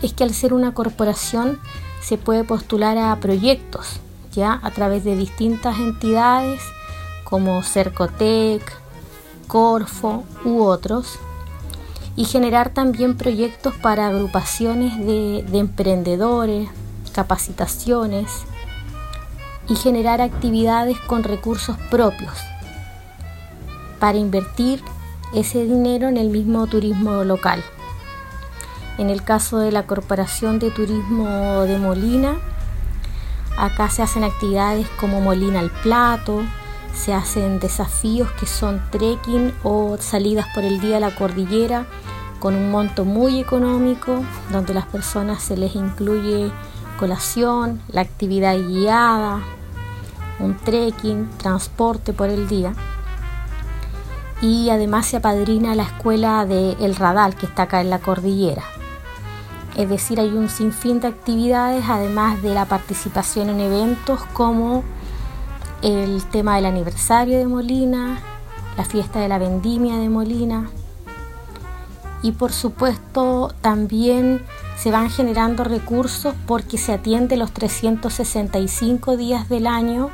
es 0.03 0.13
que 0.13 0.25
al 0.25 0.35
ser 0.35 0.53
una 0.53 0.75
corporación 0.75 1.59
se 2.01 2.19
puede 2.19 2.45
postular 2.45 2.97
a 2.97 3.17
proyectos, 3.21 4.01
ya 4.33 4.59
a 4.63 4.71
través 4.71 5.05
de 5.05 5.17
distintas 5.17 5.79
entidades 5.79 6.63
como 7.25 7.63
Cercotec, 7.63 8.63
Corfo 9.47 10.25
u 10.45 10.63
otros, 10.63 11.19
y 12.19 12.25
generar 12.25 12.71
también 12.71 13.17
proyectos 13.17 13.77
para 13.77 14.09
agrupaciones 14.09 14.99
de, 14.99 15.45
de 15.49 15.59
emprendedores, 15.59 16.69
capacitaciones 17.13 18.29
y 19.69 19.77
generar 19.77 20.21
actividades 20.21 20.99
con 20.99 21.23
recursos 21.23 21.77
propios 21.93 22.33
para 24.01 24.19
invertir 24.19 24.83
ese 25.33 25.65
dinero 25.65 26.09
en 26.09 26.17
el 26.17 26.31
mismo 26.31 26.67
turismo 26.67 27.23
local. 27.23 27.63
En 28.99 29.11
el 29.11 29.23
caso 29.23 29.59
de 29.59 29.71
la 29.71 29.87
Corporación 29.87 30.59
de 30.59 30.73
Turismo 30.73 31.61
de 31.67 31.79
Molina, 31.79 32.37
acá 33.57 33.91
se 33.91 34.03
hacen 34.03 34.25
actividades 34.25 34.89
como 34.99 35.21
Molina 35.21 35.61
al 35.61 35.71
Plato, 35.71 36.43
se 36.99 37.15
hacen 37.15 37.61
desafíos 37.61 38.31
que 38.33 38.47
son 38.47 38.83
trekking 38.91 39.55
o 39.63 39.97
salidas 39.99 40.47
por 40.55 40.65
el 40.65 40.81
día 40.81 40.97
a 40.97 41.01
la 41.01 41.15
cordillera 41.15 41.87
con 42.41 42.55
un 42.55 42.71
monto 42.71 43.05
muy 43.05 43.41
económico, 43.41 44.23
donde 44.53 44.75
las 44.75 44.87
personas 44.87 45.43
se 45.43 45.57
les 45.57 45.75
incluye 45.75 46.51
colación, 46.99 47.81
la 47.89 48.01
actividad 48.01 48.57
guiada, 48.59 49.41
un 50.41 50.57
trekking, 50.57 51.29
transporte 51.39 52.13
por 52.13 52.29
el 52.29 52.49
día 52.49 52.75
y 54.41 54.71
además 54.71 55.07
se 55.07 55.17
apadrina 55.17 55.75
la 55.75 55.85
escuela 55.85 56.45
de 56.47 56.73
El 56.81 56.95
Radal 56.95 57.35
que 57.35 57.47
está 57.47 57.65
acá 57.65 57.81
en 57.81 57.91
la 57.91 57.99
cordillera. 57.99 58.63
Es 59.77 59.89
decir, 59.89 60.19
hay 60.19 60.31
un 60.31 60.49
sinfín 60.49 61.01
de 61.01 61.09
actividades 61.09 61.85
además 61.89 62.43
de 62.43 62.55
la 62.55 62.65
participación 62.65 63.49
en 63.51 63.61
eventos 63.61 64.25
como 64.33 64.83
el 65.83 66.25
tema 66.25 66.57
del 66.57 66.67
aniversario 66.67 67.39
de 67.39 67.47
Molina, 67.47 68.21
la 68.77 68.85
fiesta 68.85 69.21
de 69.21 69.29
la 69.29 69.39
vendimia 69.39 69.97
de 69.97 70.09
Molina. 70.09 70.69
Y 72.23 72.33
por 72.33 72.53
supuesto 72.53 73.55
también 73.61 74.43
se 74.77 74.91
van 74.91 75.11
generando 75.11 75.65
recursos 75.65 76.35
porque 76.47 76.79
se 76.79 76.93
atiende 76.93 77.37
los 77.37 77.53
365 77.53 79.17
días 79.17 79.49
del 79.49 79.67
año 79.67 80.11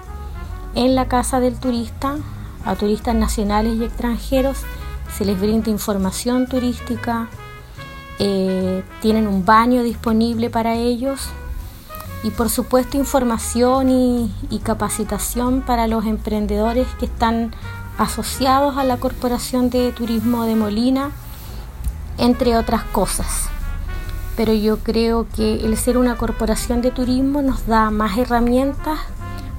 en 0.75 0.95
la 0.95 1.09
casa 1.09 1.41
del 1.41 1.59
turista 1.59 2.17
a 2.65 2.75
turistas 2.77 3.15
nacionales 3.15 3.77
y 3.77 3.85
extranjeros, 3.85 4.59
se 5.17 5.25
les 5.25 5.39
brinda 5.39 5.71
información 5.71 6.47
turística, 6.47 7.29
eh, 8.19 8.83
tienen 9.01 9.27
un 9.27 9.45
baño 9.45 9.83
disponible 9.83 10.51
para 10.51 10.75
ellos 10.75 11.29
y 12.25 12.31
por 12.31 12.49
supuesto 12.49 12.97
información 12.97 13.91
y, 13.91 14.59
capacitación 14.65 15.61
para 15.61 15.87
los 15.87 16.07
emprendedores 16.07 16.89
que 16.99 17.05
están 17.05 17.55
asociados 17.99 18.79
a 18.79 18.85
la 18.85 18.97
Corporación 18.97 19.69
de 19.69 19.93
Turismo 19.93 20.47
de 20.47 20.57
Molina, 20.57 21.11
entre 22.17 22.57
otras 22.57 22.83
cosas. 22.83 23.51
Pero 24.39 24.55
yo 24.55 24.79
creo 24.79 25.27
que 25.37 25.67
el 25.67 25.77
ser 25.77 25.99
una 25.99 26.17
corporación 26.17 26.81
de 26.81 26.91
turismo 26.91 27.43
nos 27.43 27.67
da 27.67 27.91
más 27.91 28.17
herramientas 28.17 28.99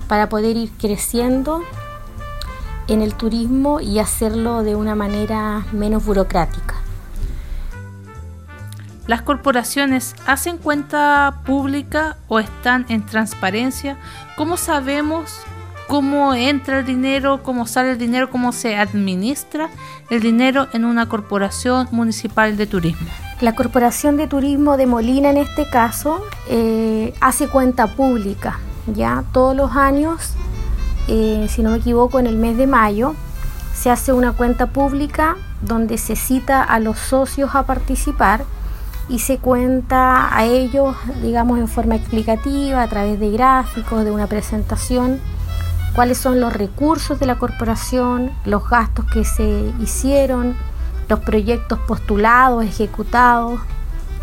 para 0.07 0.27
poder 0.27 0.57
ir 0.57 0.71
creciendo 0.79 1.61
en 2.87 3.03
el 3.03 3.13
turismo 3.13 3.79
y 3.79 3.99
hacerlo 3.99 4.63
de 4.63 4.75
una 4.75 4.95
manera 4.95 5.67
menos 5.71 6.03
burocrática. 6.03 6.84
¿Las 9.07 9.21
corporaciones 9.21 10.15
hacen 10.25 10.57
cuenta 10.57 11.41
pública 11.45 12.17
o 12.27 12.39
están 12.39 12.85
en 12.89 13.05
transparencia? 13.05 13.97
¿Cómo 14.35 14.57
sabemos 14.57 15.39
cómo 15.87 16.33
entra 16.33 16.79
el 16.79 16.85
dinero, 16.85 17.43
cómo 17.43 17.67
sale 17.67 17.91
el 17.91 17.97
dinero, 17.97 18.31
cómo 18.31 18.51
se 18.51 18.75
administra 18.75 19.69
el 20.09 20.21
dinero 20.21 20.67
en 20.73 20.85
una 20.85 21.07
corporación 21.07 21.87
municipal 21.91 22.57
de 22.57 22.67
turismo? 22.67 23.07
La 23.41 23.53
Corporación 23.53 24.15
de 24.15 24.27
Turismo 24.27 24.77
de 24.77 24.85
Molina 24.85 25.29
en 25.29 25.37
este 25.37 25.69
caso 25.69 26.23
eh, 26.49 27.13
hace 27.19 27.47
cuenta 27.47 27.87
pública. 27.87 28.59
Ya 28.87 29.23
todos 29.33 29.55
los 29.55 29.75
años 29.75 30.35
eh, 31.07 31.47
si 31.49 31.61
no 31.61 31.71
me 31.71 31.77
equivoco, 31.77 32.19
en 32.19 32.27
el 32.27 32.37
mes 32.37 32.57
de 32.57 32.67
mayo, 32.67 33.15
se 33.73 33.91
hace 33.91 34.13
una 34.13 34.31
cuenta 34.31 34.67
pública 34.67 35.37
donde 35.61 35.97
se 35.97 36.15
cita 36.15 36.63
a 36.63 36.79
los 36.79 36.97
socios 36.97 37.53
a 37.53 37.65
participar 37.65 38.45
y 39.07 39.19
se 39.19 39.37
cuenta 39.37 40.35
a 40.35 40.45
ellos, 40.45 40.95
digamos, 41.21 41.59
en 41.59 41.67
forma 41.67 41.95
explicativa, 41.95 42.81
a 42.81 42.87
través 42.87 43.19
de 43.19 43.31
gráficos, 43.31 44.03
de 44.03 44.11
una 44.11 44.27
presentación, 44.27 45.19
cuáles 45.93 46.17
son 46.17 46.39
los 46.39 46.53
recursos 46.53 47.19
de 47.19 47.25
la 47.25 47.37
corporación, 47.37 48.31
los 48.45 48.67
gastos 48.69 49.05
que 49.05 49.23
se 49.23 49.71
hicieron, 49.79 50.55
los 51.07 51.19
proyectos 51.19 51.79
postulados, 51.79 52.65
ejecutados, 52.65 53.59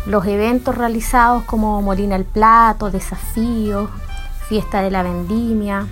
los 0.05 0.25
eventos 0.25 0.77
realizados 0.77 1.43
como 1.43 1.81
Molina 1.81 2.15
el 2.15 2.25
Plato, 2.25 2.91
desafíos, 2.91 3.89
fiesta 4.49 4.81
de 4.81 4.91
la 4.91 5.01
vendimia, 5.01 5.87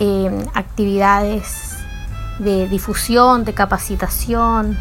Em, 0.00 0.46
actividades 0.54 1.76
de 2.38 2.68
difusión, 2.68 3.44
de 3.44 3.52
capacitación, 3.52 4.78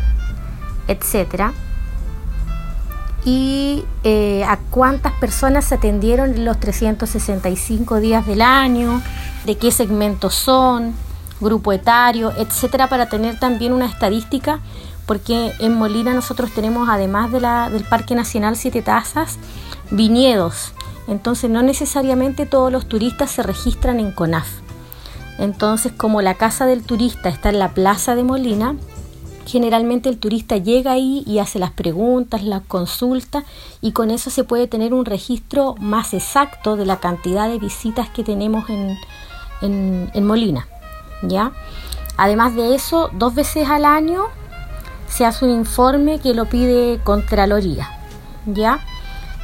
etcétera 0.87 1.53
y 3.27 3.83
eh, 4.05 4.45
a 4.45 4.57
cuántas 4.71 5.11
personas 5.11 5.65
se 5.65 5.75
atendieron 5.75 6.33
en 6.33 6.45
los 6.45 6.57
365 6.61 7.99
días 7.99 8.25
del 8.25 8.41
año, 8.41 9.01
de 9.45 9.57
qué 9.57 9.69
segmentos 9.69 10.33
son, 10.33 10.93
grupo 11.41 11.73
etario, 11.73 12.31
etcétera, 12.37 12.87
para 12.87 13.09
tener 13.09 13.37
también 13.37 13.73
una 13.73 13.85
estadística, 13.85 14.61
porque 15.05 15.51
en 15.59 15.73
Molina 15.73 16.13
nosotros 16.13 16.51
tenemos, 16.51 16.87
además 16.87 17.29
del 17.33 17.83
Parque 17.83 18.15
Nacional 18.15 18.55
Siete 18.55 18.81
Tazas, 18.81 19.39
viñedos. 19.91 20.71
Entonces 21.09 21.49
no 21.49 21.63
necesariamente 21.63 22.45
todos 22.45 22.71
los 22.71 22.87
turistas 22.87 23.29
se 23.29 23.43
registran 23.43 23.99
en 23.99 24.13
CONAF. 24.13 24.47
Entonces, 25.37 25.91
como 25.91 26.21
la 26.21 26.35
casa 26.35 26.65
del 26.65 26.81
turista 26.81 27.27
está 27.27 27.49
en 27.49 27.59
la 27.59 27.73
plaza 27.73 28.15
de 28.15 28.23
Molina, 28.23 28.77
Generalmente 29.47 30.09
el 30.09 30.17
turista 30.17 30.57
llega 30.57 30.91
ahí 30.91 31.23
y 31.25 31.39
hace 31.39 31.57
las 31.57 31.71
preguntas, 31.71 32.43
las 32.43 32.63
consulta 32.63 33.45
y 33.79 33.93
con 33.93 34.11
eso 34.11 34.29
se 34.29 34.43
puede 34.43 34.67
tener 34.67 34.93
un 34.93 35.05
registro 35.05 35.75
más 35.79 36.13
exacto 36.13 36.75
de 36.75 36.85
la 36.85 36.99
cantidad 36.99 37.47
de 37.47 37.57
visitas 37.57 38.09
que 38.09 38.25
tenemos 38.25 38.69
en, 38.69 38.97
en, 39.61 40.27
Molina. 40.27 40.67
¿ya? 41.21 41.53
Además 42.17 42.55
de 42.55 42.75
eso, 42.75 43.09
dos 43.13 43.35
veces 43.35 43.69
al 43.69 43.85
año 43.85 44.25
se 45.07 45.25
hace 45.25 45.45
un 45.45 45.51
informe 45.51 46.19
que 46.19 46.33
lo 46.33 46.45
pide 46.45 46.99
Contraloría. 47.05 47.89
¿ya? 48.47 48.81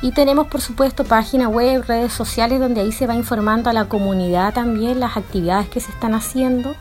Y 0.01 0.11
tenemos, 0.11 0.47
por 0.47 0.59
supuesto, 0.59 1.05
página 1.05 1.47
web, 1.47 1.85
redes 1.87 2.11
sociales, 2.11 2.59
donde 2.59 2.81
ahí 2.81 2.91
se 2.91 3.07
va 3.07 3.15
informando 3.15 3.69
a 3.69 3.73
la 3.73 3.85
comunidad 3.85 4.53
también 4.53 4.99
las 4.99 5.15
actividades 5.15 5.69
que 5.69 5.79
se 5.79 5.91
están 5.91 6.13
haciendo. 6.13 6.75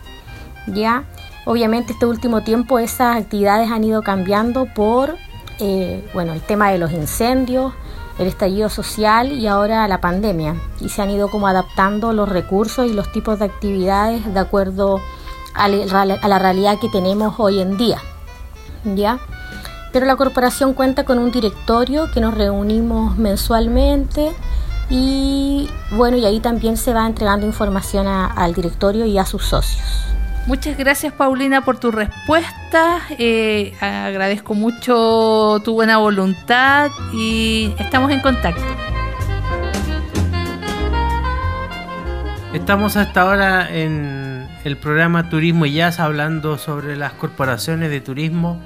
¿ya? 0.67 1.05
Obviamente 1.45 1.93
este 1.93 2.07
último 2.07 2.43
tiempo 2.43 2.79
esas 2.79 3.17
actividades 3.17 3.71
han 3.71 3.85
ido 3.85 4.03
cambiando 4.03 4.67
por 4.67 5.17
eh, 5.59 6.05
bueno, 6.13 6.33
el 6.33 6.41
tema 6.41 6.71
de 6.71 6.79
los 6.79 6.93
incendios, 6.93 7.73
el 8.19 8.27
estallido 8.27 8.69
social 8.69 9.33
y 9.33 9.47
ahora 9.47 9.87
la 9.87 10.01
pandemia. 10.01 10.57
Y 10.81 10.89
se 10.89 11.03
han 11.03 11.11
ido 11.11 11.29
como 11.29 11.47
adaptando 11.47 12.13
los 12.13 12.29
recursos 12.29 12.91
y 12.91 12.93
los 12.93 13.13
tipos 13.13 13.39
de 13.39 13.45
actividades 13.45 14.33
de 14.33 14.41
acuerdo 14.41 15.01
a, 15.55 15.69
la 15.69 16.39
realidad 16.39 16.79
que 16.81 16.89
tenemos 16.89 17.35
hoy 17.39 17.61
en 17.61 17.77
día. 17.77 17.99
¿Ya? 18.85 19.21
Pero 19.93 20.07
la 20.07 20.17
corporación 20.17 20.75
cuenta 20.75 21.05
con 21.05 21.19
un 21.19 21.31
directorio 21.31 22.11
que 22.11 22.21
nos 22.21 22.35
reunimos 22.35 23.17
mensualmente 23.19 24.33
y 24.91 25.69
bueno, 25.93 26.17
y 26.17 26.25
ahí 26.25 26.41
también 26.41 26.77
se 26.77 26.93
va 26.93 27.07
entregando 27.07 27.47
información 27.47 28.09
al 28.09 28.55
directorio 28.55 29.05
y 29.05 29.19
a 29.19 29.27
sus 29.27 29.45
socios. 29.45 29.85
Muchas 30.47 30.77
gracias 30.77 31.13
Paulina 31.13 31.65
por 31.65 31.79
tu 31.79 31.93
respuesta. 31.93 33.01
Eh, 33.17 33.75
agradezco 33.81 34.55
mucho 34.55 35.61
tu 35.65 35.75
buena 35.75 35.99
voluntad 35.99 36.91
y 37.13 37.73
estamos 37.79 38.11
en 38.11 38.21
contacto. 38.21 38.63
Estamos 42.53 42.97
hasta 42.97 43.23
ahora 43.23 43.71
en 43.71 44.49
el 44.65 44.77
programa 44.77 45.31
Turismo 45.31 45.65
y 45.65 45.75
Jazz 45.75 46.01
hablando 46.01 46.59
sobre 46.59 46.97
las 46.97 47.13
corporaciones 47.13 47.91
de 47.91 48.01
turismo. 48.01 48.61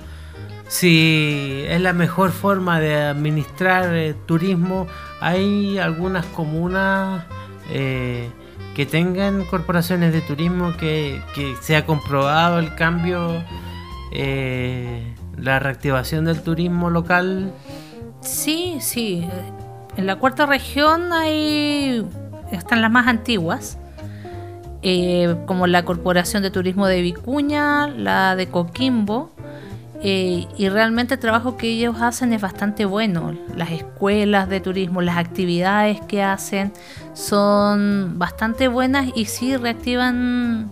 Si 0.69 1.63
es 1.69 1.81
la 1.81 1.93
mejor 1.93 2.33
forma 2.33 2.81
de 2.81 2.97
administrar 2.97 3.95
eh, 3.95 4.15
turismo, 4.27 4.89
hay 5.21 5.79
algunas 5.79 6.27
comunas 6.27 7.25
eh, 7.71 8.31
que 8.77 8.85
tengan 8.85 9.47
corporaciones 9.47 10.13
de 10.13 10.21
turismo, 10.21 10.77
que, 10.77 11.23
se 11.63 11.77
ha 11.77 11.87
comprobado 11.87 12.59
el 12.59 12.75
cambio, 12.75 13.43
eh, 14.13 15.15
la 15.39 15.59
reactivación 15.59 16.27
del 16.27 16.43
turismo 16.43 16.91
local. 16.91 17.55
Sí, 18.21 18.77
sí. 18.81 19.27
En 19.97 20.05
la 20.05 20.17
cuarta 20.17 20.45
región 20.45 21.11
hay 21.15 22.07
están 22.53 22.83
las 22.83 22.91
más 22.91 23.07
antiguas, 23.07 23.79
eh, 24.83 25.35
como 25.47 25.67
la 25.67 25.87
Corporación 25.87 26.43
de 26.43 26.51
Turismo 26.51 26.87
de 26.87 27.01
Vicuña, 27.01 27.89
la 27.89 28.37
de 28.37 28.49
Coquimbo, 28.49 29.31
eh, 30.03 30.47
y 30.59 30.69
realmente 30.69 31.15
el 31.15 31.21
trabajo 31.21 31.57
que 31.57 31.69
ellos 31.69 31.97
hacen 32.03 32.35
es 32.35 32.43
bastante 32.43 32.85
bueno. 32.85 33.35
Las 33.55 33.71
escuelas 33.71 34.51
de 34.51 34.61
turismo, 34.61 35.01
las 35.01 35.17
actividades 35.17 35.99
que 36.03 36.23
hacen 36.23 36.75
son 37.17 38.19
bastante 38.19 38.69
buenas 38.69 39.09
y 39.15 39.25
sí 39.25 39.57
reactivan, 39.57 40.71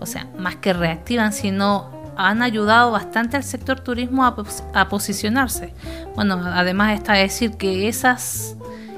o 0.00 0.06
sea, 0.06 0.26
más 0.38 0.56
que 0.56 0.72
reactivan, 0.72 1.34
sino 1.34 1.90
han 2.16 2.42
ayudado 2.42 2.90
bastante 2.90 3.36
al 3.36 3.44
sector 3.44 3.80
turismo 3.80 4.24
a, 4.24 4.88
posicionarse. 4.88 5.74
Bueno, 6.14 6.40
además 6.42 6.94
está 6.94 7.12
decir 7.12 7.52
que 7.52 7.88
esas 7.88 8.56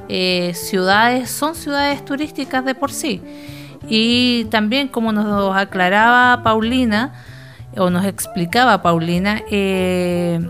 eh, 0.08 0.52
ciudades 0.54 1.30
son 1.30 1.56
ciudades 1.56 2.04
turísticas 2.04 2.64
de 2.64 2.76
por 2.76 2.92
sí. 2.92 3.20
Y 3.88 4.44
también, 4.46 4.88
como 4.88 5.12
nos 5.12 5.56
aclaraba 5.56 6.42
Paulina, 6.44 7.12
o 7.76 7.90
nos 7.90 8.04
explicaba 8.04 8.82
Paulina, 8.82 9.42
eh, 9.50 10.40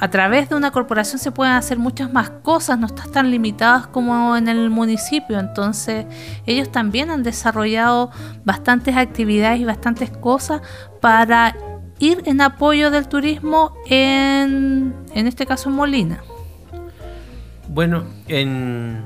a 0.00 0.08
través 0.08 0.48
de 0.48 0.54
una 0.54 0.70
corporación 0.70 1.18
se 1.18 1.30
pueden 1.30 1.54
hacer 1.54 1.78
muchas 1.78 2.12
más 2.12 2.30
cosas, 2.30 2.78
no 2.78 2.86
están 2.86 3.12
tan 3.12 3.30
limitadas 3.30 3.86
como 3.86 4.36
en 4.36 4.48
el 4.48 4.70
municipio. 4.70 5.38
Entonces, 5.38 6.06
ellos 6.46 6.72
también 6.72 7.10
han 7.10 7.22
desarrollado 7.22 8.10
bastantes 8.44 8.96
actividades 8.96 9.60
y 9.60 9.64
bastantes 9.64 10.10
cosas 10.10 10.62
para 11.00 11.54
ir 11.98 12.22
en 12.24 12.40
apoyo 12.40 12.90
del 12.90 13.08
turismo 13.08 13.74
en, 13.86 14.94
en 15.14 15.26
este 15.26 15.44
caso 15.44 15.68
en 15.68 15.76
Molina. 15.76 16.22
Bueno, 17.68 18.04
en, 18.26 19.04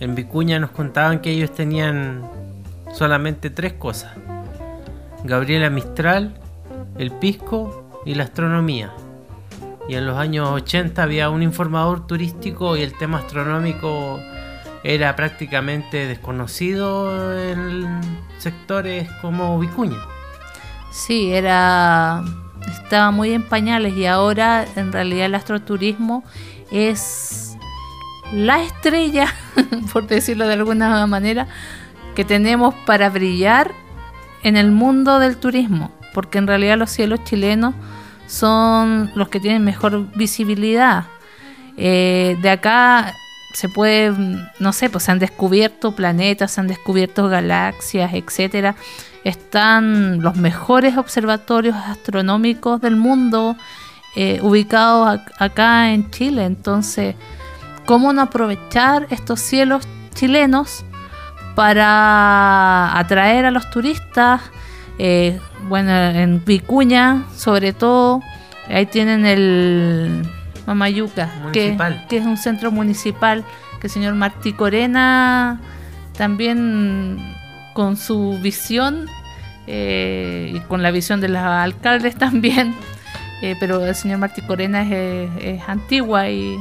en 0.00 0.14
Vicuña 0.14 0.58
nos 0.60 0.70
contaban 0.70 1.20
que 1.20 1.30
ellos 1.32 1.52
tenían 1.52 2.22
solamente 2.92 3.50
tres 3.50 3.72
cosas 3.72 4.12
Gabriela 5.24 5.70
Mistral, 5.70 6.34
el 6.98 7.10
pisco 7.10 7.88
y 8.04 8.14
la 8.14 8.24
astronomía. 8.24 8.92
Y 9.88 9.94
en 9.96 10.06
los 10.06 10.16
años 10.16 10.48
80 10.50 11.02
había 11.02 11.30
un 11.30 11.42
informador 11.42 12.06
turístico 12.06 12.76
y 12.76 12.82
el 12.82 12.96
tema 12.96 13.18
astronómico 13.18 14.20
era 14.82 15.16
prácticamente 15.16 16.06
desconocido 16.06 17.38
en 17.38 18.00
sectores 18.38 19.10
como 19.20 19.58
Vicuña. 19.58 19.98
Sí, 20.90 21.32
era 21.32 22.22
estaba 22.66 23.10
muy 23.10 23.32
en 23.32 23.42
pañales 23.42 23.94
y 23.96 24.06
ahora 24.06 24.66
en 24.76 24.92
realidad 24.92 25.26
el 25.26 25.34
astroturismo 25.34 26.24
es 26.70 27.56
la 28.32 28.62
estrella, 28.62 29.32
por 29.92 30.06
decirlo 30.06 30.46
de 30.46 30.54
alguna 30.54 31.06
manera, 31.06 31.46
que 32.14 32.24
tenemos 32.24 32.74
para 32.86 33.10
brillar 33.10 33.72
en 34.42 34.56
el 34.56 34.70
mundo 34.70 35.18
del 35.18 35.36
turismo, 35.36 35.90
porque 36.12 36.38
en 36.38 36.46
realidad 36.46 36.78
los 36.78 36.90
cielos 36.90 37.24
chilenos 37.24 37.74
son 38.26 39.10
los 39.14 39.28
que 39.28 39.40
tienen 39.40 39.64
mejor 39.64 40.10
visibilidad. 40.14 41.04
Eh, 41.76 42.36
de 42.40 42.50
acá 42.50 43.14
se 43.52 43.68
puede, 43.68 44.12
no 44.58 44.72
sé, 44.72 44.90
pues 44.90 45.04
se 45.04 45.12
han 45.12 45.18
descubierto 45.18 45.94
planetas, 45.94 46.52
se 46.52 46.60
han 46.60 46.66
descubierto 46.66 47.28
galaxias, 47.28 48.12
etcétera. 48.14 48.74
Están 49.24 50.22
los 50.22 50.36
mejores 50.36 50.96
observatorios 50.96 51.76
astronómicos 51.76 52.80
del 52.80 52.96
mundo 52.96 53.56
eh, 54.16 54.38
ubicados 54.42 55.20
acá 55.38 55.92
en 55.92 56.10
Chile. 56.10 56.44
Entonces, 56.44 57.14
¿cómo 57.86 58.12
no 58.12 58.22
aprovechar 58.22 59.06
estos 59.10 59.40
cielos 59.40 59.86
chilenos 60.14 60.84
para 61.54 62.98
atraer 62.98 63.46
a 63.46 63.50
los 63.50 63.70
turistas. 63.70 64.42
Eh, 64.98 65.38
bueno, 65.68 65.90
en 65.92 66.44
Vicuña, 66.44 67.24
sobre 67.34 67.72
todo, 67.72 68.20
ahí 68.68 68.86
tienen 68.86 69.26
el 69.26 70.22
Mamayuca, 70.66 71.30
que, 71.52 71.76
que, 72.08 72.18
es 72.18 72.24
un 72.24 72.36
centro 72.36 72.70
municipal 72.70 73.44
que 73.80 73.88
el 73.88 73.92
señor 73.92 74.14
Martí 74.14 74.52
Corena 74.52 75.60
también 76.16 77.34
con 77.74 77.96
su 77.96 78.38
visión 78.40 79.06
eh, 79.66 80.52
y 80.54 80.60
con 80.60 80.82
la 80.82 80.90
visión 80.90 81.20
de 81.20 81.28
los 81.28 81.42
alcaldes 81.42 82.16
también, 82.18 82.74
eh, 83.42 83.56
pero 83.58 83.84
el 83.84 83.94
señor 83.94 84.18
Martí 84.18 84.42
Corena 84.42 84.82
es, 84.82 85.30
es 85.40 85.68
antigua 85.68 86.28
y 86.30 86.56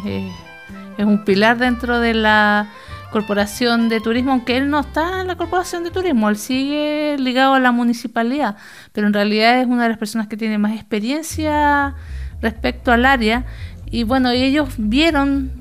es 0.98 1.06
un 1.06 1.24
pilar 1.24 1.58
dentro 1.58 2.00
de 2.00 2.14
la 2.14 2.68
Corporación 3.14 3.90
de 3.90 4.02
Turismo, 4.02 4.32
aunque 4.32 4.58
él 4.58 4.72
no 4.72 4.80
está 4.80 5.22
en 5.22 5.28
la 5.28 5.38
Corporación 5.38 5.84
de 5.84 5.92
Turismo, 5.92 6.30
él 6.30 6.36
sigue 6.36 7.16
ligado 7.20 7.54
a 7.54 7.60
la 7.60 7.72
municipalidad, 7.72 8.58
pero 8.92 9.06
en 9.06 9.14
realidad 9.14 9.62
es 9.62 9.68
una 9.68 9.84
de 9.84 9.90
las 9.90 10.00
personas 10.00 10.28
que 10.28 10.36
tiene 10.36 10.58
más 10.58 10.74
experiencia 10.74 11.94
respecto 12.42 12.92
al 12.92 13.06
área. 13.06 13.46
Y 13.92 14.04
bueno, 14.04 14.32
ellos 14.32 14.70
vieron 14.78 15.52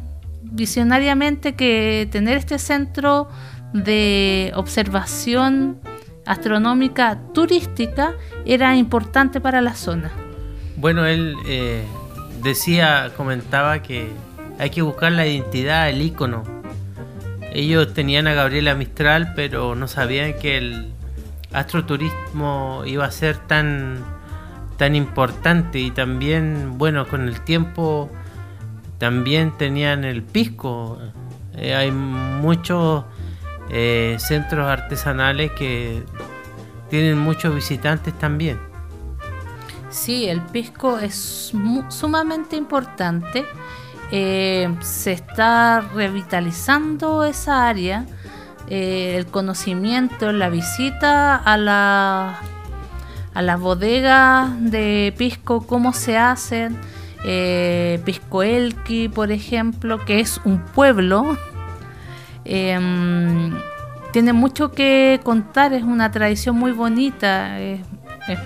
visionariamente 0.43 1.55
que 1.55 2.09
tener 2.11 2.39
este 2.39 2.59
centro 2.59 3.29
de 3.75 4.51
observación 4.55 5.79
astronómica 6.25 7.19
turística 7.35 8.15
era 8.47 8.75
importante 8.77 9.43
para 9.43 9.61
la 9.61 9.75
zona. 9.75 10.11
Bueno, 10.77 11.05
él 11.05 11.37
eh, 11.47 11.85
decía, 12.43 13.13
comentaba 13.15 13.83
que 13.83 14.09
hay 14.59 14.71
que 14.71 14.81
buscar 14.81 15.13
la 15.13 15.27
identidad, 15.27 15.91
el 15.91 16.01
icono. 16.01 16.62
Ellos 17.55 17.93
tenían 17.93 18.27
a 18.27 18.35
Gabriela 18.35 18.75
Mistral, 18.75 19.35
pero 19.37 19.75
no 19.75 19.87
sabían 19.87 20.35
que 20.35 20.57
el 20.57 20.93
astroturismo 21.53 22.83
iba 22.87 23.05
a 23.05 23.11
ser 23.11 23.37
tan, 23.37 24.03
tan 24.79 24.97
importante 24.97 25.79
y 25.79 25.91
también, 25.91 26.79
bueno, 26.79 27.07
con 27.07 27.29
el 27.29 27.41
tiempo 27.43 28.11
también 28.99 29.53
tenían 29.59 30.05
el 30.05 30.23
pisco. 30.23 30.99
Eh, 31.55 31.75
hay 31.75 31.91
muchos 31.91 33.05
eh, 33.71 34.17
centros 34.19 34.67
artesanales 34.67 35.51
que 35.53 36.05
tienen 36.89 37.19
muchos 37.19 37.55
visitantes 37.55 38.19
también. 38.19 38.59
Sí, 39.91 40.27
el 40.27 40.41
pisco 40.41 40.99
es 40.99 41.53
sumamente 41.89 42.57
importante. 42.57 43.45
Eh, 44.13 44.73
se 44.81 45.11
está 45.11 45.81
revitalizando 45.81 47.25
esa 47.25 47.67
área. 47.67 48.07
Eh, 48.69 49.17
el 49.17 49.27
conocimiento, 49.27 50.31
la 50.33 50.49
visita 50.49 51.35
a 51.35 51.57
la 51.57 52.39
las 53.35 53.59
bodegas 53.59 54.51
de 54.61 55.13
pisco, 55.19 55.67
cómo 55.67 55.93
se 55.93 56.17
hacen. 56.19 56.79
Pisco 58.05 58.43
Elqui, 58.43 59.09
por 59.09 59.31
ejemplo, 59.33 60.05
que 60.05 60.21
es 60.21 60.41
un 60.45 60.59
pueblo 60.59 61.39
Em, 62.45 63.53
tiene 64.13 64.33
mucho 64.33 64.73
que 64.73 65.21
contar, 65.23 65.73
es 65.73 65.85
una 65.85 66.11
tradición 66.11 66.57
muy 66.57 66.73
bonita, 66.73 67.61
es, 67.61 67.81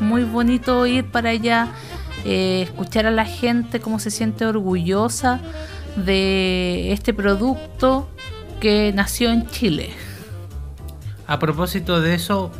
muy 0.00 0.24
bonito 0.24 0.86
ir 0.86 1.04
para 1.10 1.30
allá, 1.30 1.68
eh, 2.28 2.62
escuchar 2.62 3.06
a 3.06 3.12
la 3.12 3.24
gente 3.24 3.78
cómo 3.78 4.00
se 4.00 4.10
siente 4.10 4.44
orgullosa 4.46 5.40
de 5.94 6.90
este 6.92 7.14
producto 7.14 8.08
que 8.58 8.90
nació 8.92 9.30
en 9.30 9.46
Chile. 9.46 9.90
A 11.28 11.38
propósito 11.38 12.00
de 12.00 12.14
eso, 12.14 12.50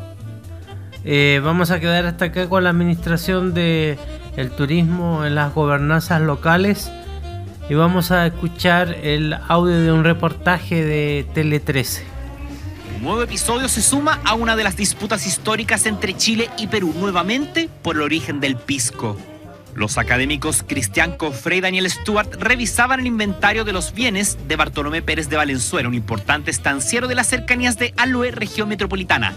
eh, 1.04 1.40
vamos 1.42 1.72
a 1.72 1.80
quedar 1.80 2.06
hasta 2.06 2.26
acá 2.26 2.48
con 2.48 2.62
la 2.62 2.70
administración 2.70 3.54
de 3.54 3.98
el 4.36 4.52
turismo 4.52 5.24
en 5.24 5.34
las 5.34 5.52
gobernanzas 5.52 6.20
locales 6.20 6.88
y 7.68 7.74
vamos 7.74 8.12
a 8.12 8.24
escuchar 8.24 8.96
el 9.02 9.34
audio 9.48 9.80
de 9.80 9.90
un 9.90 10.04
reportaje 10.04 10.84
de 10.84 11.26
Tele 11.34 11.58
13. 11.58 12.04
Un 12.98 13.02
nuevo 13.02 13.22
episodio 13.22 13.68
se 13.68 13.82
suma 13.82 14.20
a 14.24 14.34
una 14.34 14.54
de 14.54 14.62
las 14.62 14.76
disputas 14.76 15.26
históricas 15.26 15.86
entre 15.86 16.16
Chile 16.16 16.50
y 16.56 16.68
Perú, 16.68 16.94
nuevamente 16.96 17.68
por 17.82 17.96
el 17.96 18.02
origen 18.02 18.38
del 18.38 18.54
pisco. 18.54 19.16
Los 19.76 19.98
académicos 19.98 20.64
Cristian 20.66 21.18
Cofre 21.18 21.56
y 21.56 21.60
Daniel 21.60 21.90
Stuart 21.90 22.36
revisaban 22.40 23.00
el 23.00 23.06
inventario 23.06 23.62
de 23.62 23.74
los 23.74 23.92
bienes 23.92 24.38
de 24.48 24.56
Bartolomé 24.56 25.02
Pérez 25.02 25.28
de 25.28 25.36
Valenzuela, 25.36 25.86
un 25.86 25.94
importante 25.94 26.50
estanciero 26.50 27.08
de 27.08 27.14
las 27.14 27.26
cercanías 27.26 27.78
de 27.78 27.92
Alue, 27.98 28.30
región 28.30 28.70
metropolitana. 28.70 29.34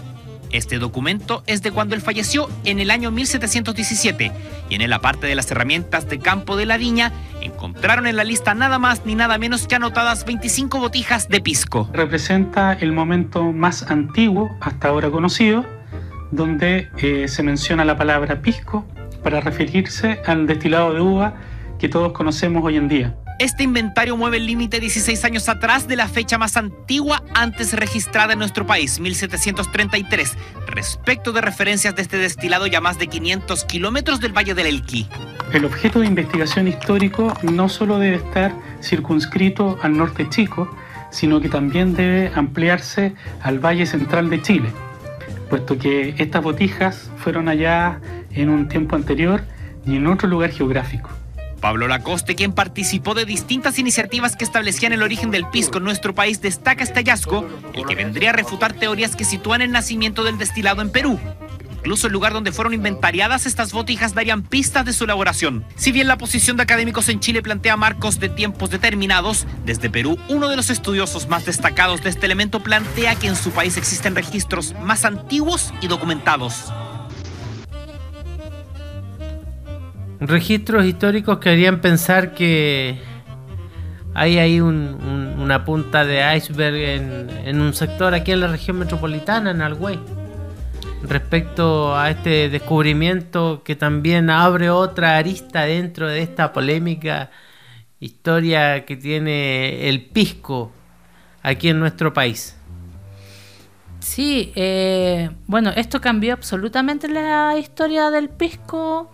Este 0.50 0.78
documento 0.78 1.42
es 1.46 1.60
de 1.60 1.72
cuando 1.72 1.94
él 1.94 2.00
falleció 2.00 2.48
en 2.64 2.80
el 2.80 2.90
año 2.90 3.10
1717 3.10 4.32
y 4.70 4.74
en 4.74 4.80
él, 4.80 4.94
aparte 4.94 5.26
de 5.26 5.34
las 5.34 5.50
herramientas 5.50 6.08
de 6.08 6.18
campo 6.18 6.56
de 6.56 6.64
la 6.64 6.78
viña, 6.78 7.12
encontraron 7.42 8.06
en 8.06 8.16
la 8.16 8.24
lista 8.24 8.54
nada 8.54 8.78
más 8.78 9.04
ni 9.04 9.14
nada 9.14 9.36
menos 9.36 9.68
que 9.68 9.74
anotadas 9.74 10.24
25 10.24 10.78
botijas 10.78 11.28
de 11.28 11.42
pisco. 11.42 11.90
Representa 11.92 12.72
el 12.72 12.92
momento 12.92 13.52
más 13.52 13.90
antiguo 13.90 14.50
hasta 14.62 14.88
ahora 14.88 15.10
conocido, 15.10 15.66
donde 16.30 16.88
eh, 16.96 17.28
se 17.28 17.42
menciona 17.42 17.84
la 17.84 17.98
palabra 17.98 18.40
pisco 18.40 18.86
para 19.22 19.40
referirse 19.40 20.20
al 20.26 20.46
destilado 20.46 20.94
de 20.94 21.00
uva 21.00 21.34
que 21.78 21.88
todos 21.88 22.12
conocemos 22.12 22.62
hoy 22.64 22.76
en 22.76 22.88
día. 22.88 23.16
Este 23.40 23.62
inventario 23.62 24.18
mueve 24.18 24.36
el 24.36 24.44
límite 24.44 24.80
16 24.80 25.24
años 25.24 25.48
atrás 25.48 25.88
de 25.88 25.96
la 25.96 26.08
fecha 26.08 26.36
más 26.36 26.58
antigua 26.58 27.22
antes 27.32 27.72
registrada 27.72 28.34
en 28.34 28.38
nuestro 28.38 28.66
país, 28.66 29.00
1733, 29.00 30.36
respecto 30.66 31.32
de 31.32 31.40
referencias 31.40 31.96
de 31.96 32.02
este 32.02 32.18
destilado 32.18 32.66
ya 32.66 32.82
más 32.82 32.98
de 32.98 33.06
500 33.06 33.64
kilómetros 33.64 34.20
del 34.20 34.36
Valle 34.36 34.52
del 34.52 34.66
Elqui. 34.66 35.08
El 35.54 35.64
objeto 35.64 36.00
de 36.00 36.06
investigación 36.06 36.68
histórico 36.68 37.32
no 37.42 37.70
solo 37.70 37.98
debe 37.98 38.16
estar 38.16 38.52
circunscrito 38.82 39.78
al 39.80 39.96
norte 39.96 40.28
chico, 40.28 40.70
sino 41.10 41.40
que 41.40 41.48
también 41.48 41.94
debe 41.94 42.30
ampliarse 42.34 43.14
al 43.40 43.58
Valle 43.58 43.86
Central 43.86 44.28
de 44.28 44.42
Chile, 44.42 44.68
puesto 45.48 45.78
que 45.78 46.14
estas 46.18 46.42
botijas 46.42 47.10
fueron 47.16 47.48
allá 47.48 48.00
en 48.30 48.48
un 48.48 48.68
tiempo 48.68 48.96
anterior 48.96 49.42
y 49.86 49.96
en 49.96 50.06
otro 50.06 50.28
lugar 50.28 50.50
geográfico. 50.50 51.10
Pablo 51.60 51.88
Lacoste, 51.88 52.34
quien 52.34 52.52
participó 52.52 53.14
de 53.14 53.26
distintas 53.26 53.78
iniciativas 53.78 54.34
que 54.34 54.44
establecían 54.44 54.92
el 54.92 55.02
origen 55.02 55.30
del 55.30 55.46
pisco 55.48 55.78
en 55.78 55.84
nuestro 55.84 56.14
país, 56.14 56.40
destaca 56.40 56.82
este 56.82 57.00
hallazgo, 57.00 57.46
el 57.74 57.84
que 57.84 57.94
vendría 57.94 58.30
a 58.30 58.32
refutar 58.32 58.72
teorías 58.72 59.14
que 59.14 59.24
sitúan 59.24 59.60
el 59.60 59.70
nacimiento 59.70 60.24
del 60.24 60.38
destilado 60.38 60.80
en 60.80 60.90
Perú. 60.90 61.18
Incluso 61.80 62.08
el 62.08 62.12
lugar 62.12 62.34
donde 62.34 62.52
fueron 62.52 62.74
inventariadas 62.74 63.46
estas 63.46 63.72
botijas 63.72 64.14
darían 64.14 64.42
pistas 64.42 64.84
de 64.84 64.92
su 64.92 65.04
elaboración. 65.04 65.64
Si 65.76 65.92
bien 65.92 66.08
la 66.08 66.18
posición 66.18 66.58
de 66.58 66.62
académicos 66.62 67.08
en 67.08 67.20
Chile 67.20 67.40
plantea 67.42 67.76
marcos 67.78 68.20
de 68.20 68.28
tiempos 68.28 68.68
determinados, 68.68 69.46
desde 69.64 69.88
Perú 69.88 70.18
uno 70.28 70.48
de 70.48 70.56
los 70.56 70.68
estudiosos 70.68 71.28
más 71.28 71.46
destacados 71.46 72.02
de 72.02 72.10
este 72.10 72.26
elemento 72.26 72.60
plantea 72.60 73.14
que 73.14 73.28
en 73.28 73.36
su 73.36 73.50
país 73.50 73.78
existen 73.78 74.14
registros 74.14 74.74
más 74.82 75.06
antiguos 75.06 75.72
y 75.80 75.86
documentados. 75.86 76.70
Registros 80.20 80.84
históricos 80.84 81.38
que 81.38 81.50
harían 81.50 81.80
pensar 81.80 82.34
que 82.34 82.98
hay 84.14 84.38
ahí 84.38 84.60
una 84.60 85.64
punta 85.64 86.04
de 86.04 86.36
iceberg 86.36 86.76
en, 87.46 87.60
un 87.60 87.72
sector 87.74 88.14
aquí 88.14 88.32
en 88.32 88.40
la 88.40 88.48
región 88.48 88.78
metropolitana, 88.78 89.52
en 89.52 89.62
Algüey, 89.62 89.98
respecto 91.02 91.96
a 91.96 92.10
este 92.10 92.48
descubrimiento 92.48 93.62
que 93.64 93.76
también 93.76 94.28
abre 94.28 94.68
otra 94.68 95.16
arista 95.16 95.64
dentro 95.64 96.08
de 96.08 96.22
esta 96.22 96.52
polémica 96.52 97.30
historia 98.00 98.84
que 98.84 98.96
tiene 98.96 99.88
el 99.88 100.06
pisco 100.06 100.72
aquí 101.42 101.68
en 101.68 101.78
nuestro 101.78 102.12
país. 102.12 102.56
Sí, 104.00 104.52
eh, 104.54 105.30
bueno, 105.46 105.70
esto 105.76 106.00
cambió 106.00 106.32
absolutamente 106.32 107.06
la 107.06 107.56
historia 107.58 108.10
del 108.10 108.28
pisco 108.30 109.10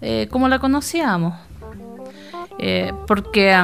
eh, 0.00 0.28
como 0.30 0.48
la 0.48 0.58
conocíamos. 0.58 1.34
Eh, 2.58 2.92
porque 3.06 3.54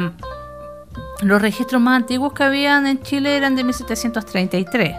los 1.22 1.40
registros 1.40 1.80
más 1.80 1.96
antiguos 1.96 2.32
que 2.32 2.44
habían 2.44 2.86
en 2.86 3.02
Chile 3.02 3.36
eran 3.36 3.56
de 3.56 3.64
1733. 3.64 4.96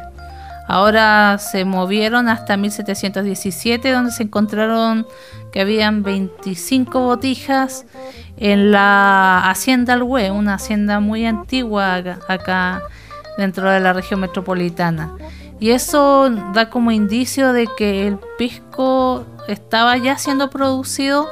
Ahora 0.67 1.37
se 1.39 1.65
movieron 1.65 2.29
hasta 2.29 2.55
1717, 2.55 3.91
donde 3.91 4.11
se 4.11 4.23
encontraron 4.23 5.05
que 5.51 5.61
habían 5.61 6.03
25 6.03 7.01
botijas 7.01 7.85
en 8.37 8.71
la 8.71 9.49
Hacienda 9.49 9.93
Alhue, 9.93 10.31
una 10.31 10.55
hacienda 10.55 10.99
muy 10.99 11.25
antigua 11.25 11.95
acá 12.27 12.81
dentro 13.37 13.69
de 13.69 13.79
la 13.79 13.93
región 13.93 14.21
metropolitana. 14.21 15.13
Y 15.63 15.71
eso 15.71 16.29
da 16.53 16.69
como 16.69 16.91
indicio 16.91 17.53
de 17.53 17.69
que 17.77 18.05
el 18.05 18.19
pisco 18.37 19.25
estaba 19.47 19.95
ya 19.95 20.17
siendo 20.17 20.49
producido 20.49 21.29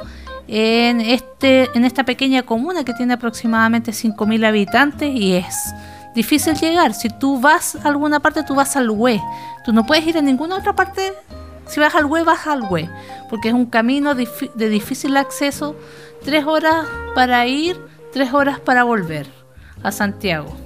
en, 0.48 1.02
este, 1.02 1.68
en 1.74 1.84
esta 1.84 2.04
pequeña 2.04 2.42
comuna 2.42 2.82
que 2.82 2.94
tiene 2.94 3.12
aproximadamente 3.12 3.92
5.000 3.92 4.46
habitantes 4.46 5.10
y 5.14 5.34
es 5.34 5.74
difícil 6.14 6.54
llegar. 6.54 6.94
Si 6.94 7.10
tú 7.10 7.42
vas 7.42 7.76
a 7.76 7.88
alguna 7.88 8.20
parte, 8.20 8.42
tú 8.42 8.54
vas 8.54 8.74
al 8.74 8.88
Hue. 8.88 9.20
Tú 9.66 9.74
no 9.74 9.84
puedes 9.84 10.06
ir 10.06 10.16
a 10.16 10.22
ninguna 10.22 10.56
otra 10.56 10.74
parte. 10.74 11.12
Si 11.66 11.78
vas 11.78 11.94
al 11.94 12.06
Hue, 12.06 12.22
vas 12.22 12.46
al 12.46 12.62
Hue. 12.62 12.88
Porque 13.28 13.48
es 13.48 13.54
un 13.54 13.66
camino 13.66 14.14
de 14.14 14.68
difícil 14.70 15.14
acceso. 15.18 15.76
Tres 16.24 16.46
horas 16.46 16.86
para 17.14 17.46
ir, 17.46 17.78
tres 18.14 18.32
horas 18.32 18.58
para 18.60 18.84
volver 18.84 19.26
a 19.82 19.92
Santiago. 19.92 20.56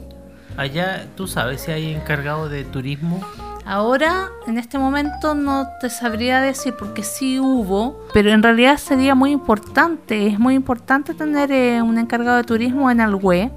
Allá, 0.56 1.08
¿tú 1.16 1.26
sabes 1.26 1.62
si 1.62 1.72
hay 1.72 1.92
encargado 1.92 2.48
de 2.48 2.62
turismo? 2.62 3.26
Ahora, 3.66 4.28
en 4.46 4.58
este 4.58 4.78
momento, 4.78 5.34
no 5.34 5.66
te 5.80 5.90
sabría 5.90 6.40
decir 6.40 6.74
porque 6.78 7.02
sí 7.02 7.40
hubo, 7.40 8.00
pero 8.14 8.30
en 8.30 8.40
realidad 8.40 8.76
sería 8.76 9.16
muy 9.16 9.32
importante. 9.32 10.28
Es 10.28 10.38
muy 10.38 10.54
importante 10.54 11.14
tener 11.14 11.50
eh, 11.50 11.82
un 11.82 11.98
encargado 11.98 12.36
de 12.36 12.44
turismo 12.44 12.88
en 12.92 13.00
Alhue. 13.00 13.50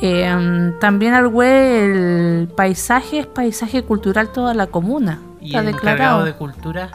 Eh, 0.00 0.72
también 0.80 1.14
Alhue, 1.14 1.84
el 1.84 2.48
paisaje 2.48 3.20
es 3.20 3.26
paisaje 3.26 3.84
cultural 3.84 4.32
toda 4.32 4.54
la 4.54 4.66
comuna. 4.66 5.20
¿Y 5.40 5.54
el 5.56 5.68
encargado 5.68 6.24
de 6.24 6.32
cultura? 6.34 6.90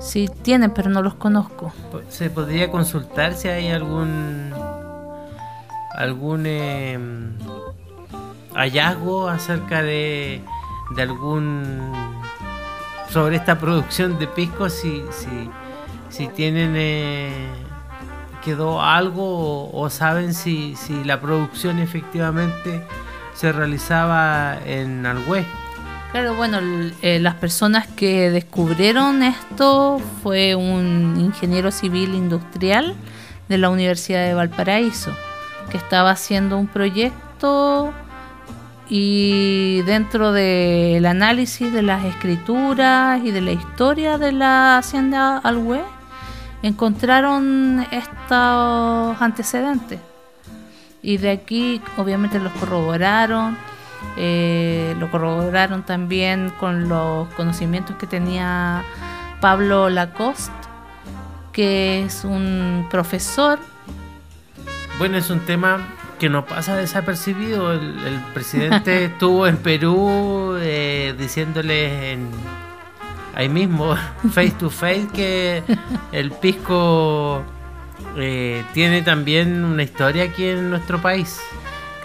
Sí, 0.00 0.28
tienen, 0.42 0.70
pero 0.70 0.90
no 0.90 1.00
los 1.00 1.14
conozco. 1.14 1.72
¿Se 2.10 2.28
podría 2.28 2.70
consultar 2.70 3.32
si 3.32 3.48
hay 3.48 3.68
algún 3.68 4.52
algún 5.94 6.44
em, 6.44 7.38
hallazgo 8.52 9.28
acerca 9.28 9.82
de 9.82 10.42
de 10.94 11.02
algún 11.02 11.92
sobre 13.10 13.36
esta 13.36 13.58
producción 13.58 14.18
de 14.18 14.26
pisco, 14.26 14.68
si, 14.68 15.04
si, 15.12 15.50
si 16.08 16.28
tienen... 16.28 16.74
Eh, 16.76 17.48
quedó 18.44 18.82
algo 18.82 19.70
o, 19.72 19.88
saben 19.88 20.34
si, 20.34 20.76
si 20.76 21.02
la 21.02 21.20
producción 21.20 21.78
efectivamente 21.78 22.84
se 23.34 23.52
realizaba 23.52 24.58
en 24.66 25.06
Algüe. 25.06 25.46
Claro, 26.12 26.34
bueno, 26.34 26.58
eh, 27.02 27.18
las 27.20 27.34
personas 27.36 27.88
que 27.88 28.30
descubrieron 28.30 29.22
esto 29.22 30.00
fue 30.22 30.54
un 30.54 31.16
ingeniero 31.18 31.72
civil 31.72 32.14
industrial 32.14 32.94
de 33.48 33.58
la 33.58 33.70
Universidad 33.70 34.24
de 34.24 34.34
Valparaíso, 34.34 35.10
que 35.70 35.76
estaba 35.76 36.10
haciendo 36.10 36.58
un 36.58 36.68
proyecto 36.68 37.92
y 38.88 39.82
dentro 39.82 40.32
del 40.32 41.06
análisis 41.06 41.72
de 41.72 41.82
las 41.82 42.04
escrituras 42.04 43.20
y 43.24 43.30
de 43.30 43.40
la 43.40 43.52
historia 43.52 44.18
de 44.18 44.32
la 44.32 44.78
hacienda 44.78 45.38
Alhue 45.38 45.82
encontraron 46.62 47.86
estos 47.90 49.20
antecedentes. 49.20 50.00
Y 51.02 51.18
de 51.18 51.30
aquí 51.30 51.80
obviamente 51.96 52.38
los 52.40 52.52
corroboraron 52.54 53.56
eh, 54.16 54.94
lo 55.00 55.10
corroboraron 55.10 55.82
también 55.82 56.50
con 56.60 56.88
los 56.88 57.26
conocimientos 57.34 57.96
que 57.96 58.06
tenía 58.06 58.84
Pablo 59.40 59.90
Lacoste 59.90 60.52
que 61.52 62.04
es 62.04 62.24
un 62.24 62.86
profesor. 62.90 63.58
Bueno 64.98 65.16
es 65.16 65.30
un 65.30 65.40
tema 65.40 65.78
que 66.18 66.28
no 66.28 66.46
pasa 66.46 66.76
desapercibido 66.76 67.72
el, 67.72 68.20
presidente 68.32 69.04
estuvo 69.06 69.46
en 69.46 69.56
Perú 69.56 70.56
eh, 70.60 71.14
diciéndole 71.18 72.12
en 72.12 72.30
ahí 73.34 73.48
mismo, 73.48 73.96
face 74.30 74.52
to 74.52 74.70
face, 74.70 75.08
que 75.12 75.62
el 76.12 76.30
pisco 76.30 77.42
eh, 78.16 78.64
tiene 78.72 79.02
también 79.02 79.64
una 79.64 79.82
historia 79.82 80.24
aquí 80.24 80.46
en 80.46 80.70
nuestro 80.70 81.00
país. 81.00 81.40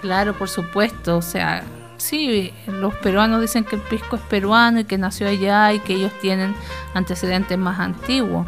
Claro, 0.00 0.34
por 0.34 0.48
supuesto, 0.48 1.18
o 1.18 1.22
sea, 1.22 1.62
sí, 1.98 2.52
los 2.66 2.94
peruanos 2.96 3.40
dicen 3.40 3.64
que 3.64 3.76
el 3.76 3.82
pisco 3.82 4.16
es 4.16 4.22
peruano 4.22 4.80
y 4.80 4.84
que 4.84 4.98
nació 4.98 5.28
allá 5.28 5.72
y 5.72 5.80
que 5.80 5.94
ellos 5.94 6.12
tienen 6.20 6.54
antecedentes 6.94 7.58
más 7.58 7.78
antiguos, 7.78 8.46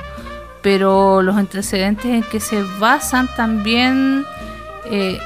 pero 0.62 1.22
los 1.22 1.36
antecedentes 1.36 2.06
en 2.06 2.22
que 2.22 2.40
se 2.40 2.62
basan 2.78 3.28
también... 3.36 4.24
Eh, 4.86 5.18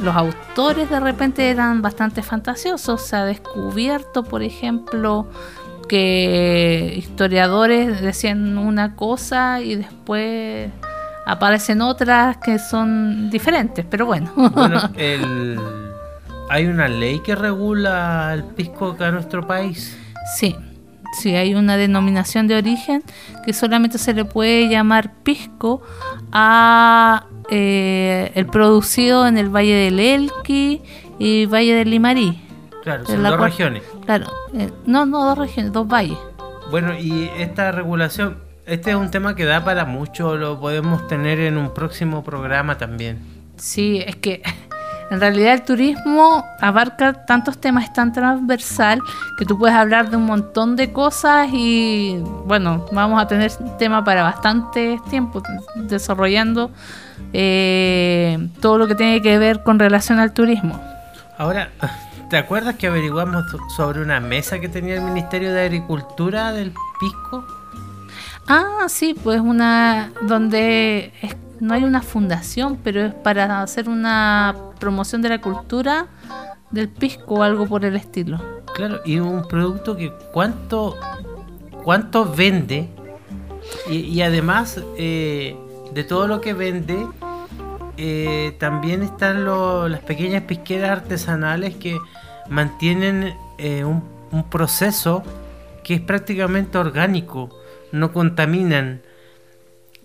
los 0.00 0.14
autores 0.14 0.88
de 0.90 1.00
repente 1.00 1.50
eran 1.50 1.82
bastante 1.82 2.22
fantasiosos. 2.22 3.02
Se 3.02 3.16
ha 3.16 3.24
descubierto, 3.24 4.22
por 4.22 4.42
ejemplo, 4.42 5.26
que 5.88 6.94
historiadores 6.96 8.00
decían 8.00 8.58
una 8.58 8.94
cosa 8.94 9.60
y 9.60 9.76
después 9.76 10.70
aparecen 11.26 11.82
otras 11.82 12.38
que 12.38 12.58
son 12.58 13.30
diferentes, 13.30 13.84
pero 13.88 14.06
bueno. 14.06 14.30
bueno 14.34 14.80
¿Hay 16.50 16.66
una 16.66 16.88
ley 16.88 17.20
que 17.20 17.34
regula 17.34 18.32
el 18.32 18.44
pisco 18.44 18.92
acá 18.92 19.08
en 19.08 19.14
nuestro 19.14 19.46
país? 19.46 19.98
Sí, 20.34 20.56
sí, 21.20 21.34
hay 21.36 21.54
una 21.54 21.76
denominación 21.76 22.48
de 22.48 22.56
origen 22.56 23.02
que 23.44 23.52
solamente 23.52 23.98
se 23.98 24.14
le 24.14 24.24
puede 24.24 24.68
llamar 24.68 25.12
pisco 25.22 25.82
a 26.32 27.26
eh, 27.50 28.32
el 28.34 28.46
producido 28.46 29.26
en 29.26 29.38
el 29.38 29.48
Valle 29.48 29.74
del 29.74 29.98
Elqui 30.00 30.82
y 31.18 31.46
Valle 31.46 31.74
del 31.74 31.90
Limarí. 31.90 32.40
Claro, 32.82 33.06
son 33.06 33.22
dos 33.22 33.40
regiones. 33.40 33.82
Claro, 34.04 34.26
eh, 34.54 34.70
no, 34.86 35.06
no, 35.06 35.24
dos 35.24 35.38
regiones, 35.38 35.72
dos 35.72 35.86
valles. 35.86 36.18
Bueno, 36.70 36.98
y 36.98 37.30
esta 37.38 37.72
regulación, 37.72 38.38
este 38.66 38.90
es 38.90 38.96
un 38.96 39.10
tema 39.10 39.34
que 39.34 39.44
da 39.44 39.64
para 39.64 39.84
mucho, 39.84 40.36
lo 40.36 40.60
podemos 40.60 41.08
tener 41.08 41.40
en 41.40 41.56
un 41.56 41.72
próximo 41.72 42.22
programa 42.22 42.76
también. 42.76 43.18
Sí, 43.56 44.02
es 44.06 44.16
que 44.16 44.42
en 45.10 45.20
realidad 45.20 45.54
el 45.54 45.62
turismo 45.62 46.44
abarca 46.60 47.24
tantos 47.24 47.58
temas, 47.58 47.84
es 47.84 47.92
tan 47.92 48.12
transversal 48.12 49.00
que 49.38 49.44
tú 49.44 49.58
puedes 49.58 49.74
hablar 49.74 50.10
de 50.10 50.16
un 50.16 50.26
montón 50.26 50.76
de 50.76 50.92
cosas 50.92 51.48
y 51.52 52.18
bueno, 52.44 52.86
vamos 52.92 53.20
a 53.20 53.26
tener 53.26 53.50
tema 53.78 54.04
para 54.04 54.22
bastante 54.22 55.00
tiempo 55.08 55.42
desarrollando 55.76 56.70
eh, 57.32 58.48
todo 58.60 58.78
lo 58.78 58.86
que 58.86 58.94
tiene 58.94 59.20
que 59.22 59.38
ver 59.38 59.62
con 59.62 59.78
relación 59.78 60.18
al 60.18 60.32
turismo. 60.32 60.80
Ahora, 61.36 61.70
¿Te 62.28 62.36
acuerdas 62.36 62.76
que 62.76 62.86
averiguamos 62.86 63.46
sobre 63.74 64.02
una 64.02 64.20
mesa 64.20 64.58
que 64.58 64.68
tenía 64.68 64.96
el 64.96 65.00
Ministerio 65.00 65.50
de 65.54 65.62
Agricultura 65.62 66.52
del 66.52 66.74
Pisco? 67.00 67.46
Ah, 68.46 68.84
sí, 68.88 69.14
pues 69.14 69.40
una 69.40 70.12
donde 70.20 71.10
no 71.58 71.72
hay 71.72 71.84
una 71.84 72.02
fundación, 72.02 72.78
pero 72.84 73.02
es 73.02 73.14
para 73.14 73.62
hacer 73.62 73.88
una 73.88 74.54
promoción 74.78 75.22
de 75.22 75.30
la 75.30 75.40
cultura 75.40 76.06
del 76.70 76.90
pisco 76.90 77.36
o 77.36 77.42
algo 77.42 77.66
por 77.66 77.86
el 77.86 77.96
estilo. 77.96 78.38
Claro, 78.74 79.00
y 79.06 79.18
un 79.18 79.48
producto 79.48 79.96
que 79.96 80.12
cuánto 80.32 80.96
cuánto 81.82 82.30
vende 82.30 82.90
y, 83.90 84.20
además 84.20 84.82
eh, 84.98 85.56
de 85.92 86.04
todo 86.04 86.26
lo 86.26 86.40
que 86.40 86.52
vende 86.54 87.06
eh, 88.00 88.54
también 88.58 89.02
están 89.02 89.44
las 89.44 90.00
pequeñas 90.02 90.44
pisqueras 90.44 90.90
artesanales 90.90 91.74
que 91.74 91.98
mantienen 92.48 93.34
eh, 93.58 93.84
un, 93.84 94.02
proceso 94.50 95.24
que 95.82 95.94
es 95.94 96.00
prácticamente 96.00 96.78
orgánico, 96.78 97.50
no 97.90 98.12
contaminan. 98.12 99.02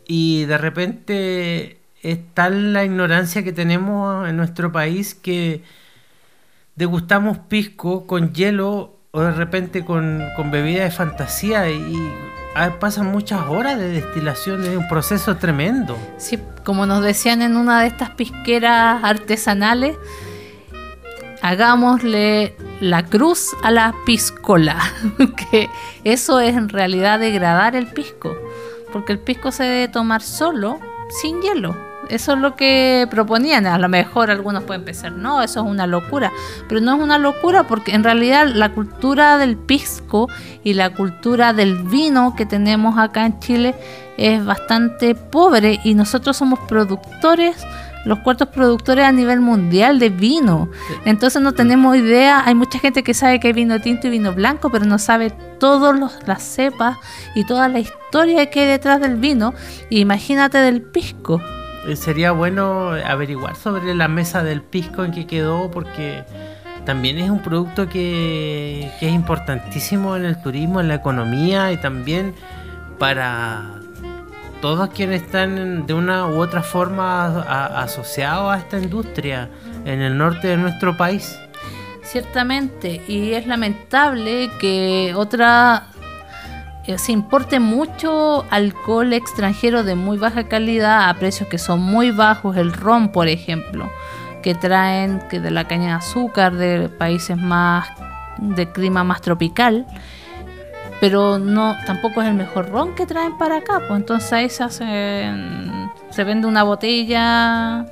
Y 0.08 0.46
de 0.46 0.58
repente 0.58 1.78
es 2.02 2.20
tal 2.34 2.74
la 2.74 2.84
ignorancia 2.84 3.44
que 3.44 3.54
tenemos 3.54 4.28
en 4.28 4.38
nuestro 4.38 4.72
país 4.72 5.14
que 5.14 5.62
degustamos 6.76 7.38
pisco 7.38 8.08
con 8.08 8.34
hielo 8.34 8.93
o 9.16 9.22
de 9.22 9.32
repente 9.32 9.86
con, 9.86 10.24
con 10.36 10.50
bebida 10.50 10.86
de 10.86 10.90
fantasía 10.92 11.70
y 11.70 12.12
pasan 12.80 13.12
muchas 13.12 13.42
horas 13.48 13.78
de 13.78 13.90
destilación, 13.90 14.64
es 14.64 14.76
un 14.76 14.88
proceso 14.88 15.38
tremendo. 15.38 15.96
Sí, 16.18 16.40
como 16.64 16.88
nos 16.88 17.04
decían 17.04 17.44
en 17.44 17.56
una 17.56 17.82
de 17.82 17.88
estas 17.88 18.10
pisqueras 18.10 19.04
artesanales, 19.04 19.96
hagámosle 21.44 22.56
la 22.80 23.06
cruz 23.06 23.52
a 23.62 23.70
la 23.70 23.94
piscola, 24.04 24.80
que 25.52 25.70
eso 26.04 26.40
es 26.40 26.56
en 26.56 26.70
realidad 26.70 27.20
degradar 27.20 27.76
el 27.76 27.86
pisco, 27.86 28.36
porque 28.92 29.14
el 29.14 29.20
pisco 29.20 29.52
se 29.52 29.64
debe 29.64 29.88
tomar 29.90 30.24
solo, 30.24 30.80
sin 31.22 31.40
hielo. 31.44 31.93
Eso 32.10 32.34
es 32.34 32.40
lo 32.40 32.56
que 32.56 33.08
proponían. 33.10 33.66
A 33.66 33.78
lo 33.78 33.90
mejor 33.90 34.30
algunos 34.30 34.64
pueden 34.64 34.84
pensar, 34.84 35.12
no, 35.12 35.42
eso 35.42 35.62
es 35.62 35.66
una 35.66 35.88
locura. 35.88 36.32
Pero 36.68 36.82
no 36.82 36.96
es 36.96 37.02
una 37.02 37.18
locura 37.18 37.64
porque 37.64 37.94
en 37.94 38.04
realidad 38.04 38.48
la 38.48 38.74
cultura 38.74 39.38
del 39.38 39.58
pisco 39.58 40.30
y 40.64 40.74
la 40.74 40.92
cultura 40.92 41.54
del 41.54 41.78
vino 41.84 42.36
que 42.36 42.46
tenemos 42.46 42.98
acá 42.98 43.26
en 43.26 43.40
Chile 43.40 43.76
es 44.18 44.44
bastante 44.44 45.16
pobre 45.16 45.80
y 45.84 45.94
nosotros 45.96 46.38
somos 46.38 46.60
productores 46.68 47.56
los 48.06 48.20
cuartos 48.20 48.50
productores 48.50 49.06
a 49.06 49.12
nivel 49.12 49.40
mundial 49.40 50.00
de 50.00 50.10
vino. 50.10 50.70
Entonces 51.06 51.42
no 51.42 51.54
tenemos 51.54 51.96
idea, 51.96 52.44
hay 52.46 52.56
mucha 52.56 52.80
gente 52.80 53.04
que 53.04 53.14
sabe 53.14 53.40
que 53.40 53.48
hay 53.48 53.54
vino 53.54 53.80
tinto 53.80 54.08
y 54.08 54.12
vino 54.12 54.34
blanco, 54.34 54.70
pero 54.70 54.86
no 54.86 55.00
sabe 55.00 55.32
todas 55.60 55.96
las 56.26 56.44
cepas 56.44 56.98
y 57.36 57.46
toda 57.46 57.70
la 57.70 57.80
historia 57.80 58.50
que 58.50 58.62
hay 58.62 58.68
detrás 58.68 59.00
del 59.00 59.16
vino. 59.16 59.54
Imagínate 59.90 60.58
del 60.58 60.82
pisco. 60.82 61.42
Eh, 61.86 61.96
sería 61.96 62.32
bueno 62.32 62.92
averiguar 62.92 63.56
sobre 63.56 63.94
la 63.94 64.08
mesa 64.08 64.44
del 64.44 64.62
pisco 64.62 65.04
en 65.04 65.12
que 65.12 65.28
quedó 65.28 65.70
porque 65.70 66.24
también 66.86 67.18
es 67.18 67.30
un 67.30 67.42
producto 67.42 67.90
que, 67.90 68.90
es 69.02 69.14
importantísimo 69.14 70.16
en 70.16 70.26
el 70.26 70.42
turismo, 70.42 70.80
en 70.80 70.88
la 70.88 70.96
economía 70.96 71.72
y 71.72 71.78
también 71.78 72.34
para 73.00 73.80
todos 74.62 74.90
quienes 74.90 75.24
están 75.24 75.86
de 75.86 75.94
una 75.94 76.28
u 76.28 76.40
otra 76.40 76.62
forma 76.62 77.42
asociados 77.82 78.54
a 78.54 78.58
esta 78.58 78.80
industria 78.80 79.50
en 79.86 80.02
el 80.02 80.18
norte 80.18 80.48
de 80.48 80.58
nuestro 80.58 80.96
país. 80.96 81.38
Ciertamente, 82.02 83.02
y 83.08 83.34
es 83.34 83.48
lamentable 83.48 84.50
que 84.60 85.14
otra 85.16 85.88
se 86.98 87.12
importe 87.12 87.60
mucho 87.60 88.46
alcohol 88.50 89.14
extranjero 89.14 89.84
de 89.84 89.96
muy 89.96 90.18
baja 90.18 90.48
calidad 90.50 91.10
a 91.10 91.14
precios 91.14 91.48
que 91.50 91.58
son 91.58 91.82
muy 91.82 92.12
bajos, 92.12 92.58
el 92.58 92.74
ron 92.74 93.10
por 93.10 93.28
ejemplo, 93.28 93.90
que 94.42 94.54
traen 94.54 95.22
que 95.30 95.40
de 95.40 95.52
la 95.52 95.66
caña 95.68 95.88
de 95.88 95.94
azúcar 95.94 96.56
de 96.56 96.90
países 96.90 97.38
más 97.38 97.88
de 98.38 98.70
clima 98.72 99.04
más 99.04 99.22
tropical, 99.22 99.86
pero 101.00 101.40
no 101.40 101.76
tampoco 101.86 102.22
es 102.22 102.28
el 102.28 102.34
mejor 102.34 102.70
ron 102.70 102.96
que 102.96 103.06
traen 103.06 103.38
para 103.38 103.58
acá, 103.58 103.82
pues. 103.88 104.00
Entonces 104.00 104.34
ahí 104.34 104.50
se 104.50 106.24
vende 106.24 106.48
una 106.48 106.64
botella 106.64 107.86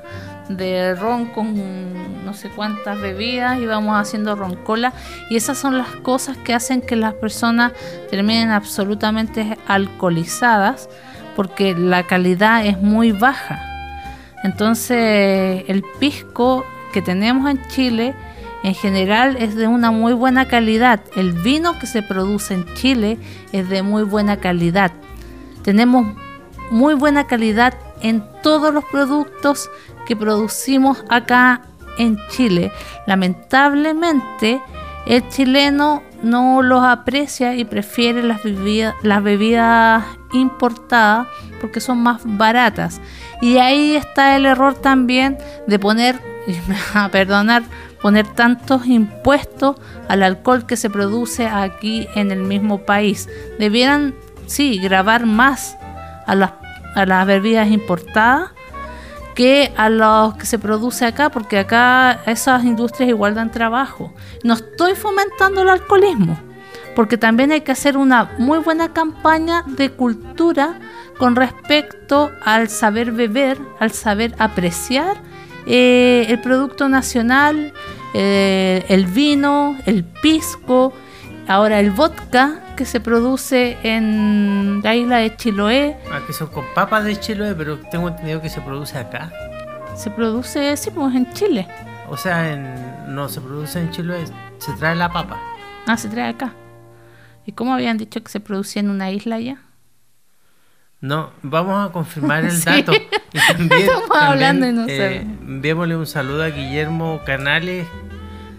de 0.58 0.96
ron 0.96 1.26
con 1.26 2.26
no 2.26 2.34
sé 2.34 2.50
cuántas 2.50 3.00
bebidas 3.02 3.60
y 3.60 3.66
vamos 3.66 3.96
haciendo 3.96 4.36
roncola 4.36 4.94
y 5.30 5.36
esas 5.36 5.58
son 5.58 5.78
las 5.78 5.88
cosas 5.98 6.38
que 6.38 6.54
hacen 6.54 6.82
que 6.82 6.96
las 6.96 7.14
personas 7.14 7.74
terminen 8.10 8.52
absolutamente 8.52 9.58
alcoholizadas 9.68 10.90
porque 11.36 11.74
la 11.74 12.04
calidad 12.04 12.66
es 12.66 12.82
muy 12.82 13.12
baja. 13.12 13.62
Entonces 14.44 15.64
el 15.68 15.84
pisco 16.00 16.66
que 16.94 17.02
tenemos 17.02 17.50
en 17.50 17.66
Chile 17.68 18.16
en 18.64 18.76
general 18.76 19.38
es 19.40 19.56
de 19.56 19.68
una 19.68 19.92
muy 19.92 20.14
buena 20.14 20.48
calidad. 20.48 21.02
El 21.16 21.34
vino 21.34 21.80
que 21.80 21.88
se 21.88 22.04
produce 22.04 22.54
en 22.54 22.66
Chile 22.76 23.18
es 23.52 23.70
de 23.70 23.82
muy 23.82 24.04
buena 24.04 24.38
calidad. 24.38 24.92
Tenemos 25.64 26.16
muy 26.70 26.94
buena 26.94 27.28
calidad 27.28 27.74
en 28.02 28.24
todos 28.42 28.74
los 28.74 28.86
productos 28.86 29.70
que 30.06 30.16
producimos 30.16 31.04
acá 31.10 31.62
en 31.98 32.18
Chile. 32.30 32.72
Lamentablemente, 33.08 34.62
el 35.06 35.28
chileno 35.30 36.04
no 36.22 36.62
los 36.62 36.84
aprecia 36.84 37.56
y 37.56 37.66
prefiere 37.66 38.24
las 38.24 38.44
bebidas, 39.24 40.06
importadas 40.34 41.28
porque 41.60 41.80
son 41.80 42.02
más 42.02 42.22
baratas. 42.24 43.02
Y 43.42 43.58
ahí 43.58 43.96
está 43.96 44.36
el 44.36 44.46
error 44.46 44.76
también 44.76 45.38
de 45.68 45.80
poner, 45.80 46.20
a 46.94 47.10
perdonar, 47.10 47.64
poner 48.02 48.28
tantos 48.28 48.86
impuestos 48.86 49.76
al 50.08 50.24
alcohol 50.24 50.66
que 50.66 50.78
se 50.78 50.90
produce 50.90 51.48
aquí 51.48 52.08
en 52.16 52.32
el 52.32 52.44
mismo 52.44 52.86
país. 52.86 53.28
Debieran, 53.60 54.16
sí, 54.46 54.80
grabar 54.80 55.26
más 55.26 55.76
a 56.26 56.36
las 56.36 57.26
bebidas 57.26 57.70
importadas 57.70 58.52
que 59.42 59.74
a 59.76 59.90
los 59.90 60.36
que 60.36 60.46
se 60.46 60.60
produce 60.60 61.04
acá, 61.04 61.32
porque 61.32 61.58
acá 61.58 62.22
esas 62.28 62.64
industrias 62.64 63.10
igual 63.10 63.34
dan 63.34 63.50
trabajo. 63.50 64.14
No 64.44 64.54
estoy 64.54 64.94
fomentando 64.94 65.64
el 65.64 65.70
alcoholismo, 65.70 66.38
porque 66.96 67.18
también 67.18 67.52
hay 67.52 67.62
que 67.62 67.72
hacer 67.72 67.98
una 67.98 68.36
muy 68.38 68.60
buena 68.60 68.94
campaña 68.94 69.64
de 69.66 69.90
cultura 69.90 70.78
con 71.18 71.36
respecto 71.36 72.30
al 72.46 72.70
saber 72.70 73.14
beber, 73.14 73.58
al 73.80 73.90
saber 73.90 74.36
apreciar 74.38 75.18
eh, 75.66 76.28
el 76.30 76.40
producto 76.40 76.88
nacional, 76.88 77.74
eh, 78.14 78.86
el 78.90 79.08
vino, 79.08 79.76
el 79.88 80.04
pisco, 80.04 80.94
ahora 81.48 81.80
el 81.80 81.92
vodka 81.92 82.60
que 82.76 82.86
se 82.86 83.00
produce 83.00 83.78
en 83.84 84.82
la 84.84 84.96
isla 84.96 85.18
de 85.18 85.36
Chiloé. 85.36 85.98
Ah, 86.12 86.22
que 86.26 86.34
son 86.34 86.48
con 86.48 86.66
papas 86.74 87.04
de 87.04 87.20
Chiloé, 87.20 87.56
pero 87.56 87.78
tengo 87.92 88.08
entendido 88.08 88.42
que 88.42 88.50
se 88.50 88.62
produce 88.62 88.98
acá. 88.98 89.32
Se 89.96 90.10
produce, 90.10 90.76
sí, 90.78 90.92
pues 90.92 91.16
en 91.16 91.32
Chile. 91.34 91.68
O 92.10 92.18
sea, 92.18 92.56
no 93.08 93.30
se 93.30 93.42
produce 93.42 93.80
en 93.80 93.92
Chiloé, 93.92 94.26
se 94.58 94.74
trae 94.74 94.96
la 94.96 95.12
papa. 95.12 95.40
Ah, 95.88 95.98
se 95.98 96.10
trae 96.10 96.30
acá. 96.30 96.54
¿Y 97.46 97.54
cómo 97.54 97.74
habían 97.74 97.98
dicho 97.98 98.22
que 98.24 98.32
se 98.32 98.40
producía 98.40 98.82
en 98.82 98.90
una 98.90 99.12
isla 99.12 99.40
ya? 99.40 99.62
No, 101.02 101.32
vamos 101.42 101.90
a 101.90 101.92
confirmar 101.92 102.46
el 102.46 102.62
dato. 102.64 102.92
Estamos 103.34 104.10
hablando 104.12 104.68
y 104.68 104.72
no 104.72 104.86
eh, 104.88 105.22
Enviémosle 105.22 105.96
un 105.96 106.06
saludo 106.06 106.44
a 106.44 106.50
Guillermo 106.50 107.22
Canales 107.26 107.88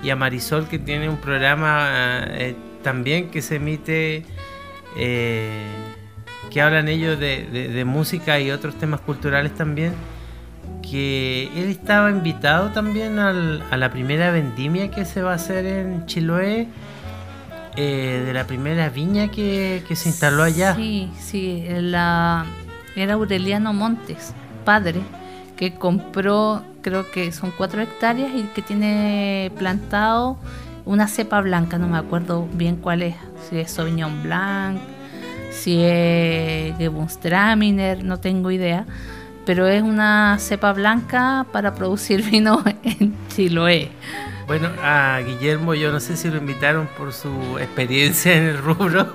y 0.03 0.11
a 0.11 0.16
Marisol 0.16 0.66
que 0.66 0.78
tiene 0.78 1.09
un 1.09 1.18
programa 1.18 2.24
eh, 2.30 2.57
también 2.83 3.30
que 3.30 3.43
se 3.43 3.57
emite, 3.57 4.24
eh, 4.97 5.66
que 6.51 6.61
hablan 6.61 6.89
ellos 6.89 7.18
de, 7.18 7.83
música 7.87 8.41
y 8.41 8.51
otros 8.51 8.74
temas 8.76 9.01
culturales 9.01 9.55
también. 9.55 9.95
Que 10.83 11.51
él 11.57 11.70
estaba 11.70 12.11
invitado 12.11 12.70
también 12.70 13.18
a 13.18 13.33
la 13.33 13.91
primera 13.91 14.30
vendimia 14.30 14.91
que 14.91 15.05
se 15.05 15.22
va 15.22 15.33
a 15.33 15.35
hacer 15.37 15.64
en 15.64 16.07
Chiloé 16.07 16.68
eh, 17.76 18.22
de 18.26 18.33
la 18.35 18.47
primera 18.47 18.91
viña 18.91 19.28
que, 19.28 19.83
se 19.95 20.09
instaló 20.11 20.43
allá. 20.43 20.74
Sí, 20.74 21.11
sí, 21.18 21.64
la, 21.68 22.45
era 22.95 23.14
Aureliano 23.14 23.72
Montes, 23.72 24.35
padre, 24.66 25.01
que 25.57 25.74
compró, 25.74 26.62
creo 26.83 27.11
que 27.11 27.33
son 27.33 27.51
cuatro 27.57 27.80
hectáreas 27.80 28.30
y 28.35 28.43
que 28.55 28.61
tiene 28.61 29.51
plantado 29.57 30.39
una 30.85 31.09
cepa 31.09 31.41
blanca, 31.41 31.78
no 31.78 31.89
me 31.89 31.99
acuerdo 31.99 32.49
bien 32.53 32.76
cuál 32.76 33.03
es, 33.03 33.14
si 33.49 33.59
es 33.59 33.70
Sauvignon 33.70 34.22
Blanc, 34.22 34.80
si 35.51 35.83
es 35.83 36.76
Gewürztraminer, 36.78 38.05
no 38.05 38.18
tengo 38.20 38.51
idea, 38.51 38.87
pero 39.45 39.66
es 39.66 39.83
una 39.83 40.37
cepa 40.39 40.72
blanca 40.72 41.47
para 41.53 41.74
producir 41.74 42.22
vino 42.30 42.62
en 42.83 43.14
Chiloé. 43.28 43.91
Bueno, 44.47 44.68
a 44.83 45.20
Guillermo 45.24 45.74
yo 45.74 45.93
no 45.93 46.01
sé 46.01 46.16
si 46.16 46.28
lo 46.28 46.37
invitaron 46.37 46.89
por 46.99 47.12
su 47.12 47.59
experiencia 47.59 48.37
en 48.37 48.45
el 48.45 48.59
rubro 48.59 49.14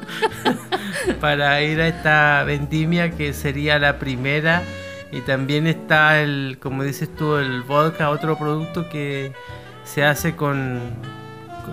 para 1.21 1.61
ir 1.61 1.81
a 1.81 1.87
esta 1.89 2.43
vendimia 2.43 3.11
que 3.11 3.33
sería 3.33 3.77
la 3.77 3.99
primera 3.99 4.63
y 5.11 5.21
también 5.21 5.67
está 5.67 6.21
el, 6.21 6.57
como 6.61 6.83
dices 6.83 7.13
tú, 7.15 7.35
el 7.35 7.61
vodka, 7.61 8.09
otro 8.09 8.37
producto 8.37 8.89
que 8.89 9.33
se 9.83 10.03
hace 10.03 10.35
con, 10.35 10.81
con 11.15 11.16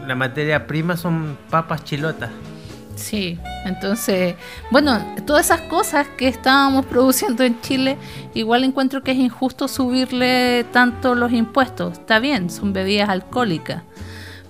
la 0.07 0.15
materia 0.15 0.67
prima 0.67 0.97
son 0.97 1.37
papas 1.51 1.85
chilotas. 1.85 2.31
Sí, 2.97 3.39
entonces, 3.65 4.37
bueno, 4.71 5.05
todas 5.27 5.47
esas 5.47 5.63
cosas 5.63 6.07
que 6.17 6.29
estábamos 6.29 6.87
produciendo 6.87 7.43
en 7.43 7.61
Chile, 7.61 7.97
igual 8.35 8.63
encuentro 8.63 9.03
que 9.03 9.11
es 9.11 9.19
injusto 9.19 9.67
subirle 9.67 10.65
tanto 10.73 11.15
los 11.15 11.33
impuestos. 11.33 11.95
Está 11.95 12.21
bien, 12.21 12.51
son 12.51 12.73
bebidas 12.73 13.09
alcohólicas, 13.09 13.83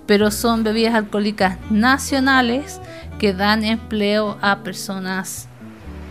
pero 0.05 0.29
son 0.29 0.63
bebidas 0.63 0.93
alcohólicas 0.93 1.57
nacionales 1.71 2.79
que 3.17 3.33
dan 3.33 3.63
empleo 3.63 4.37
a 4.41 4.57
personas 4.59 5.47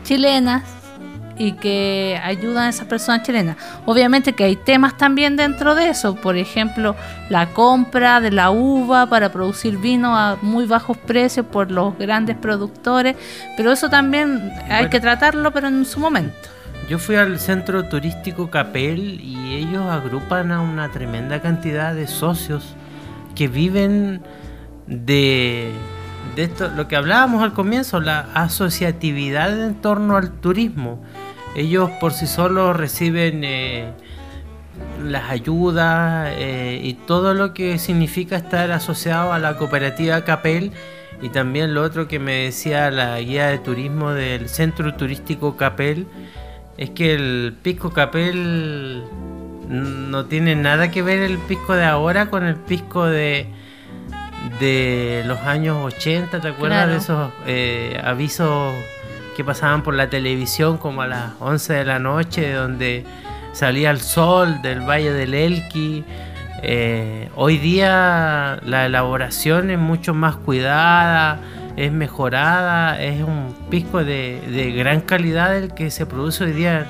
chilenas 0.02 0.64
y 1.36 1.52
que 1.52 2.20
ayudan 2.22 2.64
a 2.64 2.68
esas 2.68 2.86
personas 2.86 3.22
chilenas. 3.22 3.56
Obviamente 3.86 4.34
que 4.34 4.44
hay 4.44 4.56
temas 4.56 4.96
también 4.96 5.36
dentro 5.36 5.74
de 5.74 5.88
eso, 5.88 6.14
por 6.14 6.36
ejemplo, 6.36 6.96
la 7.28 7.46
compra 7.46 8.20
de 8.20 8.30
la 8.30 8.50
uva 8.50 9.06
para 9.06 9.32
producir 9.32 9.78
vino 9.78 10.16
a 10.16 10.36
muy 10.42 10.66
bajos 10.66 10.96
precios 10.96 11.46
por 11.46 11.70
los 11.70 11.96
grandes 11.98 12.36
productores, 12.36 13.16
pero 13.56 13.72
eso 13.72 13.88
también 13.88 14.52
hay 14.68 14.88
que 14.88 15.00
tratarlo, 15.00 15.52
pero 15.52 15.68
en 15.68 15.84
su 15.84 16.00
momento. 16.00 16.34
Yo 16.88 16.98
fui 16.98 17.16
al 17.16 17.38
centro 17.38 17.84
turístico 17.84 18.50
Capel 18.50 19.20
y 19.20 19.54
ellos 19.54 19.86
agrupan 19.86 20.52
a 20.52 20.60
una 20.60 20.90
tremenda 20.90 21.40
cantidad 21.40 21.94
de 21.94 22.06
socios 22.06 22.74
que 23.34 23.48
viven 23.48 24.20
de, 24.86 25.72
de 26.36 26.42
esto, 26.44 26.68
lo 26.68 26.86
que 26.86 26.96
hablábamos 26.96 27.42
al 27.42 27.54
comienzo, 27.54 28.00
la 28.00 28.28
asociatividad 28.34 29.64
en 29.64 29.76
torno 29.76 30.16
al 30.16 30.32
turismo 30.32 31.02
ellos 31.54 31.90
por 32.00 32.12
sí 32.12 32.26
solos 32.26 32.76
reciben 32.76 33.42
eh, 33.44 33.92
las 35.02 35.30
ayudas 35.30 36.32
eh, 36.36 36.80
y 36.82 36.94
todo 36.94 37.34
lo 37.34 37.54
que 37.54 37.78
significa 37.78 38.36
estar 38.36 38.70
asociado 38.72 39.32
a 39.32 39.38
la 39.38 39.56
cooperativa 39.56 40.24
Capel. 40.24 40.72
Y 41.22 41.28
también 41.28 41.74
lo 41.74 41.82
otro 41.82 42.08
que 42.08 42.18
me 42.18 42.44
decía 42.44 42.90
la 42.90 43.18
guía 43.20 43.46
de 43.46 43.58
turismo 43.58 44.10
del 44.10 44.48
centro 44.48 44.94
turístico 44.94 45.56
Capel 45.56 46.06
es 46.76 46.90
que 46.90 47.14
el 47.14 47.56
pisco 47.62 47.90
Capel 47.90 49.04
no 49.68 50.26
tiene 50.26 50.56
nada 50.56 50.90
que 50.90 51.02
ver 51.02 51.20
el 51.20 51.38
pisco 51.38 51.74
de 51.74 51.84
ahora 51.84 52.30
con 52.30 52.44
el 52.44 52.56
pisco 52.56 53.06
de 53.06 53.48
de 54.60 55.22
los 55.26 55.38
años 55.40 55.84
80, 55.94 56.40
¿te 56.40 56.48
acuerdas 56.48 56.88
de 56.88 56.96
esos 56.96 57.32
eh, 57.46 58.00
avisos 58.04 58.74
que 59.34 59.44
pasaban 59.44 59.82
por 59.82 59.94
la 59.94 60.08
televisión 60.08 60.78
como 60.78 61.02
a 61.02 61.06
las 61.06 61.32
11 61.40 61.72
de 61.72 61.84
la 61.84 61.98
noche, 61.98 62.52
donde 62.52 63.04
salía 63.52 63.90
el 63.90 64.00
sol 64.00 64.62
del 64.62 64.80
Valle 64.80 65.12
del 65.12 65.34
Elqui. 65.34 66.04
Eh, 66.62 67.28
hoy 67.34 67.58
día 67.58 68.58
la 68.64 68.86
elaboración 68.86 69.70
es 69.70 69.78
mucho 69.78 70.14
más 70.14 70.36
cuidada, 70.36 71.38
es 71.76 71.92
mejorada, 71.92 73.00
es 73.02 73.22
un 73.22 73.54
pisco 73.68 74.04
de, 74.04 74.72
gran 74.76 75.00
calidad 75.00 75.56
el 75.56 75.74
que 75.74 75.90
se 75.90 76.06
produce 76.06 76.44
hoy 76.44 76.52
día 76.52 76.86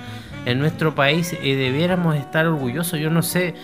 en 0.47 0.59
nuestro 0.59 0.95
país 0.95 1.37
y 1.43 1.55
debiéramos 1.55 2.17
estar 2.17 2.47
orgullosos. 2.47 3.01
Yo 3.01 3.11
no 3.11 3.23
sé 3.23 3.55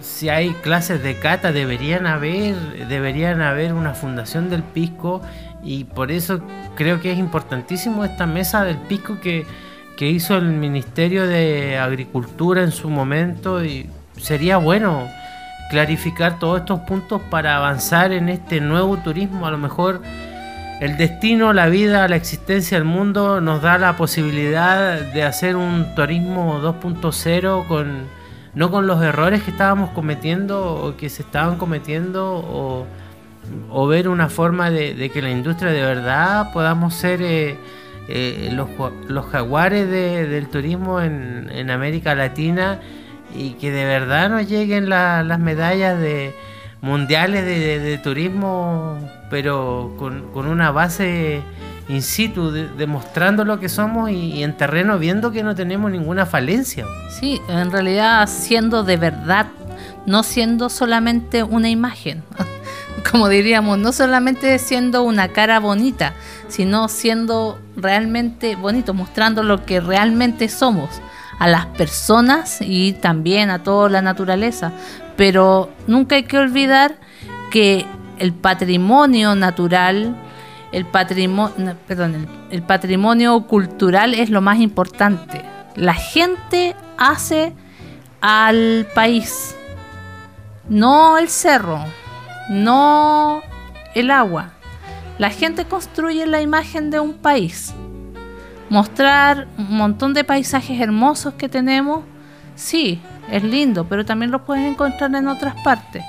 si 0.00 0.28
hay 0.28 0.50
clases 0.54 1.02
de 1.02 1.18
cata, 1.18 1.52
deberían 1.52 2.06
haber, 2.06 2.54
deberían 2.88 3.40
haber 3.42 3.72
una 3.72 3.94
fundación 3.94 4.50
del 4.50 4.62
pisco 4.62 5.22
y 5.62 5.84
por 5.84 6.10
eso 6.10 6.40
creo 6.74 7.00
que 7.00 7.12
es 7.12 7.18
importantísimo 7.18 8.04
esta 8.04 8.26
mesa 8.26 8.64
del 8.64 8.78
pisco 8.78 9.18
que, 9.20 9.46
hizo 10.02 10.38
el 10.38 10.46
Ministerio 10.46 11.26
de 11.26 11.76
Agricultura 11.76 12.62
en 12.62 12.72
su 12.72 12.88
momento 12.88 13.62
y 13.62 13.86
sería 14.16 14.56
bueno 14.56 15.06
clarificar 15.68 16.38
todos 16.38 16.60
estos 16.60 16.80
puntos 16.80 17.20
para 17.28 17.58
avanzar 17.58 18.10
en 18.12 18.30
este 18.30 18.62
nuevo 18.62 18.96
turismo. 18.96 19.46
A 19.46 19.50
lo 19.50 19.58
mejor 19.58 20.00
el 20.80 20.96
destino, 20.96 21.52
la 21.52 21.66
vida, 21.66 22.08
la 22.08 22.16
existencia 22.16 22.78
del 22.78 22.86
mundo 22.86 23.42
nos 23.42 23.60
da 23.60 23.76
la 23.76 23.98
posibilidad 23.98 25.02
de 25.02 25.22
hacer 25.22 25.54
un 25.54 25.94
turismo 25.94 26.62
2.0 26.62 27.66
con 27.68 28.08
no 28.54 28.70
con 28.70 28.86
los 28.86 29.02
errores 29.02 29.42
que 29.42 29.50
estábamos 29.50 29.90
cometiendo 29.90 30.74
o 30.74 30.96
que 30.96 31.08
se 31.08 31.22
estaban 31.22 31.56
cometiendo 31.56 32.34
o, 32.36 32.86
o 33.70 33.86
ver 33.86 34.08
una 34.08 34.28
forma 34.28 34.70
de, 34.70 35.10
que 35.12 35.22
la 35.22 35.30
industria 35.30 35.72
de 35.72 35.82
verdad 35.82 36.52
podamos 36.52 36.94
ser 36.94 37.22
eh, 37.22 37.56
eh, 38.08 38.50
los, 38.52 38.68
los, 39.08 39.26
jaguares 39.26 39.88
del 39.90 40.48
turismo 40.48 41.00
en, 41.00 41.48
en, 41.52 41.70
América 41.70 42.14
Latina 42.14 42.80
y 43.34 43.50
que 43.52 43.70
de 43.70 43.84
verdad 43.84 44.30
nos 44.30 44.48
lleguen 44.48 44.88
las 44.88 45.38
medallas 45.38 45.98
de 46.00 46.34
mundiales 46.80 47.44
de, 47.44 47.98
turismo 47.98 48.98
pero 49.30 49.94
con 49.98 50.46
una 50.46 50.70
base 50.70 51.42
in 51.90 52.02
situ, 52.02 52.52
demostrando 52.52 53.44
lo 53.44 53.58
que 53.58 53.68
somos 53.68 54.10
y, 54.10 54.42
en 54.42 54.56
terreno 54.56 54.98
viendo 54.98 55.32
que 55.32 55.42
no 55.42 55.54
tenemos 55.54 55.90
ninguna 55.90 56.24
falencia. 56.24 56.86
Sí, 57.08 57.40
en 57.48 57.70
realidad 57.72 58.28
siendo 58.28 58.84
de 58.84 58.96
verdad, 58.96 59.46
no 60.06 60.22
siendo 60.22 60.68
solamente 60.68 61.42
una 61.42 61.68
imagen, 61.68 62.22
como 63.10 63.28
diríamos, 63.28 63.78
no 63.78 63.92
solamente 63.92 64.58
siendo 64.58 65.02
una 65.02 65.28
cara 65.28 65.60
bonita, 65.60 66.14
sino 66.48 66.88
siendo 66.88 67.60
realmente 67.76 68.56
bonito, 68.56 68.94
mostrando 68.94 69.42
lo 69.42 69.64
que 69.64 69.80
realmente 69.80 70.48
somos 70.48 71.00
a 71.38 71.48
las 71.48 71.66
personas 71.66 72.58
y 72.60 72.92
también 72.92 73.50
a 73.50 73.62
toda 73.62 73.88
la 73.88 74.02
naturaleza. 74.02 74.72
Pero 75.16 75.70
nunca 75.86 76.16
hay 76.16 76.24
que 76.24 76.38
olvidar 76.38 76.96
que 77.50 77.86
el 78.18 78.32
patrimonio 78.32 79.34
natural, 79.34 80.14
el 80.72 80.84
patrimonio, 80.84 81.76
perdón, 81.86 82.28
el, 82.50 82.62
patrimonio 82.62 83.46
cultural 83.46 84.14
es 84.14 84.30
lo 84.30 84.40
más 84.40 84.60
importante. 84.60 85.42
La 85.76 85.94
gente 85.94 86.76
hace 86.98 87.54
al 88.20 88.86
país, 88.94 89.56
no 90.68 91.16
el 91.16 91.28
cerro, 91.28 91.82
no 92.50 93.42
el 93.94 94.10
agua. 94.10 94.50
La 95.18 95.30
gente 95.30 95.64
construye 95.64 96.26
la 96.26 96.42
imagen 96.42 96.90
de 96.90 97.00
un 97.00 97.14
país. 97.14 97.72
Mostrar 98.68 99.48
un 99.56 99.76
montón 99.76 100.14
de 100.14 100.24
paisajes 100.24 100.80
hermosos 100.80 101.34
que 101.34 101.48
tenemos, 101.48 102.04
sí, 102.56 103.00
es 103.30 103.42
lindo, 103.42 103.86
pero 103.88 104.04
también 104.04 104.30
lo 104.30 104.44
pueden 104.44 104.64
encontrar 104.64 105.14
en 105.14 105.28
otras 105.28 105.54
partes. 105.62 106.04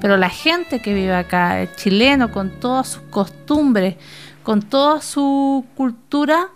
Pero 0.00 0.16
la 0.16 0.28
gente 0.28 0.80
que 0.80 0.94
vive 0.94 1.14
acá, 1.14 1.60
el 1.60 1.74
chileno, 1.74 2.30
con 2.30 2.60
todas 2.60 2.88
sus 2.88 3.02
costumbres, 3.04 3.96
con 4.42 4.62
toda 4.62 5.00
su 5.00 5.64
cultura, 5.74 6.48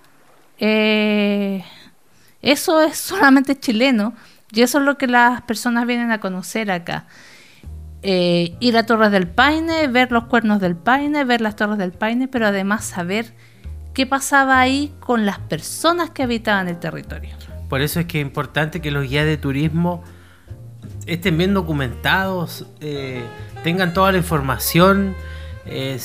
eh, 0.58 1.64
eso 2.42 2.82
es 2.82 2.96
solamente 2.98 3.58
chileno 3.58 4.14
y 4.50 4.62
eso 4.62 4.78
es 4.78 4.84
lo 4.84 4.98
que 4.98 5.06
las 5.06 5.42
personas 5.42 5.86
vienen 5.86 6.12
a 6.12 6.20
conocer 6.20 6.70
acá. 6.70 7.06
Eh, 8.04 8.56
ir 8.58 8.76
a 8.76 8.84
Torres 8.84 9.12
del 9.12 9.28
Paine, 9.28 9.86
ver 9.86 10.10
los 10.10 10.24
cuernos 10.24 10.60
del 10.60 10.74
Paine, 10.74 11.24
ver 11.24 11.40
las 11.40 11.54
Torres 11.54 11.78
del 11.78 11.92
Paine, 11.92 12.26
pero 12.26 12.48
además 12.48 12.84
saber 12.84 13.32
qué 13.94 14.06
pasaba 14.06 14.58
ahí 14.58 14.92
con 14.98 15.24
las 15.24 15.38
personas 15.38 16.10
que 16.10 16.24
habitaban 16.24 16.66
el 16.68 16.78
territorio. 16.78 17.30
Por 17.68 17.80
eso 17.80 18.00
es 18.00 18.06
que 18.06 18.20
es 18.20 18.26
importante 18.26 18.80
que 18.80 18.90
los 18.90 19.08
guías 19.08 19.24
de 19.24 19.36
turismo 19.36 20.02
estén 21.06 21.38
bien 21.38 21.54
documentados, 21.54 22.66
eh, 22.80 23.22
tengan 23.62 23.94
toda 23.94 24.12
la 24.12 24.18
información, 24.18 25.14
eh, 25.64 25.98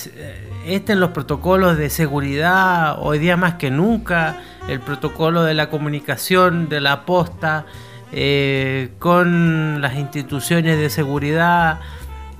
estén 0.65 0.99
los 0.99 1.11
protocolos 1.11 1.77
de 1.77 1.89
seguridad, 1.89 2.97
hoy 2.99 3.17
día 3.17 3.37
más 3.37 3.55
que 3.55 3.71
nunca, 3.71 4.37
el 4.69 4.81
protocolo 4.81 5.43
de 5.43 5.55
la 5.55 5.69
comunicación, 5.69 6.69
de 6.69 6.79
la 6.79 7.05
posta, 7.05 7.65
eh, 8.11 8.89
con 8.99 9.81
las 9.81 9.95
instituciones 9.95 10.77
de 10.77 10.89
seguridad, 10.89 11.79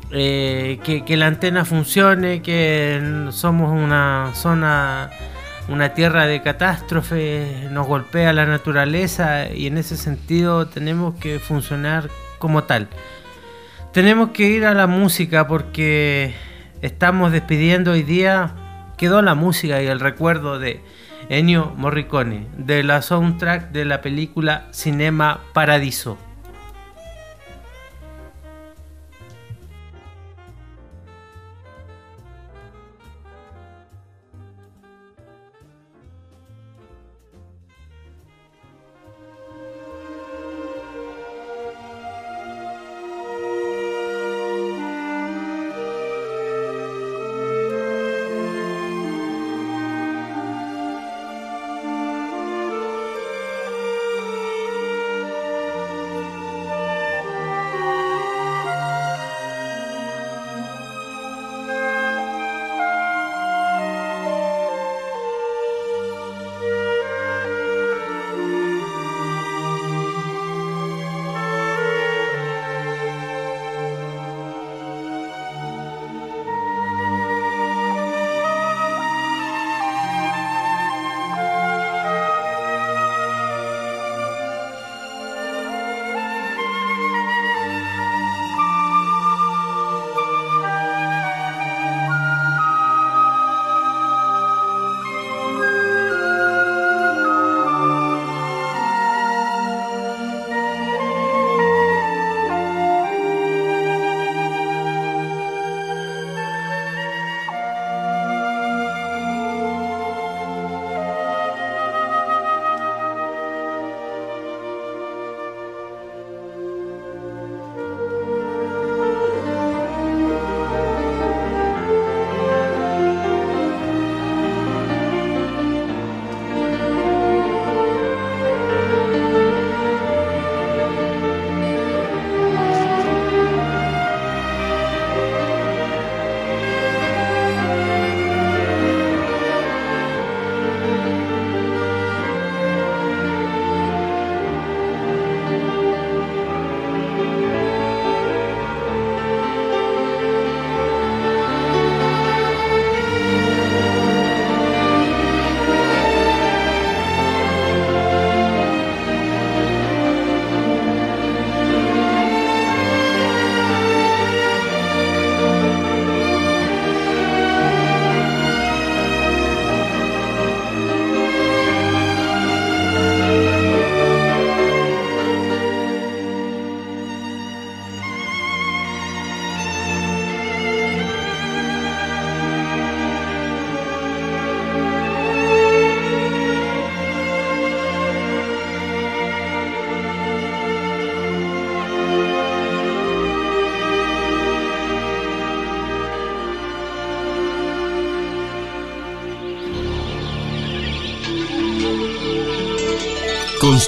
que, 0.10 1.04
que, 1.06 1.18
la 1.18 1.28
antena 1.28 1.66
funcione, 1.66 2.42
que 2.42 3.28
somos 3.32 3.72
una 3.72 4.32
zona, 4.36 5.10
una 5.68 5.94
tierra 5.94 6.28
de 6.28 6.42
catástrofe, 6.42 7.68
nos 7.72 7.88
golpea 7.88 8.32
la 8.32 8.46
naturaleza 8.46 9.52
y 9.54 9.68
en 9.68 9.78
ese 9.78 9.98
sentido 9.98 10.68
tenemos 10.68 11.16
que 11.16 11.40
funcionar 11.40 12.10
como 12.40 12.64
tal. 12.64 12.88
Tenemos 13.98 14.30
que 14.30 14.44
ir 14.44 14.66
a 14.66 14.74
la 14.74 14.86
música 14.86 15.48
porque 15.48 16.36
estamos 16.82 17.32
despidiendo 17.32 17.94
hoy 17.94 18.04
día. 18.04 18.54
Quedó 18.98 19.22
la 19.22 19.36
música 19.36 19.82
y 19.82 19.88
el 19.88 20.00
recuerdo 20.00 20.60
de 20.60 20.82
Ennio 21.30 21.74
Morricone, 21.76 22.48
de 22.58 22.84
la 22.84 23.02
soundtrack 23.02 23.72
de 23.72 23.84
la 23.84 24.02
película 24.02 24.68
Cinema 24.72 25.42
Paradiso. 25.54 26.18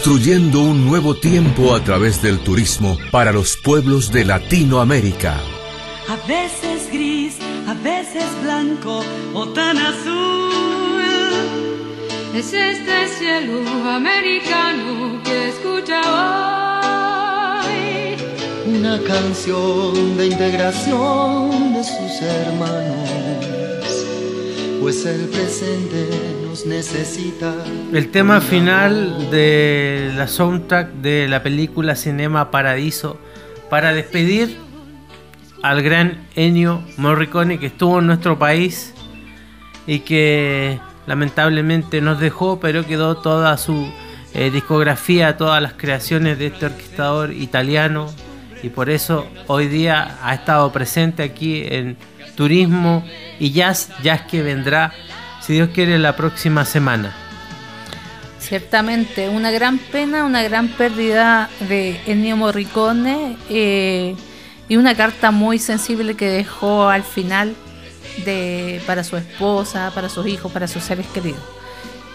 Construyendo 0.01 0.61
un 0.61 0.85
nuevo 0.85 1.13
tiempo 1.13 1.75
a 1.75 1.83
través 1.83 2.21
del 2.21 2.39
turismo 2.39 2.97
para 3.11 3.33
los 3.33 3.57
pueblos 3.57 4.13
de 4.13 4.23
Latinoamérica. 4.23 5.41
A 6.07 6.15
veces 6.25 6.89
gris, 6.89 7.35
a 7.67 7.73
veces 7.73 8.23
blanco 8.41 9.03
o 9.33 9.49
tan 9.49 9.77
azul. 9.77 11.03
Es 12.33 12.53
este 12.53 13.09
cielo 13.17 13.59
americano 13.89 15.21
que 15.21 15.49
escucha 15.49 15.99
hoy. 17.59 18.15
Una 18.73 19.01
canción 19.03 20.15
de 20.15 20.27
integración 20.27 21.73
de 21.73 21.83
sus 21.83 22.21
hermanos, 22.21 24.05
pues 24.79 25.05
el 25.05 25.27
presente 25.27 26.07
nos 26.45 26.65
necesita. 26.65 27.53
El 27.91 28.11
tema 28.11 28.39
final 28.39 29.31
de 29.31 30.13
la 30.15 30.27
soundtrack 30.27 30.91
de 31.01 31.27
la 31.27 31.41
película 31.41 31.95
Cinema 31.95 32.51
Paradiso 32.51 33.19
para 33.71 33.93
despedir 33.93 34.57
al 35.63 35.81
gran 35.81 36.27
Ennio 36.35 36.83
Morricone 36.97 37.57
que 37.57 37.65
estuvo 37.65 37.97
en 37.97 38.05
nuestro 38.05 38.37
país 38.37 38.93
y 39.87 40.01
que 40.01 40.79
lamentablemente 41.07 41.99
nos 41.99 42.19
dejó, 42.19 42.59
pero 42.59 42.85
quedó 42.85 43.17
toda 43.17 43.57
su 43.57 43.91
eh, 44.35 44.51
discografía, 44.51 45.35
todas 45.35 45.59
las 45.59 45.73
creaciones 45.73 46.37
de 46.37 46.45
este 46.45 46.67
orquestador 46.67 47.33
italiano 47.33 48.13
y 48.61 48.69
por 48.69 48.91
eso 48.91 49.25
hoy 49.47 49.67
día 49.67 50.19
ha 50.21 50.35
estado 50.35 50.71
presente 50.71 51.23
aquí 51.23 51.63
en 51.67 51.97
Turismo 52.35 53.03
y 53.39 53.51
Jazz, 53.51 53.89
Jazz 54.03 54.21
que 54.29 54.43
vendrá, 54.43 54.93
si 55.41 55.53
Dios 55.53 55.69
quiere, 55.73 55.97
la 55.97 56.15
próxima 56.15 56.65
semana. 56.65 57.15
Ciertamente, 58.49 59.29
una 59.29 59.51
gran 59.51 59.77
pena, 59.77 60.25
una 60.25 60.41
gran 60.41 60.69
pérdida 60.69 61.51
de 61.69 62.01
Ennio 62.07 62.35
Morricone 62.35 63.37
eh, 63.47 64.15
y 64.67 64.75
una 64.75 64.95
carta 64.95 65.29
muy 65.29 65.59
sensible 65.59 66.15
que 66.15 66.25
dejó 66.29 66.89
al 66.89 67.03
final 67.03 67.53
de, 68.25 68.81
para 68.87 69.03
su 69.03 69.17
esposa, 69.17 69.91
para 69.93 70.09
sus 70.09 70.25
hijos, 70.25 70.51
para 70.51 70.67
sus 70.67 70.81
seres 70.81 71.05
queridos. 71.13 71.39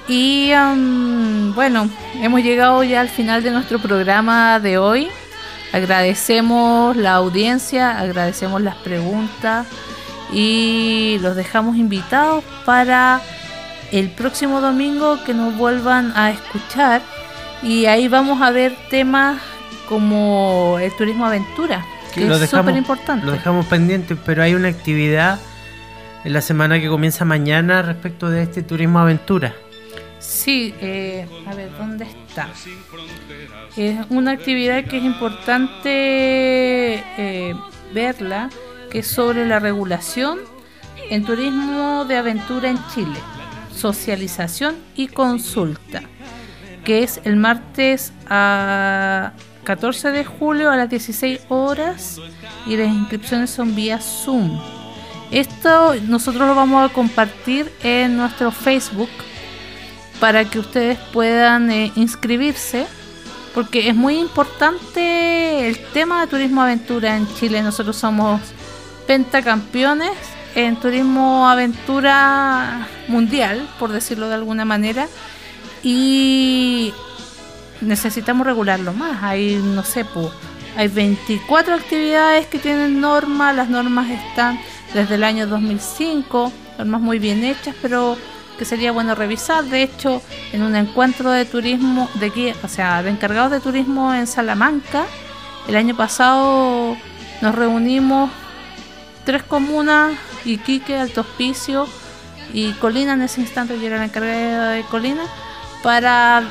Y 0.08 0.50
um, 0.54 1.54
bueno, 1.54 1.88
hemos 2.20 2.42
llegado 2.42 2.82
ya 2.82 3.00
al 3.00 3.10
final 3.10 3.44
de 3.44 3.52
nuestro 3.52 3.78
programa 3.78 4.58
de 4.58 4.76
hoy. 4.76 5.06
Agradecemos 5.72 6.96
la 6.96 7.14
audiencia, 7.14 7.96
agradecemos 8.00 8.60
las 8.60 8.74
preguntas 8.74 9.68
y 10.32 11.18
los 11.20 11.36
dejamos 11.36 11.76
invitados 11.76 12.42
para 12.64 13.20
el 13.98 14.10
próximo 14.10 14.60
domingo 14.60 15.22
que 15.24 15.34
nos 15.34 15.56
vuelvan 15.56 16.12
a 16.16 16.32
escuchar 16.32 17.00
y 17.62 17.86
ahí 17.86 18.08
vamos 18.08 18.42
a 18.42 18.50
ver 18.50 18.74
temas 18.90 19.40
como 19.88 20.78
el 20.80 20.94
turismo 20.96 21.26
aventura, 21.26 21.84
que 22.12 22.22
Lo 22.26 22.34
es 22.36 22.50
súper 22.50 22.76
importante. 22.76 23.24
Lo 23.24 23.32
dejamos 23.32 23.66
pendiente, 23.66 24.16
pero 24.16 24.42
hay 24.42 24.54
una 24.54 24.68
actividad 24.68 25.38
en 26.24 26.32
la 26.32 26.40
semana 26.40 26.80
que 26.80 26.88
comienza 26.88 27.24
mañana 27.24 27.82
respecto 27.82 28.28
de 28.30 28.42
este 28.42 28.62
turismo 28.62 28.98
aventura. 28.98 29.54
Sí, 30.18 30.74
eh, 30.80 31.28
a 31.46 31.54
ver, 31.54 31.70
¿dónde 31.78 32.06
está? 32.06 32.48
Es 33.76 33.98
una 34.08 34.32
actividad 34.32 34.84
que 34.86 34.98
es 34.98 35.04
importante 35.04 36.94
eh, 37.16 37.54
verla, 37.92 38.50
que 38.90 39.00
es 39.00 39.06
sobre 39.06 39.46
la 39.46 39.60
regulación 39.60 40.38
en 41.10 41.24
turismo 41.24 42.06
de 42.06 42.16
aventura 42.16 42.70
en 42.70 42.78
Chile, 42.92 43.20
socialización 43.74 44.76
y 44.94 45.08
consulta, 45.08 46.02
que 46.84 47.02
es 47.02 47.20
el 47.24 47.36
martes 47.36 48.12
a 48.28 49.32
14 49.64 50.10
de 50.12 50.24
julio 50.24 50.70
a 50.70 50.76
las 50.76 50.90
16 50.90 51.40
horas 51.48 52.20
y 52.66 52.76
las 52.76 52.88
inscripciones 52.88 53.50
son 53.50 53.74
vía 53.74 53.98
Zoom. 53.98 54.60
Esto 55.30 55.94
nosotros 56.06 56.46
lo 56.46 56.54
vamos 56.54 56.88
a 56.88 56.92
compartir 56.92 57.72
en 57.82 58.16
nuestro 58.16 58.50
Facebook 58.50 59.08
para 60.20 60.44
que 60.44 60.58
ustedes 60.58 60.98
puedan 61.12 61.70
eh, 61.70 61.92
inscribirse 61.96 62.86
porque 63.54 63.88
es 63.88 63.94
muy 63.94 64.18
importante 64.18 65.68
el 65.68 65.78
tema 65.92 66.20
de 66.20 66.26
turismo 66.26 66.62
aventura 66.62 67.16
en 67.16 67.26
Chile. 67.34 67.62
Nosotros 67.62 67.96
somos 67.96 68.40
pentacampeones 69.06 70.10
en 70.54 70.76
turismo 70.76 71.48
aventura 71.48 72.86
mundial, 73.08 73.68
por 73.78 73.92
decirlo 73.92 74.28
de 74.28 74.34
alguna 74.34 74.64
manera, 74.64 75.08
y 75.82 76.92
necesitamos 77.80 78.46
regularlo 78.46 78.92
más. 78.92 79.22
Hay, 79.22 79.60
no 79.62 79.82
sé, 79.82 80.04
hay 80.76 80.88
24 80.88 81.74
actividades 81.74 82.46
que 82.46 82.58
tienen 82.58 83.00
normas, 83.00 83.54
las 83.54 83.68
normas 83.68 84.10
están 84.10 84.58
desde 84.92 85.16
el 85.16 85.24
año 85.24 85.46
2005, 85.46 86.52
normas 86.78 87.00
muy 87.00 87.18
bien 87.18 87.44
hechas, 87.44 87.74
pero 87.82 88.16
que 88.58 88.64
sería 88.64 88.92
bueno 88.92 89.14
revisar. 89.14 89.64
De 89.64 89.82
hecho, 89.82 90.22
en 90.52 90.62
un 90.62 90.76
encuentro 90.76 91.30
de 91.30 91.44
turismo, 91.44 92.08
de 92.14 92.30
guía, 92.30 92.54
o 92.62 92.68
sea, 92.68 93.02
de 93.02 93.10
encargados 93.10 93.50
de 93.50 93.60
turismo 93.60 94.14
en 94.14 94.26
Salamanca, 94.26 95.04
el 95.68 95.76
año 95.76 95.96
pasado 95.96 96.96
nos 97.40 97.54
reunimos 97.54 98.30
tres 99.24 99.42
comunas, 99.42 100.12
Iquique, 100.44 100.96
Alto 100.98 101.22
Hospicio 101.22 101.86
y 102.52 102.72
Colina, 102.72 103.14
en 103.14 103.22
ese 103.22 103.40
instante 103.40 103.78
yo 103.80 103.86
era 103.86 103.98
la 103.98 104.04
encargada 104.04 104.70
de 104.70 104.82
Colina, 104.82 105.24
para 105.82 106.42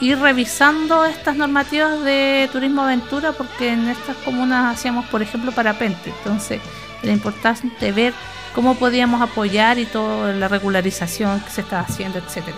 ir 0.00 0.18
revisando 0.18 1.04
estas 1.04 1.36
normativas 1.36 2.02
de 2.04 2.48
turismo 2.52 2.82
aventura, 2.82 3.32
porque 3.32 3.72
en 3.72 3.88
estas 3.88 4.16
comunas 4.18 4.74
hacíamos, 4.74 5.06
por 5.06 5.22
ejemplo, 5.22 5.52
parapente. 5.52 6.12
Entonces, 6.18 6.60
era 7.02 7.12
importante 7.12 7.92
ver 7.92 8.14
cómo 8.54 8.76
podíamos 8.76 9.20
apoyar 9.20 9.78
y 9.78 9.84
toda 9.84 10.32
la 10.32 10.48
regularización 10.48 11.40
que 11.40 11.50
se 11.50 11.60
está 11.60 11.80
haciendo, 11.80 12.18
etcétera. 12.18 12.56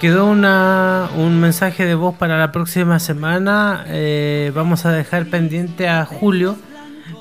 Quedó 0.00 0.26
una, 0.26 1.08
un 1.16 1.40
mensaje 1.40 1.86
de 1.86 1.94
voz 1.94 2.16
para 2.16 2.38
la 2.38 2.52
próxima 2.52 2.98
semana. 2.98 3.84
eh, 3.86 4.50
vamos 4.54 4.84
a 4.84 4.92
dejar 4.92 5.26
pendiente 5.26 5.88
a 5.88 6.04
Julio, 6.04 6.56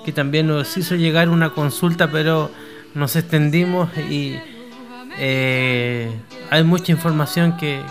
que 0.03 0.11
también 0.11 0.48
nos 0.48 0.76
hizo 0.76 0.95
llegar 0.95 1.30
una 1.30 1.52
consulta, 1.52 2.10
pero 2.11 2.52
nos 2.95 3.15
extendimos 3.15 3.90
y 3.98 4.36
eh, 5.18 6.10
hay 6.49 6.64
mucha 6.64 6.91
información 6.91 7.57
que, 7.57 7.82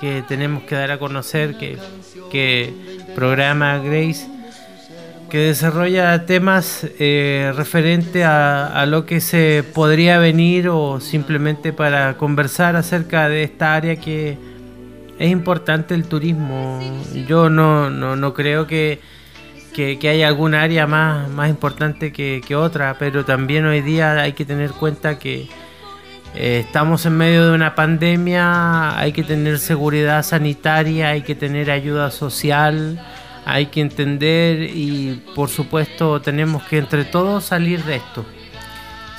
que- 0.00 0.22
tenemos 0.28 0.62
que 0.64 0.74
dar 0.74 0.90
a 0.90 0.98
conocer, 0.98 1.56
que, 1.58 1.78
que 2.30 2.72
programa 3.14 3.78
Grace, 3.78 4.26
que 5.30 5.38
desarrolla 5.38 6.24
temas 6.26 6.86
eh, 6.98 7.52
referente 7.56 8.24
a, 8.24 8.66
a 8.80 8.86
lo 8.86 9.04
que 9.06 9.20
se 9.20 9.64
podría 9.74 10.18
venir 10.18 10.68
o 10.68 11.00
simplemente 11.00 11.72
para 11.72 12.16
conversar 12.16 12.76
acerca 12.76 13.28
de 13.28 13.42
esta 13.42 13.74
área 13.74 13.96
que 13.96 14.38
es 15.18 15.30
importante 15.30 15.94
el 15.94 16.04
turismo. 16.06 16.80
Yo 17.26 17.48
no, 17.50 17.90
no, 17.90 18.16
no 18.16 18.34
creo 18.34 18.66
que, 18.66 19.00
que, 19.74 19.98
que 19.98 20.08
haya 20.08 20.28
alguna 20.28 20.62
área 20.62 20.86
más, 20.86 21.28
más 21.30 21.48
importante 21.50 22.12
que, 22.12 22.42
que 22.46 22.56
otra, 22.56 22.96
pero 22.98 23.24
también 23.24 23.66
hoy 23.66 23.80
día 23.82 24.12
hay 24.12 24.32
que 24.32 24.44
tener 24.44 24.70
cuenta 24.72 25.18
que 25.18 25.48
eh, 26.34 26.62
estamos 26.66 27.06
en 27.06 27.16
medio 27.16 27.48
de 27.48 27.54
una 27.54 27.74
pandemia, 27.74 28.98
hay 28.98 29.12
que 29.12 29.22
tener 29.22 29.58
seguridad 29.58 30.22
sanitaria, 30.22 31.08
hay 31.08 31.22
que 31.22 31.34
tener 31.34 31.70
ayuda 31.70 32.10
social, 32.10 33.00
hay 33.44 33.66
que 33.66 33.80
entender 33.80 34.62
y 34.62 35.22
por 35.34 35.48
supuesto 35.48 36.20
tenemos 36.20 36.62
que 36.64 36.78
entre 36.78 37.04
todos 37.04 37.44
salir 37.44 37.82
de 37.84 37.96
esto. 37.96 38.24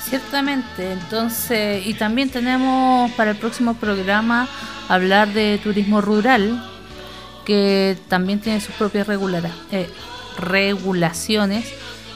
Ciertamente, 0.00 0.92
entonces, 0.92 1.86
y 1.86 1.94
también 1.94 2.30
tenemos 2.30 3.10
para 3.12 3.32
el 3.32 3.36
próximo 3.36 3.74
programa 3.74 4.48
hablar 4.88 5.28
de 5.32 5.58
turismo 5.62 6.00
rural, 6.00 6.64
que 7.44 7.96
también 8.08 8.38
tiene 8.40 8.60
sus 8.60 8.74
propias 8.74 9.06
regulara- 9.06 9.50
eh, 9.72 9.88
regulaciones. 10.38 11.66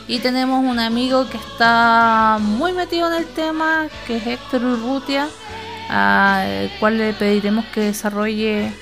Y 0.08 0.18
tenemos 0.18 0.64
un 0.64 0.78
amigo 0.80 1.28
que 1.28 1.36
está 1.36 2.38
muy 2.40 2.72
metido 2.72 3.08
en 3.08 3.14
el 3.14 3.26
tema, 3.26 3.86
que 4.06 4.16
es 4.16 4.26
Héctor 4.26 4.64
Urrutia, 4.64 5.28
al 5.88 6.70
cual 6.80 6.98
le 6.98 7.12
pediremos 7.12 7.64
que 7.66 7.80
desarrolle 7.82 8.72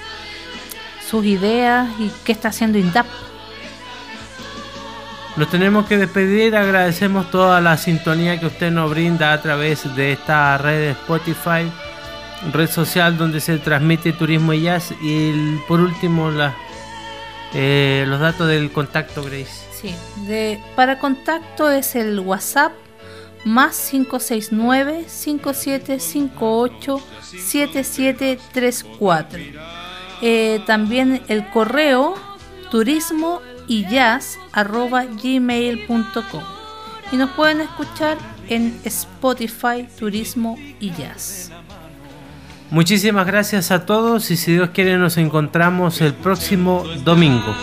sus 1.09 1.25
ideas 1.25 1.89
y 1.99 2.11
qué 2.25 2.33
está 2.33 2.49
haciendo 2.49 2.79
INDAP. 2.79 3.07
Nos 5.37 5.49
tenemos 5.49 5.87
que 5.87 5.97
despedir, 5.97 6.57
agradecemos 6.57 7.31
toda 7.31 7.61
la 7.61 7.77
sintonía 7.77 8.39
que 8.41 8.47
usted 8.47 8.71
nos 8.71 8.91
brinda 8.91 9.33
a 9.33 9.41
través 9.41 9.95
de 9.95 10.13
esta 10.13 10.59
red 10.59 10.79
de 10.81 10.91
Spotify, 10.91 11.71
red 12.53 12.69
social 12.69 13.17
donde 13.17 13.41
se 13.41 13.59
transmite 13.59 14.13
turismo 14.13 14.53
y 14.53 14.63
jazz. 14.63 14.93
Y 15.01 15.57
por 15.69 15.81
último, 15.81 16.31
la- 16.31 16.55
eh, 17.55 18.05
los 18.07 18.21
datos 18.21 18.47
del 18.49 18.71
contacto, 18.73 19.23
Grace. 19.23 19.67
Sí, 19.73 19.95
de, 20.27 20.61
para 20.77 20.99
contacto 20.99 21.71
es 21.71 21.97
el 21.97 22.21
WhatsApp 22.21 22.73
más 23.45 23.89
569 23.91 25.05
5758 25.07 27.01
7734. 27.39 29.41
Eh, 30.23 30.63
también 30.67 31.23
el 31.29 31.49
correo 31.49 32.15
turismo 32.71 33.41
y 33.67 33.89
jazz 33.89 34.39
arroba 34.53 35.07
gmail.com 35.07 36.61
y 37.13 37.17
nos 37.17 37.31
pueden 37.31 37.61
escuchar 37.61 38.19
en 38.49 38.81
Spotify 38.85 39.89
Turismo 39.99 40.57
y 40.79 40.93
Jazz. 40.93 41.51
Muchísimas 42.71 43.27
gracias 43.27 43.73
a 43.73 43.85
todos 43.85 44.31
y 44.31 44.37
si 44.37 44.53
Dios 44.53 44.71
quiere 44.71 44.97
nos 44.97 45.17
encontramos 45.17 46.01
el 46.01 46.15
próximo 46.15 46.85
domingo. 47.05 47.55